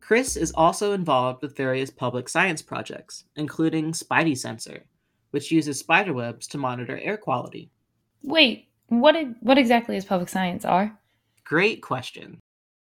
Chris 0.06 0.36
is 0.36 0.52
also 0.52 0.92
involved 0.92 1.42
with 1.42 1.56
various 1.56 1.90
public 1.90 2.28
science 2.28 2.62
projects, 2.62 3.24
including 3.34 3.90
Spidey 3.90 4.38
Sensor, 4.38 4.84
which 5.32 5.50
uses 5.50 5.80
spiderwebs 5.80 6.46
to 6.46 6.58
monitor 6.58 6.96
air 6.98 7.16
quality. 7.16 7.72
Wait, 8.22 8.68
what 8.86 9.16
what 9.40 9.58
exactly 9.58 9.96
is 9.96 10.04
public 10.04 10.28
science, 10.28 10.64
R? 10.64 10.96
Great 11.42 11.82
question. 11.82 12.38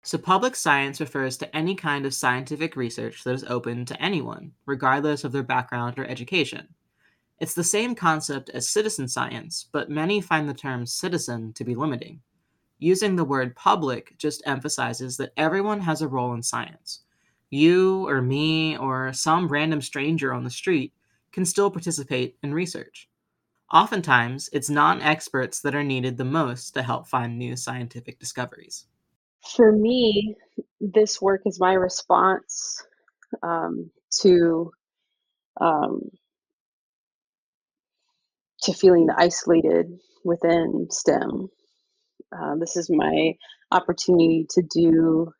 So, 0.04 0.18
public 0.18 0.54
science 0.54 1.00
refers 1.00 1.36
to 1.38 1.56
any 1.56 1.74
kind 1.74 2.06
of 2.06 2.14
scientific 2.14 2.76
research 2.76 3.24
that 3.24 3.34
is 3.34 3.42
open 3.42 3.84
to 3.86 4.00
anyone, 4.00 4.52
regardless 4.64 5.24
of 5.24 5.32
their 5.32 5.42
background 5.42 5.98
or 5.98 6.06
education. 6.06 6.68
It's 7.40 7.54
the 7.54 7.64
same 7.64 7.96
concept 7.96 8.50
as 8.50 8.68
citizen 8.68 9.08
science, 9.08 9.66
but 9.72 9.90
many 9.90 10.20
find 10.20 10.48
the 10.48 10.54
term 10.54 10.86
citizen 10.86 11.54
to 11.54 11.64
be 11.64 11.74
limiting. 11.74 12.20
Using 12.80 13.14
the 13.14 13.24
word 13.24 13.54
public 13.54 14.16
just 14.16 14.42
emphasizes 14.46 15.18
that 15.18 15.34
everyone 15.36 15.80
has 15.80 16.00
a 16.00 16.08
role 16.08 16.32
in 16.32 16.42
science. 16.42 17.02
You 17.50 18.08
or 18.08 18.22
me 18.22 18.76
or 18.78 19.12
some 19.12 19.48
random 19.48 19.82
stranger 19.82 20.32
on 20.32 20.44
the 20.44 20.50
street 20.50 20.94
can 21.30 21.44
still 21.44 21.70
participate 21.70 22.38
in 22.42 22.54
research. 22.54 23.08
Oftentimes, 23.70 24.48
it's 24.52 24.70
non 24.70 25.02
experts 25.02 25.60
that 25.60 25.74
are 25.74 25.84
needed 25.84 26.16
the 26.16 26.24
most 26.24 26.72
to 26.72 26.82
help 26.82 27.06
find 27.06 27.38
new 27.38 27.54
scientific 27.54 28.18
discoveries. 28.18 28.86
For 29.54 29.72
me, 29.72 30.36
this 30.80 31.20
work 31.20 31.42
is 31.44 31.60
my 31.60 31.74
response 31.74 32.82
um, 33.42 33.90
to 34.22 34.72
um, 35.60 36.10
to 38.62 38.72
feeling 38.72 39.08
isolated 39.16 39.98
within 40.24 40.88
STEM. 40.90 41.48
Uh, 42.32 42.54
this 42.56 42.76
is 42.76 42.88
my 42.90 43.34
opportunity 43.72 44.46
to 44.50 44.62
do 44.62 45.32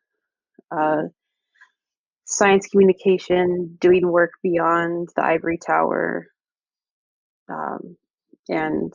uh, 0.71 1.03
science 2.25 2.67
communication, 2.67 3.77
doing 3.79 4.07
work 4.09 4.31
beyond 4.43 5.09
the 5.15 5.23
ivory 5.23 5.57
tower, 5.57 6.27
um, 7.49 7.97
and 8.49 8.93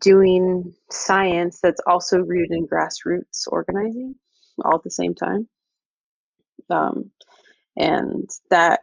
doing 0.00 0.74
science 0.90 1.60
that's 1.62 1.80
also 1.86 2.18
rooted 2.18 2.52
in 2.52 2.66
grassroots 2.66 3.46
organizing 3.48 4.14
all 4.64 4.76
at 4.76 4.82
the 4.82 4.90
same 4.90 5.14
time. 5.14 5.48
Um, 6.70 7.10
and 7.76 8.28
that 8.50 8.80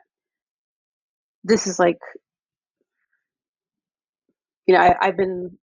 this 1.43 1.67
is 1.67 1.79
like, 1.79 1.99
you 4.67 4.75
know, 4.75 4.81
I, 4.81 4.95
I've 5.01 5.17
been, 5.17 5.57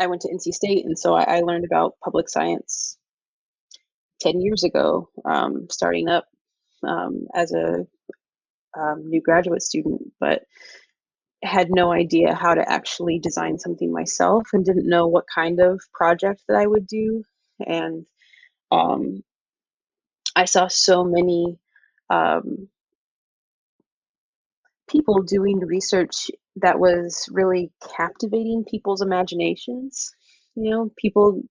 I 0.00 0.06
went 0.06 0.22
to 0.22 0.28
NC 0.28 0.52
State, 0.54 0.84
and 0.84 0.98
so 0.98 1.14
I, 1.14 1.38
I 1.38 1.40
learned 1.40 1.64
about 1.64 1.96
public 2.02 2.28
science 2.28 2.96
10 4.20 4.40
years 4.40 4.64
ago, 4.64 5.08
um, 5.24 5.66
starting 5.70 6.08
up 6.08 6.26
um, 6.86 7.26
as 7.34 7.52
a 7.52 7.86
um, 8.78 9.08
new 9.08 9.20
graduate 9.20 9.62
student, 9.62 10.12
but 10.20 10.42
had 11.42 11.68
no 11.70 11.92
idea 11.92 12.34
how 12.34 12.54
to 12.54 12.68
actually 12.70 13.18
design 13.18 13.58
something 13.58 13.92
myself 13.92 14.46
and 14.52 14.64
didn't 14.64 14.88
know 14.88 15.08
what 15.08 15.24
kind 15.32 15.60
of 15.60 15.80
project 15.92 16.42
that 16.48 16.56
I 16.56 16.66
would 16.66 16.86
do. 16.86 17.24
And 17.66 18.06
um, 18.70 19.22
I 20.36 20.44
saw 20.44 20.68
so 20.68 21.04
many 21.04 21.58
um, 22.10 22.68
people 24.88 25.22
doing 25.22 25.58
research 25.58 26.30
that 26.56 26.78
was 26.78 27.28
really 27.32 27.70
captivating 27.96 28.64
people's 28.68 29.02
imaginations. 29.02 30.10
You 30.54 30.70
know, 30.70 30.90
people 30.96 31.42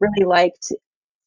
really 0.00 0.24
liked 0.26 0.72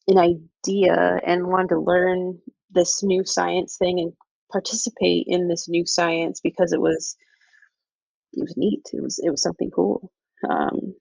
an 0.08 0.18
idea 0.18 1.20
and 1.24 1.46
wanted 1.48 1.68
to 1.70 1.80
learn 1.80 2.38
this 2.70 3.02
new 3.02 3.24
science 3.24 3.76
thing 3.76 3.98
and 4.00 4.12
participate 4.50 5.24
in 5.28 5.48
this 5.48 5.68
new 5.68 5.86
science 5.86 6.40
because 6.40 6.72
it 6.72 6.80
was 6.80 7.16
it 8.32 8.40
was 8.40 8.54
neat. 8.56 8.82
It 8.92 9.02
was 9.02 9.18
it 9.18 9.30
was 9.30 9.42
something 9.42 9.70
cool. 9.70 10.10
Um, 10.48 10.94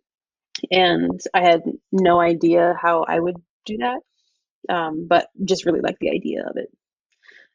and 0.72 1.20
I 1.34 1.42
had 1.42 1.64
no 1.92 2.20
idea 2.20 2.76
how 2.82 3.04
I 3.08 3.20
would 3.20 3.38
do 3.66 3.78
that, 3.78 4.02
um, 4.74 5.08
but 5.08 5.30
just 5.46 5.66
really 5.66 5.82
liked 5.82 6.00
the 6.00 6.12
idea 6.12 6.44
of 6.48 6.58
it. 6.58 6.72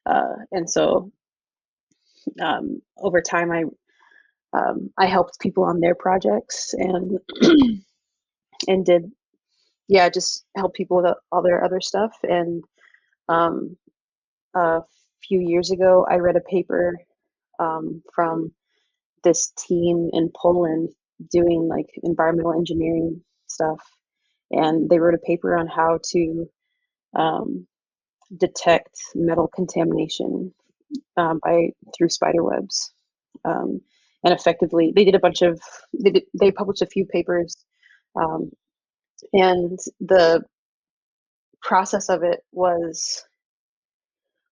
Uh, 0.06 0.36
and 0.52 0.68
so 0.70 1.12
um, 2.40 2.80
over 2.98 3.20
time, 3.20 3.50
I 3.50 3.64
um, 4.54 4.90
I 4.98 5.06
helped 5.06 5.40
people 5.40 5.64
on 5.64 5.80
their 5.80 5.94
projects 5.94 6.74
and 6.74 7.18
and 8.68 8.86
did 8.86 9.10
yeah 9.88 10.08
just 10.08 10.44
help 10.56 10.74
people 10.74 10.98
with 11.02 11.14
all 11.32 11.42
their 11.42 11.64
other 11.64 11.80
stuff. 11.80 12.12
And 12.22 12.62
um, 13.28 13.76
a 14.54 14.80
few 15.26 15.40
years 15.40 15.70
ago, 15.70 16.06
I 16.08 16.16
read 16.16 16.36
a 16.36 16.50
paper 16.50 16.96
um, 17.58 18.02
from 18.14 18.52
this 19.24 19.52
team 19.58 20.10
in 20.12 20.30
Poland 20.36 20.90
doing 21.30 21.68
like 21.68 21.86
environmental 22.02 22.52
engineering 22.52 23.20
stuff, 23.46 23.80
and 24.50 24.88
they 24.88 24.98
wrote 24.98 25.14
a 25.14 25.26
paper 25.26 25.56
on 25.56 25.66
how 25.66 25.98
to 26.12 26.46
um, 27.16 27.66
detect 28.36 28.96
metal 29.14 29.48
contamination 29.54 30.52
um, 31.16 31.40
by 31.42 31.70
through 31.96 32.08
spider 32.08 32.42
webs, 32.42 32.92
um, 33.44 33.80
and 34.24 34.32
effectively 34.34 34.92
they 34.94 35.04
did 35.04 35.14
a 35.14 35.20
bunch 35.20 35.42
of 35.42 35.60
they 36.02 36.10
did, 36.10 36.24
they 36.38 36.50
published 36.50 36.82
a 36.82 36.86
few 36.86 37.06
papers, 37.06 37.56
um, 38.16 38.50
and 39.32 39.78
the 40.00 40.42
process 41.62 42.08
of 42.08 42.22
it 42.22 42.40
was 42.52 43.24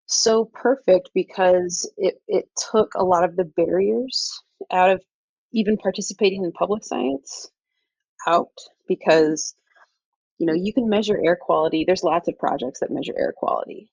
so 0.06 0.44
perfect 0.52 1.10
because 1.14 1.90
it, 1.96 2.16
it 2.28 2.48
took 2.70 2.92
a 2.94 3.04
lot 3.04 3.24
of 3.24 3.36
the 3.36 3.44
barriers 3.44 4.40
out 4.70 4.90
of 4.90 5.02
even 5.52 5.76
participating 5.76 6.44
in 6.44 6.52
public 6.52 6.84
science 6.84 7.50
out 8.26 8.52
because 8.88 9.54
you 10.38 10.46
know 10.46 10.54
you 10.54 10.72
can 10.72 10.88
measure 10.88 11.18
air 11.24 11.36
quality. 11.40 11.84
There's 11.86 12.04
lots 12.04 12.28
of 12.28 12.38
projects 12.38 12.80
that 12.80 12.90
measure 12.90 13.14
air 13.16 13.32
quality. 13.36 13.88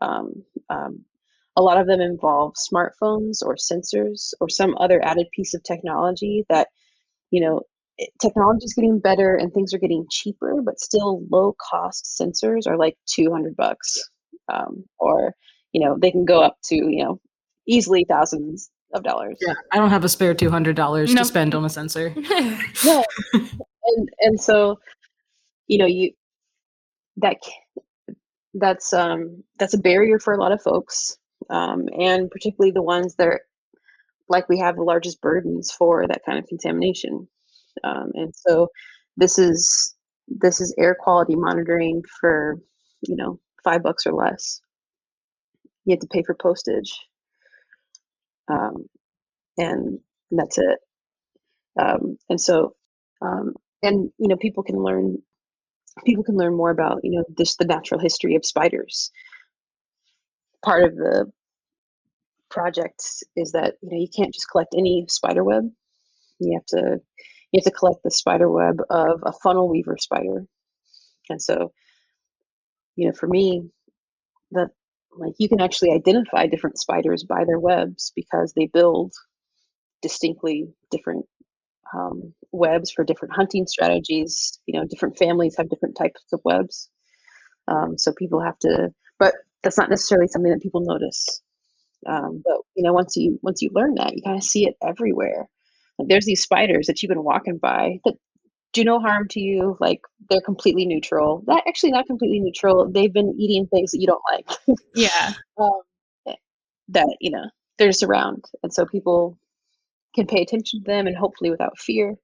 Um, 0.00 0.44
um, 0.70 1.04
a 1.56 1.62
lot 1.62 1.78
of 1.78 1.86
them 1.86 2.00
involve 2.00 2.54
smartphones 2.54 3.38
or 3.42 3.56
sensors 3.56 4.32
or 4.40 4.48
some 4.48 4.74
other 4.78 5.04
added 5.04 5.26
piece 5.34 5.54
of 5.54 5.62
technology 5.62 6.44
that 6.48 6.68
you 7.30 7.40
know 7.40 7.60
technology 8.20 8.64
is 8.64 8.74
getting 8.74 8.98
better 8.98 9.36
and 9.36 9.52
things 9.52 9.72
are 9.72 9.78
getting 9.78 10.04
cheaper 10.10 10.60
but 10.64 10.80
still 10.80 11.24
low 11.30 11.54
cost 11.70 12.18
sensors 12.20 12.66
are 12.66 12.76
like 12.76 12.96
200 13.06 13.54
bucks 13.54 13.96
um, 14.52 14.84
or 14.98 15.34
you 15.72 15.84
know 15.84 15.96
they 16.00 16.10
can 16.10 16.24
go 16.24 16.40
up 16.40 16.56
to 16.64 16.74
you 16.74 17.04
know 17.04 17.20
easily 17.66 18.04
thousands 18.08 18.70
of 18.92 19.02
dollars. 19.02 19.36
Yeah, 19.40 19.54
I 19.72 19.76
don't 19.76 19.90
have 19.90 20.04
a 20.04 20.08
spare 20.08 20.34
two 20.34 20.50
hundred 20.50 20.76
dollars 20.76 21.12
nope. 21.12 21.22
to 21.22 21.28
spend 21.28 21.54
on 21.54 21.64
a 21.64 21.68
sensor. 21.68 22.14
no, 22.84 23.04
and 23.32 24.08
and 24.20 24.40
so 24.40 24.78
you 25.66 25.78
know 25.78 25.86
you 25.86 26.12
that 27.16 27.36
that's 28.54 28.92
um 28.92 29.42
that's 29.58 29.74
a 29.74 29.78
barrier 29.78 30.18
for 30.18 30.34
a 30.34 30.40
lot 30.40 30.52
of 30.52 30.62
folks, 30.62 31.16
um, 31.50 31.86
and 31.98 32.30
particularly 32.30 32.72
the 32.72 32.82
ones 32.82 33.16
that 33.16 33.28
are 33.28 33.40
we 34.48 34.58
have 34.58 34.76
the 34.76 34.82
largest 34.82 35.20
burdens 35.20 35.70
for 35.70 36.06
that 36.06 36.22
kind 36.26 36.38
of 36.38 36.46
contamination. 36.46 37.28
Um, 37.84 38.10
and 38.14 38.34
so 38.34 38.68
this 39.16 39.38
is 39.38 39.94
this 40.28 40.60
is 40.60 40.74
air 40.78 40.96
quality 40.98 41.36
monitoring 41.36 42.02
for 42.20 42.58
you 43.02 43.16
know 43.16 43.40
five 43.64 43.82
bucks 43.82 44.06
or 44.06 44.12
less. 44.12 44.60
You 45.84 45.92
have 45.92 46.00
to 46.00 46.08
pay 46.08 46.22
for 46.22 46.34
postage 46.34 46.92
um, 48.48 48.86
and, 49.58 49.98
and 50.30 50.40
that's 50.40 50.58
it. 50.58 50.78
Um, 51.80 52.18
and 52.28 52.40
so, 52.40 52.74
um, 53.22 53.54
and 53.82 54.10
you 54.18 54.28
know, 54.28 54.36
people 54.36 54.62
can 54.62 54.76
learn 54.82 55.18
people 56.04 56.24
can 56.24 56.36
learn 56.36 56.56
more 56.56 56.70
about 56.70 57.00
you 57.02 57.12
know 57.12 57.24
this 57.36 57.56
the 57.56 57.64
natural 57.64 58.00
history 58.00 58.34
of 58.36 58.44
spiders. 58.46 59.10
Part 60.64 60.84
of 60.84 60.96
the 60.96 61.30
project 62.50 63.02
is 63.36 63.52
that 63.52 63.74
you 63.82 63.90
know 63.90 63.98
you 63.98 64.08
can't 64.14 64.32
just 64.32 64.50
collect 64.50 64.74
any 64.76 65.04
spider 65.08 65.44
web. 65.44 65.64
You 66.40 66.58
have 66.58 66.66
to 66.66 67.00
you 67.52 67.60
have 67.60 67.64
to 67.64 67.78
collect 67.78 68.02
the 68.02 68.10
spider 68.10 68.50
web 68.50 68.80
of 68.90 69.22
a 69.24 69.32
funnel 69.32 69.68
weaver 69.68 69.96
spider. 69.98 70.46
And 71.30 71.40
so, 71.40 71.72
you 72.96 73.06
know, 73.06 73.12
for 73.12 73.26
me, 73.26 73.70
that 74.52 74.70
like 75.16 75.34
you 75.38 75.48
can 75.48 75.60
actually 75.60 75.92
identify 75.92 76.46
different 76.46 76.78
spiders 76.78 77.24
by 77.24 77.44
their 77.44 77.58
webs 77.58 78.12
because 78.16 78.52
they 78.54 78.66
build 78.66 79.12
distinctly 80.02 80.68
different 80.90 81.26
um, 81.94 82.34
webs 82.52 82.90
for 82.90 83.04
different 83.04 83.34
hunting 83.34 83.66
strategies 83.66 84.58
you 84.66 84.78
know 84.78 84.86
different 84.86 85.16
families 85.16 85.54
have 85.56 85.70
different 85.70 85.96
types 85.96 86.20
of 86.32 86.40
webs 86.44 86.90
um, 87.68 87.96
so 87.96 88.12
people 88.12 88.40
have 88.40 88.58
to 88.58 88.92
but 89.18 89.34
that's 89.64 89.78
not 89.78 89.90
necessarily 89.90 90.28
something 90.28 90.52
that 90.52 90.62
people 90.62 90.82
notice 90.84 91.42
um, 92.06 92.42
but 92.44 92.58
you 92.76 92.82
know 92.82 92.92
once 92.92 93.16
you 93.16 93.38
once 93.42 93.62
you 93.62 93.70
learn 93.72 93.94
that 93.94 94.14
you 94.14 94.22
kind 94.22 94.36
of 94.36 94.44
see 94.44 94.66
it 94.66 94.74
everywhere 94.86 95.48
like 95.98 96.08
there's 96.08 96.26
these 96.26 96.42
spiders 96.42 96.86
that 96.86 97.02
you've 97.02 97.08
been 97.08 97.24
walking 97.24 97.58
by 97.58 97.98
that 98.04 98.14
do 98.74 98.84
no 98.84 99.00
harm 99.00 99.28
to 99.28 99.40
you. 99.40 99.76
Like 99.80 100.00
they're 100.28 100.40
completely 100.42 100.84
neutral. 100.84 101.42
That 101.46 101.62
actually 101.66 101.92
not 101.92 102.06
completely 102.06 102.40
neutral. 102.40 102.90
They've 102.90 103.12
been 103.12 103.34
eating 103.38 103.66
things 103.66 103.92
that 103.92 104.00
you 104.00 104.06
don't 104.06 104.22
like. 104.30 104.78
Yeah. 104.94 105.32
um, 105.58 105.80
that 106.88 107.16
you 107.20 107.30
know 107.30 107.44
they're 107.78 107.88
just 107.88 108.02
around, 108.02 108.44
and 108.62 108.72
so 108.72 108.84
people 108.84 109.38
can 110.14 110.26
pay 110.26 110.42
attention 110.42 110.80
to 110.80 110.84
them, 110.84 111.06
and 111.06 111.16
hopefully 111.16 111.50
without 111.50 111.78
fear. 111.78 112.14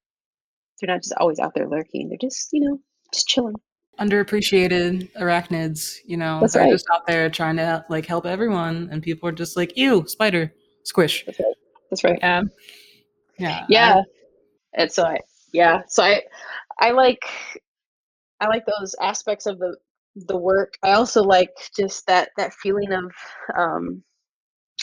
They're 0.81 0.95
not 0.95 1.03
just 1.03 1.15
always 1.19 1.39
out 1.39 1.53
there 1.55 1.69
lurking. 1.69 2.09
They're 2.09 2.19
just 2.21 2.49
you 2.53 2.61
know 2.61 2.79
just 3.15 3.27
chilling. 3.27 3.55
Underappreciated 4.01 5.13
arachnids, 5.19 5.97
you 6.07 6.17
know, 6.17 6.41
That's 6.41 6.55
they're 6.55 6.63
right. 6.63 6.73
just 6.73 6.87
out 6.93 7.07
there 7.07 7.29
trying 7.29 7.57
to 7.57 7.85
like 7.91 8.07
help 8.07 8.25
everyone, 8.27 8.89
and 8.91 9.03
people 9.03 9.29
are 9.29 9.33
just 9.33 9.57
like, 9.57 9.77
"Ew, 9.77 10.07
spider, 10.07 10.53
squish." 10.85 11.25
That's 11.27 11.39
right. 11.39 11.55
That's 11.91 12.05
right. 12.05 12.19
Yeah. 12.23 12.43
Yeah. 13.39 13.67
Yeah. 13.69 13.95
I- 13.97 14.03
and 14.75 14.91
so 14.93 15.03
I 15.03 15.19
yeah 15.53 15.83
so 15.89 16.03
I 16.05 16.23
I 16.79 16.93
like 16.93 17.25
I 18.41 18.47
like 18.47 18.65
those 18.67 18.95
aspects 19.01 19.47
of 19.47 19.59
the 19.59 19.77
the 20.15 20.37
work. 20.37 20.75
I 20.83 20.93
also 20.93 21.23
like 21.23 21.51
just 21.77 22.07
that 22.07 22.31
that 22.37 22.55
feeling 22.55 22.93
of 22.93 23.13
um, 23.57 24.03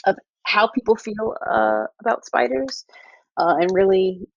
of 0.05 0.15
how 0.43 0.67
people 0.67 0.95
feel 0.95 1.35
uh, 1.49 1.85
about 2.01 2.25
spiders, 2.25 2.85
uh, 3.37 3.55
and 3.59 3.69
really 3.73 4.27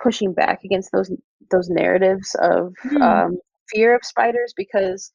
pushing 0.00 0.32
back 0.32 0.64
against 0.64 0.90
those 0.92 1.10
those 1.50 1.68
narratives 1.68 2.34
of 2.40 2.74
Hmm. 2.82 3.02
um, 3.02 3.38
fear 3.72 3.94
of 3.94 4.04
spiders 4.04 4.52
because 4.56 5.12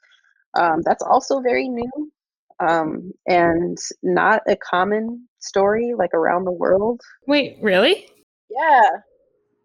um, 0.58 0.82
that's 0.84 1.04
also 1.04 1.42
very 1.42 1.68
new. 1.70 2.12
um, 2.60 3.12
and 3.26 3.78
not 4.04 4.42
a 4.48 4.56
common 4.56 5.28
story 5.40 5.94
like 5.98 6.14
around 6.14 6.46
the 6.46 6.52
world. 6.52 7.02
Wait, 7.28 7.58
really? 7.62 8.08
Yeah, 8.50 8.82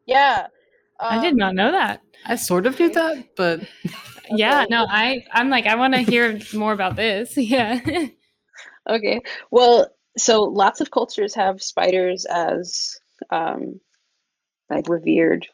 yeah. 0.07 0.47
I 1.01 1.21
did 1.21 1.33
Um, 1.33 1.37
not 1.37 1.55
know 1.55 1.73
that. 1.73 2.01
I 2.25 2.37
sort 2.37 2.67
of 2.67 2.79
knew 2.79 2.89
that, 2.91 3.27
but 3.37 3.61
Yeah, 4.31 4.65
no, 4.71 4.87
I 4.89 5.25
I'm 5.33 5.51
like 5.51 5.67
I 5.67 5.77
want 5.77 5.95
to 5.95 6.01
hear 6.01 6.39
more 6.55 6.73
about 6.73 6.97
this. 6.97 7.37
Yeah. 7.37 7.81
Okay. 8.89 9.21
Well, 9.51 9.89
so 10.17 10.43
lots 10.45 10.81
of 10.81 10.91
cultures 10.91 11.35
have 11.35 11.63
spiders 11.63 12.25
as 12.25 12.99
um, 13.31 13.81
like 14.71 14.89
revered 14.89 15.47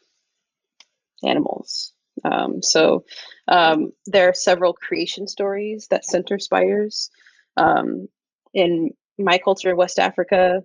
animals. 1.23 1.93
Um, 2.23 2.61
so 2.61 3.05
um, 3.47 3.91
there 4.05 4.29
are 4.29 4.33
several 4.33 4.73
creation 4.73 5.27
stories 5.27 5.87
that 5.89 6.05
center 6.05 6.39
spiders. 6.39 7.09
Um, 7.57 8.07
in 8.53 8.91
my 9.17 9.37
culture 9.37 9.71
in 9.71 9.77
West 9.77 9.99
Africa, 9.99 10.63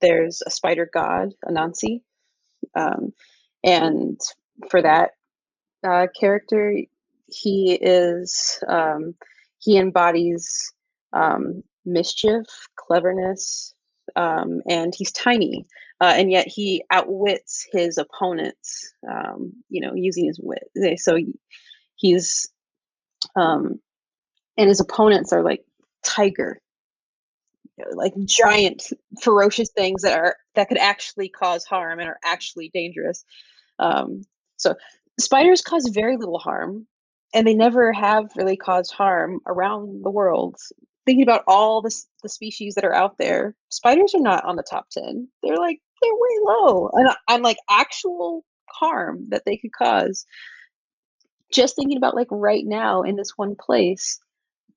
there's 0.00 0.42
a 0.46 0.50
spider 0.50 0.88
god, 0.92 1.30
Anansi. 1.44 2.02
Um, 2.74 3.12
and 3.64 4.20
for 4.70 4.82
that 4.82 5.10
uh, 5.86 6.06
character, 6.18 6.76
he 7.28 7.78
is 7.80 8.62
um, 8.68 9.14
he 9.58 9.78
embodies 9.78 10.72
um, 11.12 11.62
mischief, 11.84 12.46
cleverness, 12.76 13.74
um, 14.16 14.60
and 14.68 14.94
he's 14.96 15.12
tiny, 15.12 15.66
uh, 16.00 16.14
and 16.16 16.30
yet 16.30 16.48
he 16.48 16.82
outwits 16.90 17.66
his 17.72 17.98
opponents. 17.98 18.92
Um, 19.08 19.52
you 19.68 19.80
know, 19.80 19.94
using 19.94 20.26
his 20.26 20.40
wit. 20.42 20.70
So 20.98 21.18
he's 21.96 22.50
um, 23.36 23.80
and 24.56 24.68
his 24.68 24.80
opponents 24.80 25.32
are 25.32 25.42
like 25.42 25.64
tiger, 26.04 26.60
you 27.76 27.84
know, 27.84 27.96
like 27.96 28.14
giant, 28.24 28.82
ferocious 29.22 29.70
things 29.70 30.02
that 30.02 30.18
are 30.18 30.36
that 30.54 30.68
could 30.68 30.78
actually 30.78 31.28
cause 31.28 31.64
harm 31.64 31.98
and 31.98 32.08
are 32.08 32.18
actually 32.24 32.70
dangerous. 32.72 33.24
Um, 33.78 34.22
so 34.56 34.74
spiders 35.18 35.62
cause 35.62 35.90
very 35.92 36.16
little 36.16 36.38
harm, 36.38 36.86
and 37.32 37.46
they 37.46 37.54
never 37.54 37.92
have 37.92 38.30
really 38.36 38.56
caused 38.56 38.92
harm 38.92 39.40
around 39.46 40.04
the 40.04 40.10
world. 40.10 40.56
Thinking 41.06 41.22
about 41.22 41.44
all 41.46 41.80
the 41.80 41.94
the 42.22 42.28
species 42.28 42.74
that 42.74 42.84
are 42.84 42.94
out 42.94 43.16
there, 43.18 43.54
spiders 43.70 44.14
are 44.14 44.20
not 44.20 44.44
on 44.44 44.56
the 44.56 44.62
top 44.62 44.88
ten. 44.90 45.28
They're 45.42 45.56
like 45.56 45.80
they're 46.00 46.12
way 46.12 46.38
low, 46.44 46.90
and 46.94 47.08
on 47.28 47.42
like 47.42 47.58
actual 47.68 48.44
harm 48.70 49.26
that 49.30 49.42
they 49.44 49.56
could 49.56 49.72
cause. 49.72 50.26
Just 51.52 51.74
thinking 51.74 51.96
about 51.96 52.14
like 52.14 52.28
right 52.30 52.64
now 52.64 53.02
in 53.02 53.16
this 53.16 53.32
one 53.36 53.56
place, 53.56 54.20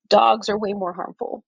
dogs 0.08 0.48
are 0.48 0.58
way 0.58 0.72
more 0.72 0.92
harmful 0.92 1.44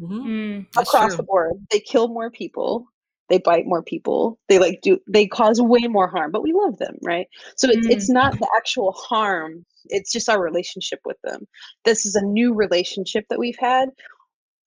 Mhm, 0.00 0.26
Mm, 0.26 0.66
that's 0.74 0.88
across 0.88 1.10
true. 1.10 1.16
the 1.18 1.22
board. 1.22 1.66
They 1.70 1.80
kill 1.80 2.08
more 2.08 2.30
people. 2.30 2.86
They 3.28 3.38
bite 3.38 3.66
more 3.66 3.82
people. 3.82 4.38
They 4.48 4.58
like 4.58 4.80
do 4.82 4.98
they 5.08 5.26
cause 5.26 5.60
way 5.60 5.86
more 5.88 6.08
harm, 6.08 6.30
but 6.30 6.42
we 6.42 6.52
love 6.52 6.78
them, 6.78 6.96
right? 7.02 7.26
So 7.56 7.68
it's 7.70 7.86
it's 7.86 8.10
not 8.10 8.38
the 8.38 8.48
actual 8.56 8.92
harm. 8.92 9.64
It's 9.86 10.12
just 10.12 10.28
our 10.28 10.42
relationship 10.42 11.00
with 11.04 11.16
them. 11.24 11.46
This 11.84 12.04
is 12.04 12.16
a 12.16 12.24
new 12.24 12.54
relationship 12.54 13.24
that 13.30 13.38
we've 13.38 13.58
had. 13.58 13.90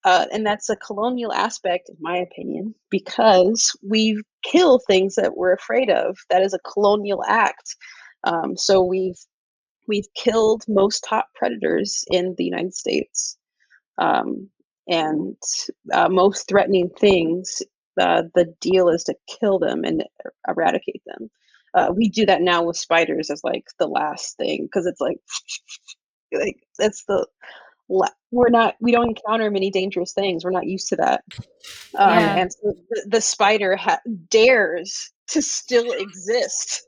Uh, 0.07 0.25
and 0.31 0.47
that's 0.47 0.69
a 0.69 0.77
colonial 0.77 1.33
aspect, 1.33 1.89
in 1.89 1.97
my 1.99 2.17
opinion, 2.17 2.73
because 2.89 3.77
we 3.83 4.21
kill 4.45 4.79
things 4.87 5.15
that 5.15 5.35
we're 5.35 5.53
afraid 5.53 5.89
of. 5.91 6.17
That 6.29 6.43
is 6.43 6.53
a 6.53 6.59
colonial 6.59 7.25
act. 7.27 7.75
Um, 8.23 8.55
so 8.55 8.81
we've 8.83 9.19
we've 9.87 10.07
killed 10.15 10.63
most 10.69 11.05
top 11.09 11.27
predators 11.35 12.05
in 12.11 12.35
the 12.37 12.45
United 12.45 12.73
States 12.73 13.37
um, 13.99 14.49
and 14.89 15.37
uh, 15.93 16.09
most 16.09 16.47
threatening 16.49 16.89
things, 16.99 17.63
uh, 18.01 18.23
the 18.35 18.53
deal 18.61 18.89
is 18.89 19.05
to 19.05 19.15
kill 19.41 19.59
them 19.59 19.85
and 19.85 20.03
er- 20.25 20.33
eradicate 20.49 21.03
them. 21.07 21.29
Uh, 21.75 21.93
we 21.95 22.09
do 22.09 22.25
that 22.27 22.41
now 22.41 22.63
with 22.63 22.77
spiders 22.77 23.31
as 23.31 23.43
like 23.43 23.65
the 23.79 23.87
last 23.87 24.37
thing 24.37 24.65
because 24.65 24.87
it's 24.87 25.01
like, 25.01 25.19
like 26.33 26.57
that's 26.79 27.05
the 27.05 27.27
we're 27.89 28.49
not 28.49 28.75
we 28.81 28.91
don't 28.91 29.09
encounter 29.09 29.49
many 29.49 29.71
dangerous 29.71 30.13
things. 30.13 30.43
We're 30.43 30.51
not 30.51 30.67
used 30.67 30.89
to 30.89 30.95
that, 30.97 31.23
um, 31.97 32.19
Yeah. 32.19 32.35
and 32.35 32.51
so 32.51 32.73
the, 32.89 33.05
the 33.11 33.21
spider 33.21 33.75
ha- 33.75 34.01
dares 34.29 35.11
to 35.29 35.41
still 35.41 35.91
exist 35.93 36.85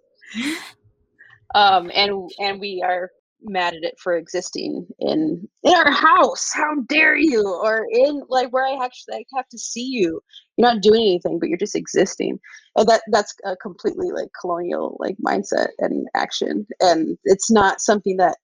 um, 1.56 1.92
and 1.94 2.30
and 2.40 2.60
we 2.60 2.82
are 2.86 3.10
mad 3.42 3.74
at 3.74 3.84
it 3.84 3.96
for 3.98 4.18
existing 4.18 4.86
in 5.00 5.48
in 5.64 5.74
our 5.74 5.92
house. 5.92 6.52
How 6.54 6.76
dare 6.88 7.18
you? 7.18 7.48
Or 7.64 7.86
in 7.92 8.22
like 8.30 8.52
where 8.52 8.66
I 8.66 8.84
actually 8.84 9.16
like, 9.16 9.28
have 9.36 9.48
to 9.50 9.58
see 9.58 9.86
you. 9.86 10.22
You're 10.58 10.74
not 10.74 10.82
doing 10.82 11.02
anything, 11.02 11.40
but 11.40 11.50
you're 11.50 11.58
just 11.58 11.76
existing. 11.76 12.40
And 12.76 12.88
that 12.90 13.02
that's 13.12 13.34
a 13.46 13.56
completely 13.56 14.12
like 14.12 14.30
colonial 14.40 14.98
like 15.00 15.16
mindset 15.26 15.70
and 15.80 16.08
action, 16.16 16.68
and 16.82 17.18
it's 17.24 17.50
not 17.50 17.82
something 17.82 18.18
that 18.18 18.38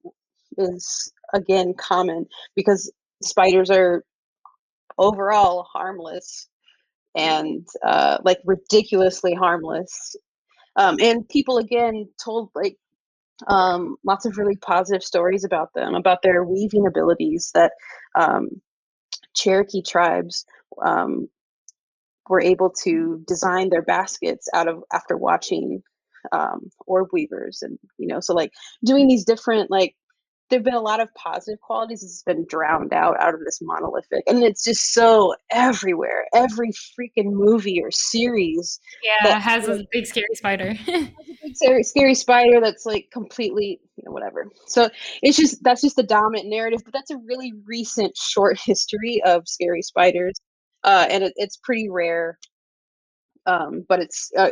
is 0.57 1.11
again 1.35 1.73
common 1.77 2.25
because 2.55 2.91
spiders 3.21 3.69
are 3.69 4.03
overall 4.97 5.67
harmless 5.71 6.47
and 7.15 7.67
uh, 7.83 8.17
like 8.23 8.39
ridiculously 8.45 9.33
harmless. 9.33 10.15
Um, 10.75 10.97
and 11.01 11.27
people 11.29 11.57
again 11.57 12.09
told 12.23 12.49
like 12.55 12.77
um, 13.47 13.97
lots 14.03 14.25
of 14.25 14.37
really 14.37 14.57
positive 14.57 15.03
stories 15.03 15.43
about 15.43 15.73
them, 15.73 15.95
about 15.95 16.21
their 16.21 16.43
weaving 16.43 16.85
abilities 16.87 17.51
that 17.53 17.71
um, 18.19 18.49
Cherokee 19.35 19.81
tribes 19.81 20.45
um, 20.85 21.29
were 22.29 22.41
able 22.41 22.71
to 22.83 23.23
design 23.27 23.69
their 23.69 23.81
baskets 23.81 24.47
out 24.53 24.67
of 24.67 24.83
after 24.91 25.17
watching 25.17 25.83
um, 26.31 26.71
orb 26.87 27.09
weavers 27.13 27.61
and 27.61 27.77
you 27.99 28.07
know 28.07 28.19
so 28.19 28.33
like 28.33 28.51
doing 28.83 29.07
these 29.07 29.25
different 29.25 29.69
like 29.69 29.95
there've 30.49 30.63
been 30.63 30.73
a 30.73 30.81
lot 30.81 30.99
of 30.99 31.13
positive 31.15 31.59
qualities 31.61 32.03
it's 32.03 32.21
been 32.23 32.45
drowned 32.47 32.93
out 32.93 33.19
out 33.19 33.33
of 33.33 33.39
this 33.45 33.59
monolithic 33.61 34.23
and 34.27 34.43
it's 34.43 34.63
just 34.63 34.93
so 34.93 35.33
everywhere 35.51 36.25
every 36.33 36.69
freaking 36.69 37.31
movie 37.31 37.81
or 37.81 37.91
series 37.91 38.79
yeah, 39.03 39.39
has 39.39 39.67
a 39.67 39.83
big 39.91 40.05
scary 40.05 40.25
spider. 40.33 40.73
has 40.73 40.87
a 40.87 41.11
big 41.43 41.55
scary, 41.55 41.83
scary 41.83 42.15
spider 42.15 42.59
that's 42.61 42.85
like 42.85 43.07
completely 43.11 43.79
you 43.95 44.03
know 44.05 44.11
whatever 44.11 44.47
so 44.67 44.89
it's 45.21 45.37
just 45.37 45.61
that's 45.63 45.81
just 45.81 45.95
the 45.95 46.03
dominant 46.03 46.49
narrative 46.49 46.81
but 46.83 46.93
that's 46.93 47.11
a 47.11 47.17
really 47.17 47.53
recent 47.65 48.15
short 48.15 48.59
history 48.63 49.21
of 49.25 49.47
scary 49.47 49.81
spiders 49.81 50.33
uh, 50.83 51.07
and 51.09 51.23
it, 51.23 51.33
it's 51.35 51.57
pretty 51.57 51.89
rare 51.89 52.37
um, 53.47 53.85
but 53.87 53.99
it's 53.99 54.31
uh, 54.37 54.51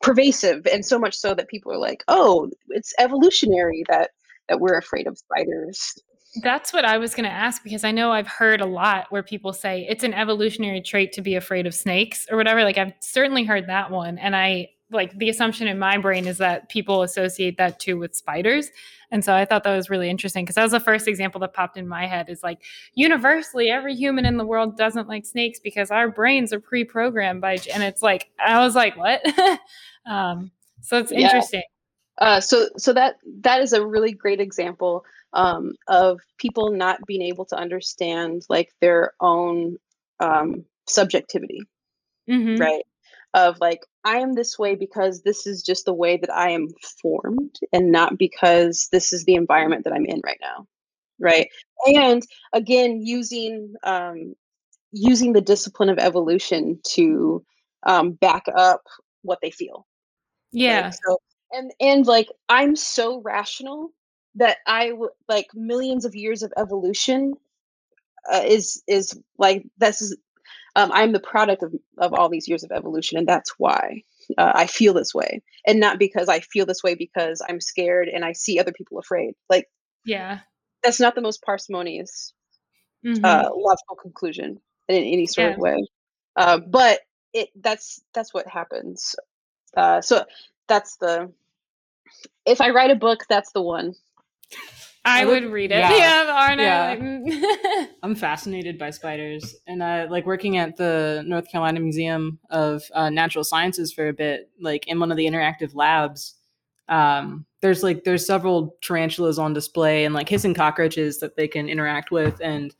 pervasive 0.00 0.66
and 0.72 0.84
so 0.84 0.98
much 0.98 1.14
so 1.14 1.34
that 1.34 1.48
people 1.48 1.72
are 1.72 1.78
like 1.78 2.04
oh 2.08 2.48
it's 2.68 2.92
evolutionary 2.98 3.82
that 3.88 4.10
that 4.48 4.60
we're 4.60 4.78
afraid 4.78 5.06
of 5.06 5.16
spiders 5.18 5.94
That's 6.42 6.72
what 6.72 6.84
I 6.84 6.98
was 6.98 7.14
going 7.14 7.24
to 7.24 7.34
ask 7.34 7.62
because 7.64 7.82
I 7.82 7.92
know 7.92 8.12
I've 8.12 8.26
heard 8.26 8.60
a 8.60 8.66
lot 8.66 9.06
where 9.10 9.22
people 9.22 9.52
say 9.54 9.86
it's 9.88 10.04
an 10.04 10.12
evolutionary 10.12 10.82
trait 10.82 11.12
to 11.12 11.22
be 11.22 11.34
afraid 11.34 11.66
of 11.66 11.74
snakes 11.74 12.26
or 12.30 12.36
whatever. 12.36 12.62
Like 12.62 12.76
I've 12.76 12.92
certainly 13.00 13.44
heard 13.44 13.68
that 13.68 13.90
one. 13.90 14.18
And 14.18 14.36
I 14.36 14.68
like 14.90 15.16
the 15.18 15.30
assumption 15.30 15.66
in 15.66 15.78
my 15.78 15.96
brain 15.98 16.26
is 16.26 16.36
that 16.38 16.68
people 16.68 17.02
associate 17.02 17.56
that 17.56 17.80
too 17.80 17.98
with 17.98 18.14
spiders. 18.14 18.70
And 19.10 19.24
so 19.24 19.34
I 19.34 19.44
thought 19.46 19.64
that 19.64 19.74
was 19.74 19.88
really 19.88 20.10
interesting 20.10 20.44
because 20.44 20.56
that 20.56 20.62
was 20.62 20.72
the 20.72 20.80
first 20.80 21.08
example 21.08 21.40
that 21.40 21.54
popped 21.54 21.76
in 21.78 21.88
my 21.88 22.06
head 22.06 22.28
is 22.28 22.42
like 22.42 22.62
universally 22.94 23.70
every 23.70 23.94
human 23.94 24.26
in 24.26 24.36
the 24.36 24.44
world 24.46 24.76
doesn't 24.76 25.08
like 25.08 25.24
snakes 25.24 25.58
because 25.58 25.90
our 25.90 26.08
brains 26.10 26.52
are 26.52 26.60
pre-programmed 26.60 27.40
by 27.40 27.56
and 27.72 27.82
it's 27.82 28.02
like 28.02 28.28
I 28.44 28.60
was 28.60 28.74
like 28.74 28.96
what? 28.96 29.22
um 30.06 30.50
so 30.82 30.98
it's 30.98 31.12
Yeah. 31.12 31.20
interesting. 31.26 31.62
Uh, 32.18 32.40
so 32.40 32.68
so 32.76 32.92
that 32.92 33.16
that 33.40 33.60
is 33.60 33.72
a 33.72 33.86
really 33.86 34.12
great 34.12 34.40
example 34.40 35.04
um, 35.32 35.72
of 35.88 36.20
people 36.38 36.72
not 36.72 36.98
being 37.06 37.22
able 37.22 37.44
to 37.44 37.56
understand 37.56 38.42
like 38.48 38.72
their 38.80 39.12
own 39.20 39.76
um, 40.20 40.64
subjectivity. 40.86 41.60
Mhm. 42.28 42.58
right? 42.58 42.84
Of 43.34 43.58
like 43.60 43.80
i 44.04 44.18
am 44.18 44.34
this 44.34 44.58
way 44.58 44.76
because 44.76 45.22
this 45.22 45.46
is 45.46 45.62
just 45.62 45.84
the 45.84 45.92
way 45.92 46.16
that 46.16 46.32
i 46.32 46.50
am 46.50 46.68
formed 47.02 47.56
and 47.72 47.92
not 47.92 48.16
because 48.16 48.88
this 48.92 49.12
is 49.12 49.24
the 49.24 49.34
environment 49.34 49.84
that 49.84 49.92
i'm 49.92 50.06
in 50.06 50.22
right 50.24 50.38
now. 50.40 50.66
Right? 51.20 51.48
And 51.86 52.22
again 52.52 53.02
using 53.02 53.74
um, 53.82 54.34
using 54.92 55.32
the 55.34 55.40
discipline 55.42 55.90
of 55.90 55.98
evolution 55.98 56.80
to 56.94 57.44
um, 57.82 58.12
back 58.12 58.44
up 58.54 58.82
what 59.22 59.38
they 59.42 59.50
feel. 59.50 59.86
Yeah. 60.52 60.86
like, 60.86 60.94
so 60.94 61.18
and 61.52 61.72
and 61.80 62.06
like 62.06 62.28
I'm 62.48 62.76
so 62.76 63.20
rational 63.20 63.90
that 64.36 64.58
I 64.66 64.92
would 64.92 65.10
like 65.28 65.48
millions 65.54 66.04
of 66.04 66.14
years 66.14 66.42
of 66.42 66.52
evolution 66.56 67.34
uh, 68.30 68.42
is 68.44 68.82
is 68.86 69.18
like 69.38 69.64
this 69.78 70.02
is 70.02 70.16
um, 70.76 70.90
I'm 70.92 71.12
the 71.12 71.20
product 71.20 71.62
of 71.62 71.74
of 71.98 72.12
all 72.12 72.28
these 72.28 72.48
years 72.48 72.62
of 72.62 72.70
evolution, 72.70 73.18
and 73.18 73.26
that's 73.26 73.54
why 73.58 74.02
uh, 74.36 74.52
I 74.54 74.66
feel 74.66 74.92
this 74.92 75.14
way, 75.14 75.42
and 75.66 75.80
not 75.80 75.98
because 75.98 76.28
I 76.28 76.40
feel 76.40 76.66
this 76.66 76.82
way 76.82 76.94
because 76.94 77.42
I'm 77.48 77.60
scared 77.60 78.08
and 78.08 78.24
I 78.24 78.32
see 78.32 78.58
other 78.58 78.72
people 78.72 78.98
afraid. 78.98 79.34
Like 79.48 79.68
yeah. 80.04 80.40
that's 80.82 81.00
not 81.00 81.14
the 81.14 81.22
most 81.22 81.42
parsimonious 81.42 82.34
mm-hmm. 83.04 83.24
uh, 83.24 83.48
logical 83.54 83.96
conclusion 84.00 84.60
in 84.88 84.96
any 84.96 85.26
sort 85.26 85.48
yeah. 85.48 85.54
of 85.54 85.58
way. 85.58 85.86
Uh, 86.36 86.58
but 86.58 87.00
it 87.32 87.48
that's 87.60 88.02
that's 88.14 88.34
what 88.34 88.46
happens. 88.46 89.14
Uh, 89.76 90.00
so 90.00 90.24
that's 90.68 90.96
the 90.96 91.32
if 92.44 92.60
I 92.60 92.70
write 92.70 92.90
a 92.90 92.96
book, 92.96 93.24
that's 93.28 93.52
the 93.52 93.62
one. 93.62 93.94
I, 95.04 95.24
would, 95.24 95.44
read 95.44 95.70
it. 95.70 95.78
Yeah, 95.78 95.96
yeah 95.96 96.56
Yeah. 96.58 96.96
Mm. 96.96 97.86
I'm 98.02 98.16
fascinated 98.16 98.76
by 98.76 98.90
spiders, 98.90 99.54
and 99.68 99.80
uh, 99.80 100.08
like 100.10 100.26
working 100.26 100.56
at 100.56 100.76
the 100.76 101.22
North 101.26 101.48
Carolina 101.50 101.78
Museum 101.78 102.40
of 102.50 102.82
uh, 102.92 103.08
Natural 103.08 103.44
Sciences 103.44 103.92
for 103.92 104.08
a 104.08 104.12
bit. 104.12 104.50
Like 104.60 104.88
in 104.88 104.98
one 104.98 105.12
of 105.12 105.16
the 105.16 105.26
interactive 105.26 105.76
labs, 105.76 106.34
um, 106.88 107.46
there's 107.60 107.84
like 107.84 108.02
there's 108.02 108.26
several 108.26 108.76
tarantulas 108.82 109.38
on 109.38 109.52
display 109.52 110.04
and 110.04 110.14
like 110.14 110.28
hissing 110.28 110.54
cockroaches 110.54 111.20
that 111.20 111.36
they 111.36 111.46
can 111.46 111.68
interact 111.68 112.10
with, 112.10 112.40
and 112.42 112.74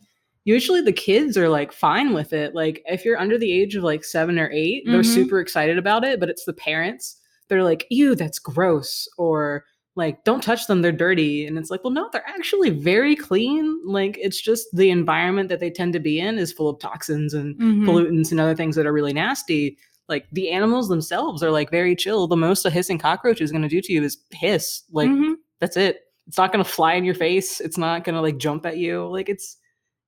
usually 0.46 0.80
the 0.80 0.92
kids 0.92 1.36
are 1.36 1.48
like 1.48 1.72
fine 1.72 2.12
with 2.12 2.32
it. 2.32 2.56
Like 2.56 2.82
if 2.86 3.04
you're 3.04 3.20
under 3.20 3.38
the 3.38 3.52
age 3.52 3.76
of 3.76 3.84
like 3.84 4.04
seven 4.04 4.38
or 4.38 4.50
8 4.50 4.84
they 4.84 4.90
they're 4.90 5.02
mm-hmm. 5.02 5.14
super 5.14 5.40
excited 5.40 5.78
about 5.78 6.04
it, 6.04 6.18
but 6.18 6.30
it's 6.30 6.44
the 6.44 6.52
parents. 6.52 7.20
They're 7.48 7.64
like, 7.64 7.86
"Ew, 7.90 8.14
that's 8.14 8.38
gross," 8.38 9.08
or 9.18 9.64
like 9.96 10.22
don't 10.24 10.42
touch 10.42 10.66
them 10.66 10.82
they're 10.82 10.92
dirty 10.92 11.46
and 11.46 11.58
it's 11.58 11.70
like 11.70 11.82
well 11.82 11.92
no 11.92 12.08
they're 12.12 12.28
actually 12.28 12.70
very 12.70 13.16
clean 13.16 13.80
like 13.84 14.16
it's 14.20 14.40
just 14.40 14.68
the 14.74 14.90
environment 14.90 15.48
that 15.48 15.58
they 15.58 15.70
tend 15.70 15.92
to 15.92 15.98
be 15.98 16.20
in 16.20 16.38
is 16.38 16.52
full 16.52 16.68
of 16.68 16.78
toxins 16.78 17.34
and 17.34 17.56
mm-hmm. 17.56 17.88
pollutants 17.88 18.30
and 18.30 18.38
other 18.38 18.54
things 18.54 18.76
that 18.76 18.86
are 18.86 18.92
really 18.92 19.12
nasty 19.12 19.76
like 20.08 20.26
the 20.32 20.50
animals 20.50 20.88
themselves 20.88 21.42
are 21.42 21.50
like 21.50 21.70
very 21.70 21.96
chill 21.96 22.26
the 22.28 22.36
most 22.36 22.64
a 22.64 22.70
hissing 22.70 22.98
cockroach 22.98 23.40
is 23.40 23.50
going 23.50 23.62
to 23.62 23.68
do 23.68 23.80
to 23.80 23.92
you 23.92 24.02
is 24.02 24.18
hiss 24.30 24.82
like 24.92 25.08
mm-hmm. 25.08 25.32
that's 25.60 25.76
it 25.76 26.02
it's 26.28 26.38
not 26.38 26.52
going 26.52 26.64
to 26.64 26.70
fly 26.70 26.94
in 26.94 27.04
your 27.04 27.14
face 27.14 27.60
it's 27.60 27.78
not 27.78 28.04
going 28.04 28.14
to 28.14 28.20
like 28.20 28.36
jump 28.38 28.64
at 28.66 28.76
you 28.76 29.06
like 29.08 29.28
it's 29.28 29.56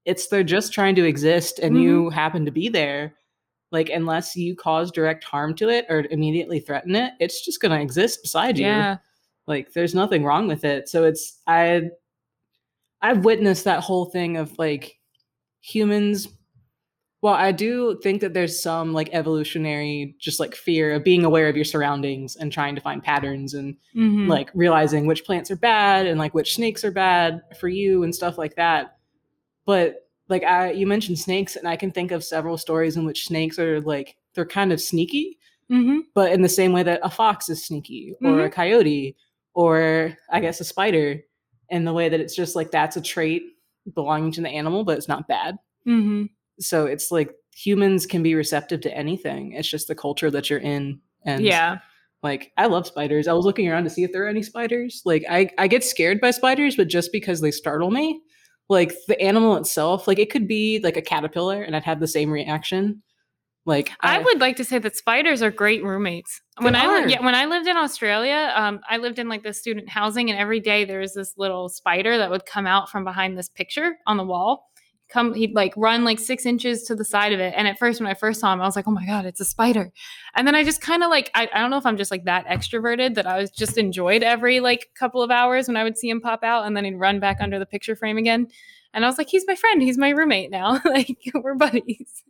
it's 0.04 0.28
they're 0.28 0.44
just 0.44 0.72
trying 0.72 0.94
to 0.94 1.04
exist 1.04 1.58
and 1.58 1.74
mm-hmm. 1.74 1.82
you 1.82 2.10
happen 2.10 2.44
to 2.44 2.50
be 2.50 2.68
there 2.68 3.14
like 3.70 3.90
unless 3.90 4.34
you 4.34 4.56
cause 4.56 4.90
direct 4.90 5.24
harm 5.24 5.54
to 5.54 5.68
it 5.68 5.84
or 5.88 6.06
immediately 6.10 6.58
threaten 6.58 6.96
it 6.96 7.12
it's 7.20 7.44
just 7.44 7.60
going 7.60 7.72
to 7.72 7.80
exist 7.80 8.22
beside 8.22 8.58
yeah. 8.58 8.92
you 8.92 8.98
like 9.48 9.72
there's 9.72 9.94
nothing 9.94 10.22
wrong 10.22 10.46
with 10.46 10.64
it. 10.64 10.88
So 10.88 11.04
it's 11.04 11.40
I 11.46 11.90
I've 13.00 13.24
witnessed 13.24 13.64
that 13.64 13.82
whole 13.82 14.04
thing 14.04 14.36
of 14.36 14.56
like 14.58 14.98
humans 15.60 16.28
well, 17.20 17.34
I 17.34 17.50
do 17.50 17.98
think 18.00 18.20
that 18.20 18.32
there's 18.32 18.62
some 18.62 18.92
like 18.92 19.08
evolutionary 19.12 20.14
just 20.20 20.38
like 20.38 20.54
fear 20.54 20.92
of 20.92 21.02
being 21.02 21.24
aware 21.24 21.48
of 21.48 21.56
your 21.56 21.64
surroundings 21.64 22.36
and 22.36 22.52
trying 22.52 22.76
to 22.76 22.80
find 22.80 23.02
patterns 23.02 23.54
and 23.54 23.74
mm-hmm. 23.96 24.28
like 24.28 24.50
realizing 24.54 25.06
which 25.06 25.24
plants 25.24 25.50
are 25.50 25.56
bad 25.56 26.06
and 26.06 26.20
like 26.20 26.32
which 26.32 26.54
snakes 26.54 26.84
are 26.84 26.92
bad 26.92 27.42
for 27.58 27.66
you 27.66 28.04
and 28.04 28.14
stuff 28.14 28.38
like 28.38 28.54
that. 28.54 28.98
But 29.66 30.07
like 30.28 30.44
I 30.44 30.72
you 30.72 30.86
mentioned 30.86 31.18
snakes 31.18 31.56
and 31.56 31.66
I 31.66 31.76
can 31.76 31.90
think 31.90 32.10
of 32.10 32.24
several 32.24 32.58
stories 32.58 32.96
in 32.96 33.04
which 33.04 33.26
snakes 33.26 33.58
are 33.58 33.80
like 33.80 34.16
they're 34.34 34.46
kind 34.46 34.72
of 34.72 34.80
sneaky. 34.80 35.38
Mm-hmm. 35.70 36.00
But 36.14 36.32
in 36.32 36.42
the 36.42 36.48
same 36.48 36.72
way 36.72 36.82
that 36.82 37.00
a 37.02 37.10
fox 37.10 37.48
is 37.48 37.64
sneaky 37.64 38.14
or 38.22 38.30
mm-hmm. 38.30 38.40
a 38.40 38.50
coyote 38.50 39.16
or 39.54 40.16
I 40.30 40.40
guess 40.40 40.60
a 40.60 40.64
spider 40.64 41.20
in 41.70 41.84
the 41.84 41.92
way 41.92 42.08
that 42.08 42.20
it's 42.20 42.34
just 42.34 42.56
like 42.56 42.70
that's 42.70 42.96
a 42.96 43.02
trait 43.02 43.42
belonging 43.94 44.32
to 44.32 44.40
the 44.40 44.48
animal, 44.48 44.84
but 44.84 44.96
it's 44.96 45.08
not 45.08 45.28
bad. 45.28 45.56
Mm-hmm. 45.86 46.24
So 46.60 46.86
it's 46.86 47.10
like 47.10 47.34
humans 47.54 48.06
can 48.06 48.22
be 48.22 48.34
receptive 48.34 48.80
to 48.82 48.96
anything. 48.96 49.52
It's 49.52 49.68
just 49.68 49.88
the 49.88 49.94
culture 49.94 50.30
that 50.30 50.48
you're 50.48 50.58
in. 50.60 51.00
And 51.24 51.44
yeah. 51.44 51.78
Like 52.22 52.52
I 52.56 52.66
love 52.66 52.86
spiders. 52.86 53.28
I 53.28 53.32
was 53.32 53.44
looking 53.44 53.68
around 53.68 53.84
to 53.84 53.90
see 53.90 54.02
if 54.02 54.12
there 54.12 54.24
are 54.24 54.28
any 54.28 54.42
spiders. 54.42 55.02
Like 55.04 55.24
I, 55.30 55.50
I 55.58 55.68
get 55.68 55.84
scared 55.84 56.20
by 56.20 56.30
spiders, 56.30 56.76
but 56.76 56.88
just 56.88 57.12
because 57.12 57.40
they 57.40 57.50
startle 57.50 57.90
me. 57.90 58.20
Like 58.68 58.94
the 59.06 59.20
animal 59.20 59.56
itself, 59.56 60.06
like 60.06 60.18
it 60.18 60.30
could 60.30 60.46
be 60.46 60.80
like 60.80 60.96
a 60.96 61.02
caterpillar 61.02 61.62
and 61.62 61.74
I'd 61.74 61.84
have 61.84 62.00
the 62.00 62.06
same 62.06 62.30
reaction. 62.30 63.02
Like 63.68 63.92
I, 64.00 64.16
I, 64.16 64.22
would 64.22 64.40
like 64.40 64.56
to 64.56 64.64
say 64.64 64.78
that 64.78 64.96
spiders 64.96 65.42
are 65.42 65.50
great 65.50 65.84
roommates. 65.84 66.40
When 66.58 66.74
I 66.74 66.86
lived, 66.86 67.10
yeah, 67.10 67.22
when 67.22 67.34
I 67.34 67.44
lived 67.44 67.66
in 67.66 67.76
Australia, 67.76 68.50
um, 68.56 68.80
I 68.88 68.96
lived 68.96 69.18
in 69.18 69.28
like 69.28 69.42
the 69.42 69.52
student 69.52 69.90
housing, 69.90 70.30
and 70.30 70.38
every 70.38 70.58
day 70.58 70.86
there 70.86 71.00
was 71.00 71.12
this 71.12 71.34
little 71.36 71.68
spider 71.68 72.16
that 72.16 72.30
would 72.30 72.46
come 72.46 72.66
out 72.66 72.88
from 72.88 73.04
behind 73.04 73.36
this 73.36 73.50
picture 73.50 73.98
on 74.06 74.16
the 74.16 74.24
wall. 74.24 74.70
Come, 75.10 75.32
he'd 75.32 75.54
like 75.54 75.72
run 75.76 76.04
like 76.04 76.18
six 76.18 76.44
inches 76.44 76.82
to 76.84 76.94
the 76.94 77.04
side 77.04 77.32
of 77.32 77.40
it. 77.40 77.54
And 77.56 77.66
at 77.66 77.78
first, 77.78 78.00
when 78.00 78.08
I 78.08 78.14
first 78.14 78.40
saw 78.40 78.52
him, 78.52 78.60
I 78.60 78.66
was 78.66 78.76
like, 78.76 78.86
"Oh 78.86 78.92
my 78.92 79.06
god, 79.06 79.24
it's 79.24 79.40
a 79.40 79.44
spider!" 79.44 79.90
And 80.34 80.46
then 80.46 80.54
I 80.54 80.64
just 80.64 80.80
kind 80.80 81.02
of 81.02 81.08
like, 81.10 81.30
I, 81.34 81.48
I 81.52 81.60
don't 81.60 81.70
know 81.70 81.78
if 81.78 81.86
I'm 81.86 81.96
just 81.96 82.10
like 82.10 82.24
that 82.24 82.46
extroverted 82.46 83.14
that 83.14 83.26
I 83.26 83.38
was 83.38 83.50
just 83.50 83.78
enjoyed 83.78 84.22
every 84.22 84.60
like 84.60 84.90
couple 84.98 85.22
of 85.22 85.30
hours 85.30 85.66
when 85.66 85.76
I 85.76 85.84
would 85.84 85.96
see 85.96 86.10
him 86.10 86.20
pop 86.20 86.44
out, 86.44 86.66
and 86.66 86.76
then 86.76 86.84
he'd 86.84 86.96
run 86.96 87.20
back 87.20 87.38
under 87.40 87.58
the 87.58 87.66
picture 87.66 87.96
frame 87.96 88.18
again. 88.18 88.48
And 88.92 89.04
I 89.04 89.08
was 89.08 89.18
like, 89.18 89.28
"He's 89.28 89.46
my 89.46 89.54
friend. 89.54 89.82
He's 89.82 89.98
my 89.98 90.10
roommate 90.10 90.50
now. 90.50 90.80
like 90.84 91.18
we're 91.34 91.54
buddies." 91.54 92.22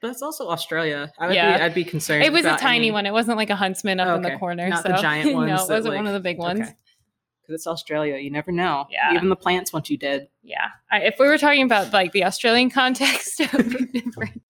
But 0.00 0.10
it's 0.10 0.22
also 0.22 0.50
Australia. 0.50 1.10
I 1.18 1.26
would 1.28 1.34
yeah. 1.34 1.56
be, 1.56 1.62
I'd 1.64 1.74
be 1.74 1.84
concerned. 1.84 2.24
It 2.24 2.32
was 2.32 2.44
a 2.44 2.56
tiny 2.56 2.86
any... 2.86 2.90
one. 2.90 3.06
It 3.06 3.12
wasn't 3.12 3.38
like 3.38 3.50
a 3.50 3.56
huntsman 3.56 4.00
up 4.00 4.08
okay. 4.08 4.16
in 4.16 4.22
the 4.22 4.38
corner. 4.38 4.68
Not 4.68 4.82
so. 4.82 4.90
the 4.90 4.98
giant 4.98 5.34
ones. 5.34 5.48
no, 5.48 5.54
it 5.54 5.68
wasn't 5.70 5.86
like... 5.86 5.96
one 5.96 6.06
of 6.06 6.12
the 6.12 6.20
big 6.20 6.38
ones. 6.38 6.60
Okay 6.60 6.74
because 7.44 7.60
it's 7.60 7.66
Australia. 7.66 8.16
You 8.16 8.30
never 8.30 8.52
know. 8.52 8.86
Yeah. 8.90 9.14
Even 9.14 9.28
the 9.28 9.36
plants 9.36 9.72
want 9.72 9.90
you 9.90 9.96
dead. 9.96 10.28
Yeah. 10.42 10.68
I, 10.90 11.00
if 11.00 11.16
we 11.18 11.26
were 11.26 11.38
talking 11.38 11.62
about 11.62 11.92
like 11.92 12.12
the 12.12 12.24
Australian 12.24 12.70
context, 12.80 13.40
it 13.40 13.52
would 13.52 13.92
be 13.92 14.00
different. 14.00 14.42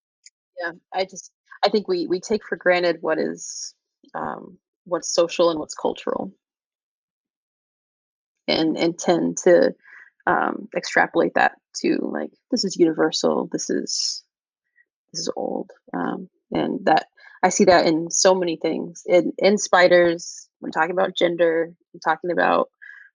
Yeah. 0.61 0.73
I 0.93 1.05
just 1.05 1.31
I 1.65 1.69
think 1.69 1.89
we 1.89 2.07
we 2.07 2.21
take 2.21 2.45
for 2.47 2.57
granted 2.57 2.99
what 3.01 3.19
is 3.19 3.75
um, 4.15 4.59
what's 4.85 5.13
social 5.13 5.51
and 5.51 5.59
what's 5.59 5.75
cultural, 5.75 6.33
and 8.47 8.77
and 8.77 8.99
tend 8.99 9.39
to 9.45 9.75
um, 10.27 10.69
extrapolate 10.77 11.35
that 11.35 11.53
to 11.77 11.99
like 12.01 12.31
this 12.51 12.65
is 12.65 12.77
universal. 12.77 13.49
This 13.51 13.71
is 13.71 14.23
this 15.13 15.21
is 15.21 15.31
old. 15.37 15.71
Um, 15.93 16.29
and 16.53 16.85
that 16.85 17.07
I 17.43 17.49
see 17.49 17.65
that 17.65 17.87
in 17.87 18.11
so 18.11 18.35
many 18.35 18.57
things. 18.57 19.03
In 19.07 19.33
in 19.39 19.59
spiders, 19.59 20.49
when 20.61 20.73
talking 20.73 20.93
about 20.93 21.17
gender, 21.17 21.73
talking 22.05 22.31
about 22.31 22.69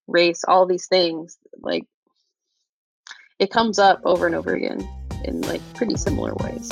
race, 0.09 0.43
all 0.47 0.65
these 0.65 0.87
things, 0.87 1.37
like 1.61 1.85
it 3.39 3.51
comes 3.51 3.79
up 3.79 4.01
over 4.03 4.25
and 4.25 4.35
over 4.35 4.53
again 4.53 4.87
in 5.23 5.41
like 5.41 5.61
pretty 5.73 5.95
similar 5.95 6.33
ways. 6.35 6.69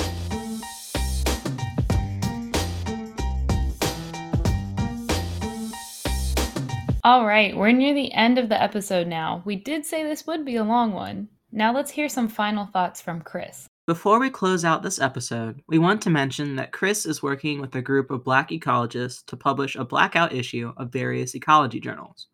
All 7.04 7.26
right, 7.26 7.56
we're 7.56 7.72
near 7.72 7.94
the 7.94 8.12
end 8.12 8.38
of 8.38 8.50
the 8.50 8.62
episode 8.62 9.08
now. 9.08 9.42
We 9.46 9.56
did 9.56 9.86
say 9.86 10.04
this 10.04 10.28
would 10.28 10.44
be 10.44 10.58
a 10.58 10.64
long 10.66 10.92
one. 10.92 11.30
Now 11.54 11.74
let's 11.74 11.92
hear 11.92 12.10
some 12.10 12.28
final 12.28 12.66
thoughts 12.66 13.00
from 13.00 13.22
Chris. 13.22 13.66
Before 13.86 14.20
we 14.20 14.30
close 14.30 14.66
out 14.66 14.84
this 14.84 15.00
episode, 15.00 15.62
we 15.70 15.78
want 15.78 16.02
to 16.02 16.10
mention 16.10 16.58
that 16.58 16.74
Chris 16.74 17.06
is 17.06 17.24
working 17.24 17.62
with 17.62 17.74
a 17.76 17.82
group 17.82 18.12
of 18.12 18.26
black 18.26 18.50
ecologists 18.50 19.26
to 19.28 19.38
publish 19.38 19.78
a 19.78 19.86
blackout 19.86 20.34
issue 20.34 20.74
of 20.76 20.92
various 20.92 21.34
ecology 21.34 21.80
journals. 21.80 22.28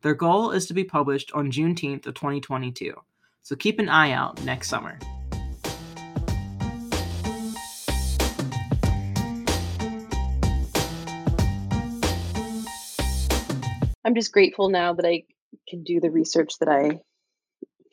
Their 0.00 0.14
goal 0.14 0.52
is 0.52 0.66
to 0.66 0.74
be 0.74 0.84
published 0.84 1.32
on 1.32 1.50
Juneteenth 1.50 2.06
of 2.06 2.14
2022, 2.14 2.94
so 3.42 3.56
keep 3.56 3.80
an 3.80 3.88
eye 3.88 4.12
out 4.12 4.40
next 4.44 4.68
summer. 4.68 4.96
I'm 14.04 14.14
just 14.14 14.32
grateful 14.32 14.68
now 14.68 14.92
that 14.94 15.04
I 15.04 15.24
can 15.68 15.82
do 15.82 15.98
the 15.98 16.12
research 16.12 16.58
that 16.60 16.68
I 16.68 17.00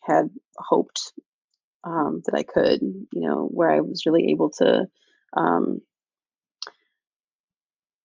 had 0.04 0.30
hoped 0.56 1.12
um, 1.84 2.22
that 2.26 2.36
I 2.36 2.44
could, 2.44 2.82
you 2.82 3.22
know, 3.22 3.50
where 3.52 3.72
I 3.72 3.82
was 3.82 4.06
really 4.06 4.30
able 4.30 4.52
to, 4.60 4.86
um, 5.36 5.82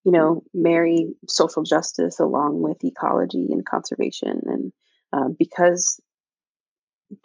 you 0.04 0.12
know, 0.12 0.42
marry 0.54 1.14
social 1.28 1.62
justice 1.62 2.20
along 2.20 2.62
with 2.62 2.84
ecology 2.84 3.48
and 3.50 3.66
conservation, 3.66 4.40
and 4.46 4.72
uh, 5.12 5.28
because 5.38 6.00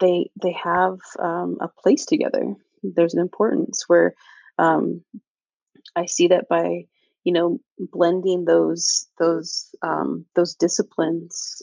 they 0.00 0.30
they 0.40 0.52
have 0.52 0.98
um, 1.18 1.58
a 1.60 1.68
place 1.68 2.04
together. 2.04 2.54
There's 2.82 3.14
an 3.14 3.20
importance 3.20 3.84
where 3.86 4.14
um, 4.58 5.02
I 5.94 6.06
see 6.06 6.28
that 6.28 6.48
by 6.48 6.86
you 7.24 7.32
know 7.32 7.60
blending 7.78 8.44
those 8.44 9.08
those 9.18 9.74
um, 9.82 10.26
those 10.34 10.54
disciplines 10.54 11.62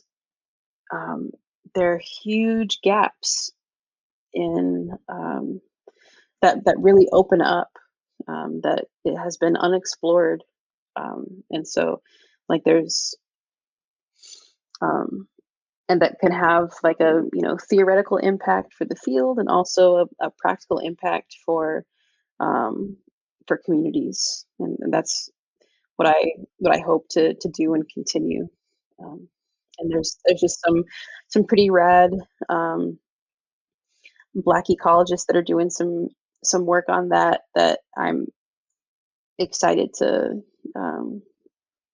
um, 0.92 1.32
there 1.76 1.94
are 1.94 2.02
huge 2.22 2.82
gaps 2.82 3.52
in 4.34 4.92
um, 5.10 5.62
that 6.42 6.66
that 6.66 6.80
really 6.80 7.08
open 7.12 7.42
up 7.42 7.70
that 8.64 8.86
it 9.06 9.16
has 9.18 9.38
been 9.38 9.56
unexplored 9.56 10.44
um, 10.96 11.44
and 11.52 11.68
so 11.68 12.02
like 12.50 12.64
there's 12.64 13.16
um, 14.82 15.28
and 15.90 16.02
that 16.02 16.20
can 16.20 16.32
have 16.32 16.72
like 16.84 17.00
a 17.00 17.22
you 17.34 17.42
know 17.42 17.58
theoretical 17.70 18.18
impact 18.18 18.74
for 18.74 18.86
the 18.86 18.96
field 18.96 19.40
and 19.40 19.50
also 19.50 20.08
a, 20.22 20.28
a 20.28 20.32
practical 20.40 20.80
impact 20.80 21.36
for 21.46 21.86
um, 22.40 22.98
for 23.48 23.60
communities. 23.64 24.46
And, 24.60 24.78
and, 24.80 24.94
that's 24.94 25.30
what 25.98 26.08
I 26.08 26.34
what 26.58 26.76
I 26.76 26.80
hope 26.80 27.08
to 27.12 27.34
to 27.34 27.50
do 27.50 27.74
and 27.74 27.84
continue. 27.94 28.48
Um, 29.04 29.28
and 29.80 29.92
there's 29.92 30.18
there's 30.26 30.42
just 30.42 30.62
some 30.66 30.84
some 31.28 31.46
pretty 31.46 31.70
rad 31.70 32.12
um, 32.50 32.98
black 34.36 34.66
ecologists 34.70 35.26
that 35.28 35.38
are 35.38 35.44
doing 35.44 35.70
some 35.70 36.08
some 36.44 36.66
work 36.66 36.86
on 36.90 37.10
that 37.10 37.42
that 37.56 37.80
I'm 37.98 38.28
excited 39.40 39.94
to 39.96 40.42
um, 40.76 41.22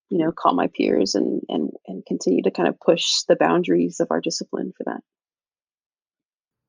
you 0.10 0.18
know 0.18 0.32
call 0.32 0.54
my 0.54 0.68
peers 0.76 1.16
and 1.16 1.42
and 1.50 1.72
and 1.88 2.06
continue 2.06 2.44
to 2.44 2.52
kind 2.52 2.68
of 2.68 2.80
push 2.80 3.06
the 3.28 3.36
boundaries 3.36 4.00
of 4.00 4.08
our 4.12 4.22
discipline 4.22 4.74
for 4.78 4.84
that. 4.86 5.02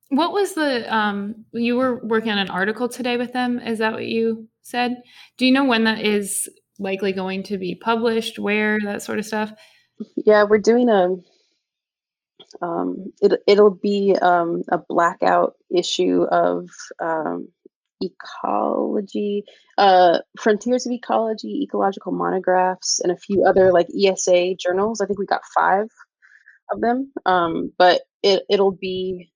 What 0.09 0.33
was 0.33 0.53
the 0.53 0.93
um 0.93 1.45
you 1.53 1.75
were 1.77 2.05
working 2.05 2.31
on 2.31 2.37
an 2.37 2.49
article 2.49 2.89
today 2.89 3.17
with 3.17 3.33
them, 3.33 3.59
is 3.59 3.79
that 3.79 3.93
what 3.93 4.05
you 4.05 4.47
said? 4.61 4.97
Do 5.37 5.45
you 5.45 5.51
know 5.51 5.65
when 5.65 5.85
that 5.85 6.05
is 6.05 6.49
likely 6.79 7.13
going 7.13 7.43
to 7.43 7.57
be 7.57 7.75
published, 7.75 8.39
where, 8.39 8.79
that 8.83 9.03
sort 9.03 9.19
of 9.19 9.25
stuff? 9.25 9.51
Yeah, 10.17 10.45
we're 10.49 10.57
doing 10.57 10.89
a 10.89 11.15
um 12.61 13.13
it 13.21 13.41
it'll 13.47 13.73
be 13.81 14.15
um 14.21 14.63
a 14.69 14.77
blackout 14.77 15.53
issue 15.73 16.23
of 16.23 16.69
um 17.01 17.47
ecology, 18.01 19.43
uh 19.77 20.19
Frontiers 20.39 20.85
of 20.85 20.91
Ecology, 20.91 21.61
ecological 21.63 22.11
monographs, 22.11 22.99
and 22.99 23.11
a 23.11 23.17
few 23.17 23.45
other 23.45 23.71
like 23.71 23.87
ESA 23.89 24.55
journals. 24.55 25.01
I 25.01 25.05
think 25.05 25.19
we 25.19 25.25
got 25.25 25.41
five 25.55 25.87
of 26.71 26.81
them. 26.81 27.11
Um, 27.25 27.71
but 27.77 28.01
it 28.23 28.43
it'll 28.49 28.71
be 28.71 29.31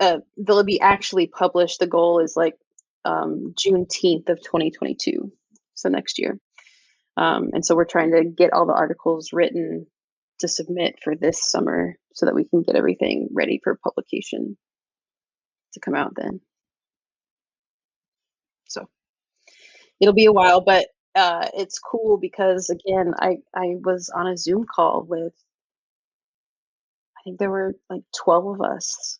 uh, 0.00 0.18
they'll 0.36 0.64
be 0.64 0.80
actually 0.80 1.26
published. 1.26 1.80
The 1.80 1.86
goal 1.86 2.20
is 2.20 2.34
like 2.36 2.54
um, 3.04 3.54
Juneteenth 3.54 4.28
of 4.28 4.38
2022, 4.42 5.32
so 5.74 5.88
next 5.88 6.18
year. 6.18 6.38
Um, 7.16 7.50
and 7.52 7.64
so 7.64 7.74
we're 7.74 7.84
trying 7.84 8.12
to 8.12 8.24
get 8.24 8.52
all 8.52 8.66
the 8.66 8.74
articles 8.74 9.30
written 9.32 9.86
to 10.40 10.48
submit 10.48 10.96
for 11.02 11.16
this 11.16 11.42
summer 11.42 11.96
so 12.14 12.26
that 12.26 12.34
we 12.34 12.44
can 12.44 12.62
get 12.62 12.76
everything 12.76 13.28
ready 13.32 13.60
for 13.62 13.78
publication 13.82 14.56
to 15.72 15.80
come 15.80 15.96
out 15.96 16.12
then. 16.16 16.40
So 18.68 18.88
it'll 20.00 20.14
be 20.14 20.26
a 20.26 20.32
while, 20.32 20.60
but 20.60 20.86
uh, 21.14 21.48
it's 21.54 21.78
cool 21.78 22.18
because 22.18 22.70
again, 22.70 23.14
I 23.18 23.38
I 23.54 23.76
was 23.84 24.10
on 24.14 24.28
a 24.28 24.36
Zoom 24.36 24.66
call 24.72 25.04
with 25.08 25.32
I 27.18 27.20
think 27.24 27.38
there 27.38 27.50
were 27.50 27.74
like 27.90 28.02
12 28.16 28.46
of 28.46 28.60
us 28.60 29.18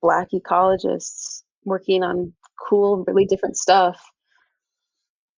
black 0.00 0.28
ecologists 0.32 1.42
working 1.64 2.02
on 2.02 2.32
cool, 2.68 3.04
really 3.06 3.26
different 3.26 3.56
stuff. 3.56 4.00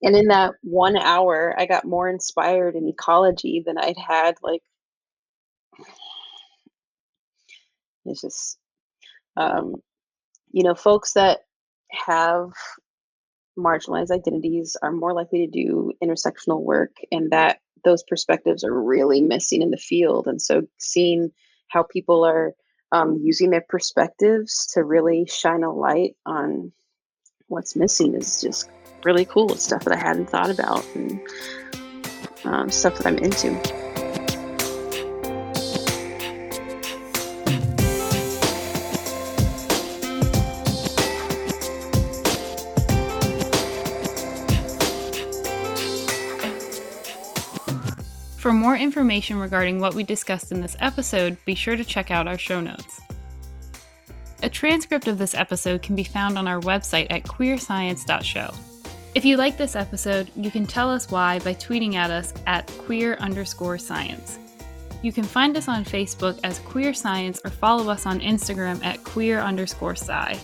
And 0.03 0.15
in 0.15 0.29
that 0.29 0.55
one 0.63 0.97
hour, 0.97 1.55
I 1.59 1.67
got 1.67 1.85
more 1.85 2.09
inspired 2.09 2.77
in 2.77 2.89
ecology 2.89 3.63
than 3.67 3.79
I'd 3.79 3.97
had. 3.99 4.37
Like, 4.43 4.63
it's 8.05 8.21
just, 8.21 8.59
um, 9.37 9.75
you 10.53 10.63
know, 10.63 10.75
folks 10.75 11.15
that 11.15 11.41
have 11.91 12.51
marginalized 13.59 14.11
identities 14.11 14.77
are 14.81 14.93
more 14.93 15.13
likely 15.13 15.47
to 15.47 15.51
do 15.51 15.93
intersectional 16.03 16.63
work, 16.63 16.93
and 17.11 17.33
that 17.33 17.59
those 17.85 18.03
perspectives 18.03 18.65
are 18.65 18.83
really 18.83 19.21
missing 19.21 19.63
in 19.63 19.71
the 19.71 19.77
field. 19.77 20.27
And 20.27 20.41
so, 20.41 20.63
seeing 20.79 21.31
how 21.69 21.83
people 21.83 22.25
are 22.25 22.55
um, 22.93 23.19
using 23.23 23.51
their 23.51 23.65
perspectives 23.69 24.73
to 24.75 24.83
really 24.83 25.27
shine 25.27 25.63
a 25.63 25.73
light 25.73 26.17
on 26.25 26.73
what's 27.49 27.77
missing 27.77 28.15
is 28.15 28.41
just 28.41 28.71
really 29.05 29.25
cool. 29.25 29.53
It's 29.53 29.65
stuff 29.65 29.85
that 29.85 29.95
I 29.95 30.01
hadn't 30.01 30.31
thought 30.31 30.51
about 30.51 30.85
and 30.95 31.21
um, 32.45 32.71
stuff 32.71 32.97
that 32.99 33.07
I'm 33.07 33.19
into. 33.19 33.88
Information 48.99 49.39
regarding 49.39 49.79
what 49.79 49.95
we 49.95 50.03
discussed 50.03 50.51
in 50.51 50.61
this 50.61 50.77
episode, 50.81 51.37
be 51.45 51.55
sure 51.55 51.77
to 51.77 51.85
check 51.85 52.11
out 52.11 52.27
our 52.27 52.37
show 52.37 52.61
notes. 52.61 53.01
A 54.43 54.49
transcript 54.49 55.07
of 55.07 55.19
this 55.19 55.37
episode 55.37 55.83
can 55.83 55.95
be 55.95 56.03
found 56.03 56.37
on 56.37 56.49
our 56.49 56.61
website 56.63 57.07
at 57.09 57.23
queerscience.show. 57.23 58.53
If 59.15 59.25
you 59.25 59.37
like 59.37 59.57
this 59.57 59.77
episode, 59.77 60.33
you 60.35 60.51
can 60.51 60.67
tell 60.67 60.91
us 60.91 61.13
why 61.13 61.39
by 61.39 61.55
tweeting 61.55 61.95
at 61.95 62.11
us 62.11 62.35
at 62.49 62.67
queer 62.87 63.15
underscore 63.21 63.79
science. 63.79 64.41
You 65.01 65.13
can 65.13 65.23
find 65.23 65.57
us 65.57 65.69
on 65.69 65.85
Facebook 65.85 66.41
as 66.43 66.59
Queer 66.59 66.93
Science 66.93 67.41
or 67.45 67.51
follow 67.51 67.89
us 67.93 68.05
on 68.05 68.19
Instagram 68.19 68.85
at 68.85 69.05
queer 69.05 69.39
underscore 69.39 69.95
sci. 69.95 70.37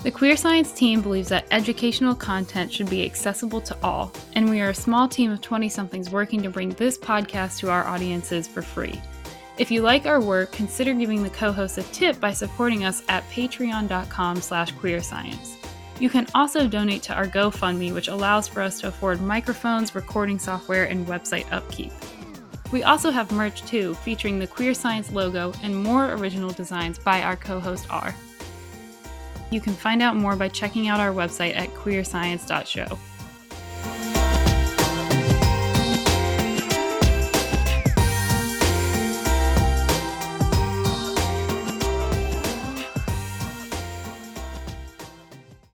The 0.00 0.12
Queer 0.12 0.36
Science 0.36 0.70
team 0.70 1.02
believes 1.02 1.28
that 1.30 1.46
educational 1.50 2.14
content 2.14 2.72
should 2.72 2.88
be 2.88 3.04
accessible 3.04 3.60
to 3.62 3.76
all, 3.82 4.12
and 4.34 4.48
we 4.48 4.60
are 4.60 4.68
a 4.68 4.74
small 4.74 5.08
team 5.08 5.32
of 5.32 5.40
20 5.40 5.68
somethings 5.68 6.10
working 6.10 6.40
to 6.42 6.50
bring 6.50 6.70
this 6.70 6.96
podcast 6.96 7.58
to 7.58 7.70
our 7.70 7.84
audiences 7.84 8.46
for 8.46 8.62
free. 8.62 9.02
If 9.58 9.72
you 9.72 9.82
like 9.82 10.06
our 10.06 10.20
work, 10.20 10.52
consider 10.52 10.94
giving 10.94 11.24
the 11.24 11.30
co-hosts 11.30 11.78
a 11.78 11.82
tip 11.82 12.20
by 12.20 12.32
supporting 12.32 12.84
us 12.84 13.02
at 13.08 13.28
patreon.com 13.28 14.40
slash 14.40 14.72
queerscience. 14.74 15.56
You 15.98 16.08
can 16.08 16.28
also 16.32 16.68
donate 16.68 17.02
to 17.02 17.14
our 17.14 17.26
GoFundMe, 17.26 17.92
which 17.92 18.06
allows 18.06 18.46
for 18.46 18.62
us 18.62 18.80
to 18.80 18.88
afford 18.88 19.20
microphones, 19.20 19.96
recording 19.96 20.38
software, 20.38 20.84
and 20.84 21.08
website 21.08 21.50
upkeep. 21.52 21.90
We 22.70 22.84
also 22.84 23.10
have 23.10 23.32
merch 23.32 23.64
too, 23.64 23.94
featuring 23.94 24.38
the 24.38 24.46
Queer 24.46 24.74
Science 24.74 25.10
logo 25.10 25.52
and 25.64 25.74
more 25.74 26.12
original 26.12 26.50
designs 26.50 27.00
by 27.00 27.22
our 27.22 27.34
co-host 27.34 27.86
R. 27.90 28.14
You 29.50 29.60
can 29.60 29.72
find 29.74 30.02
out 30.02 30.16
more 30.16 30.36
by 30.36 30.48
checking 30.48 30.88
out 30.88 31.00
our 31.00 31.12
website 31.12 31.56
at 31.56 31.68
queerscience.show. 31.70 32.98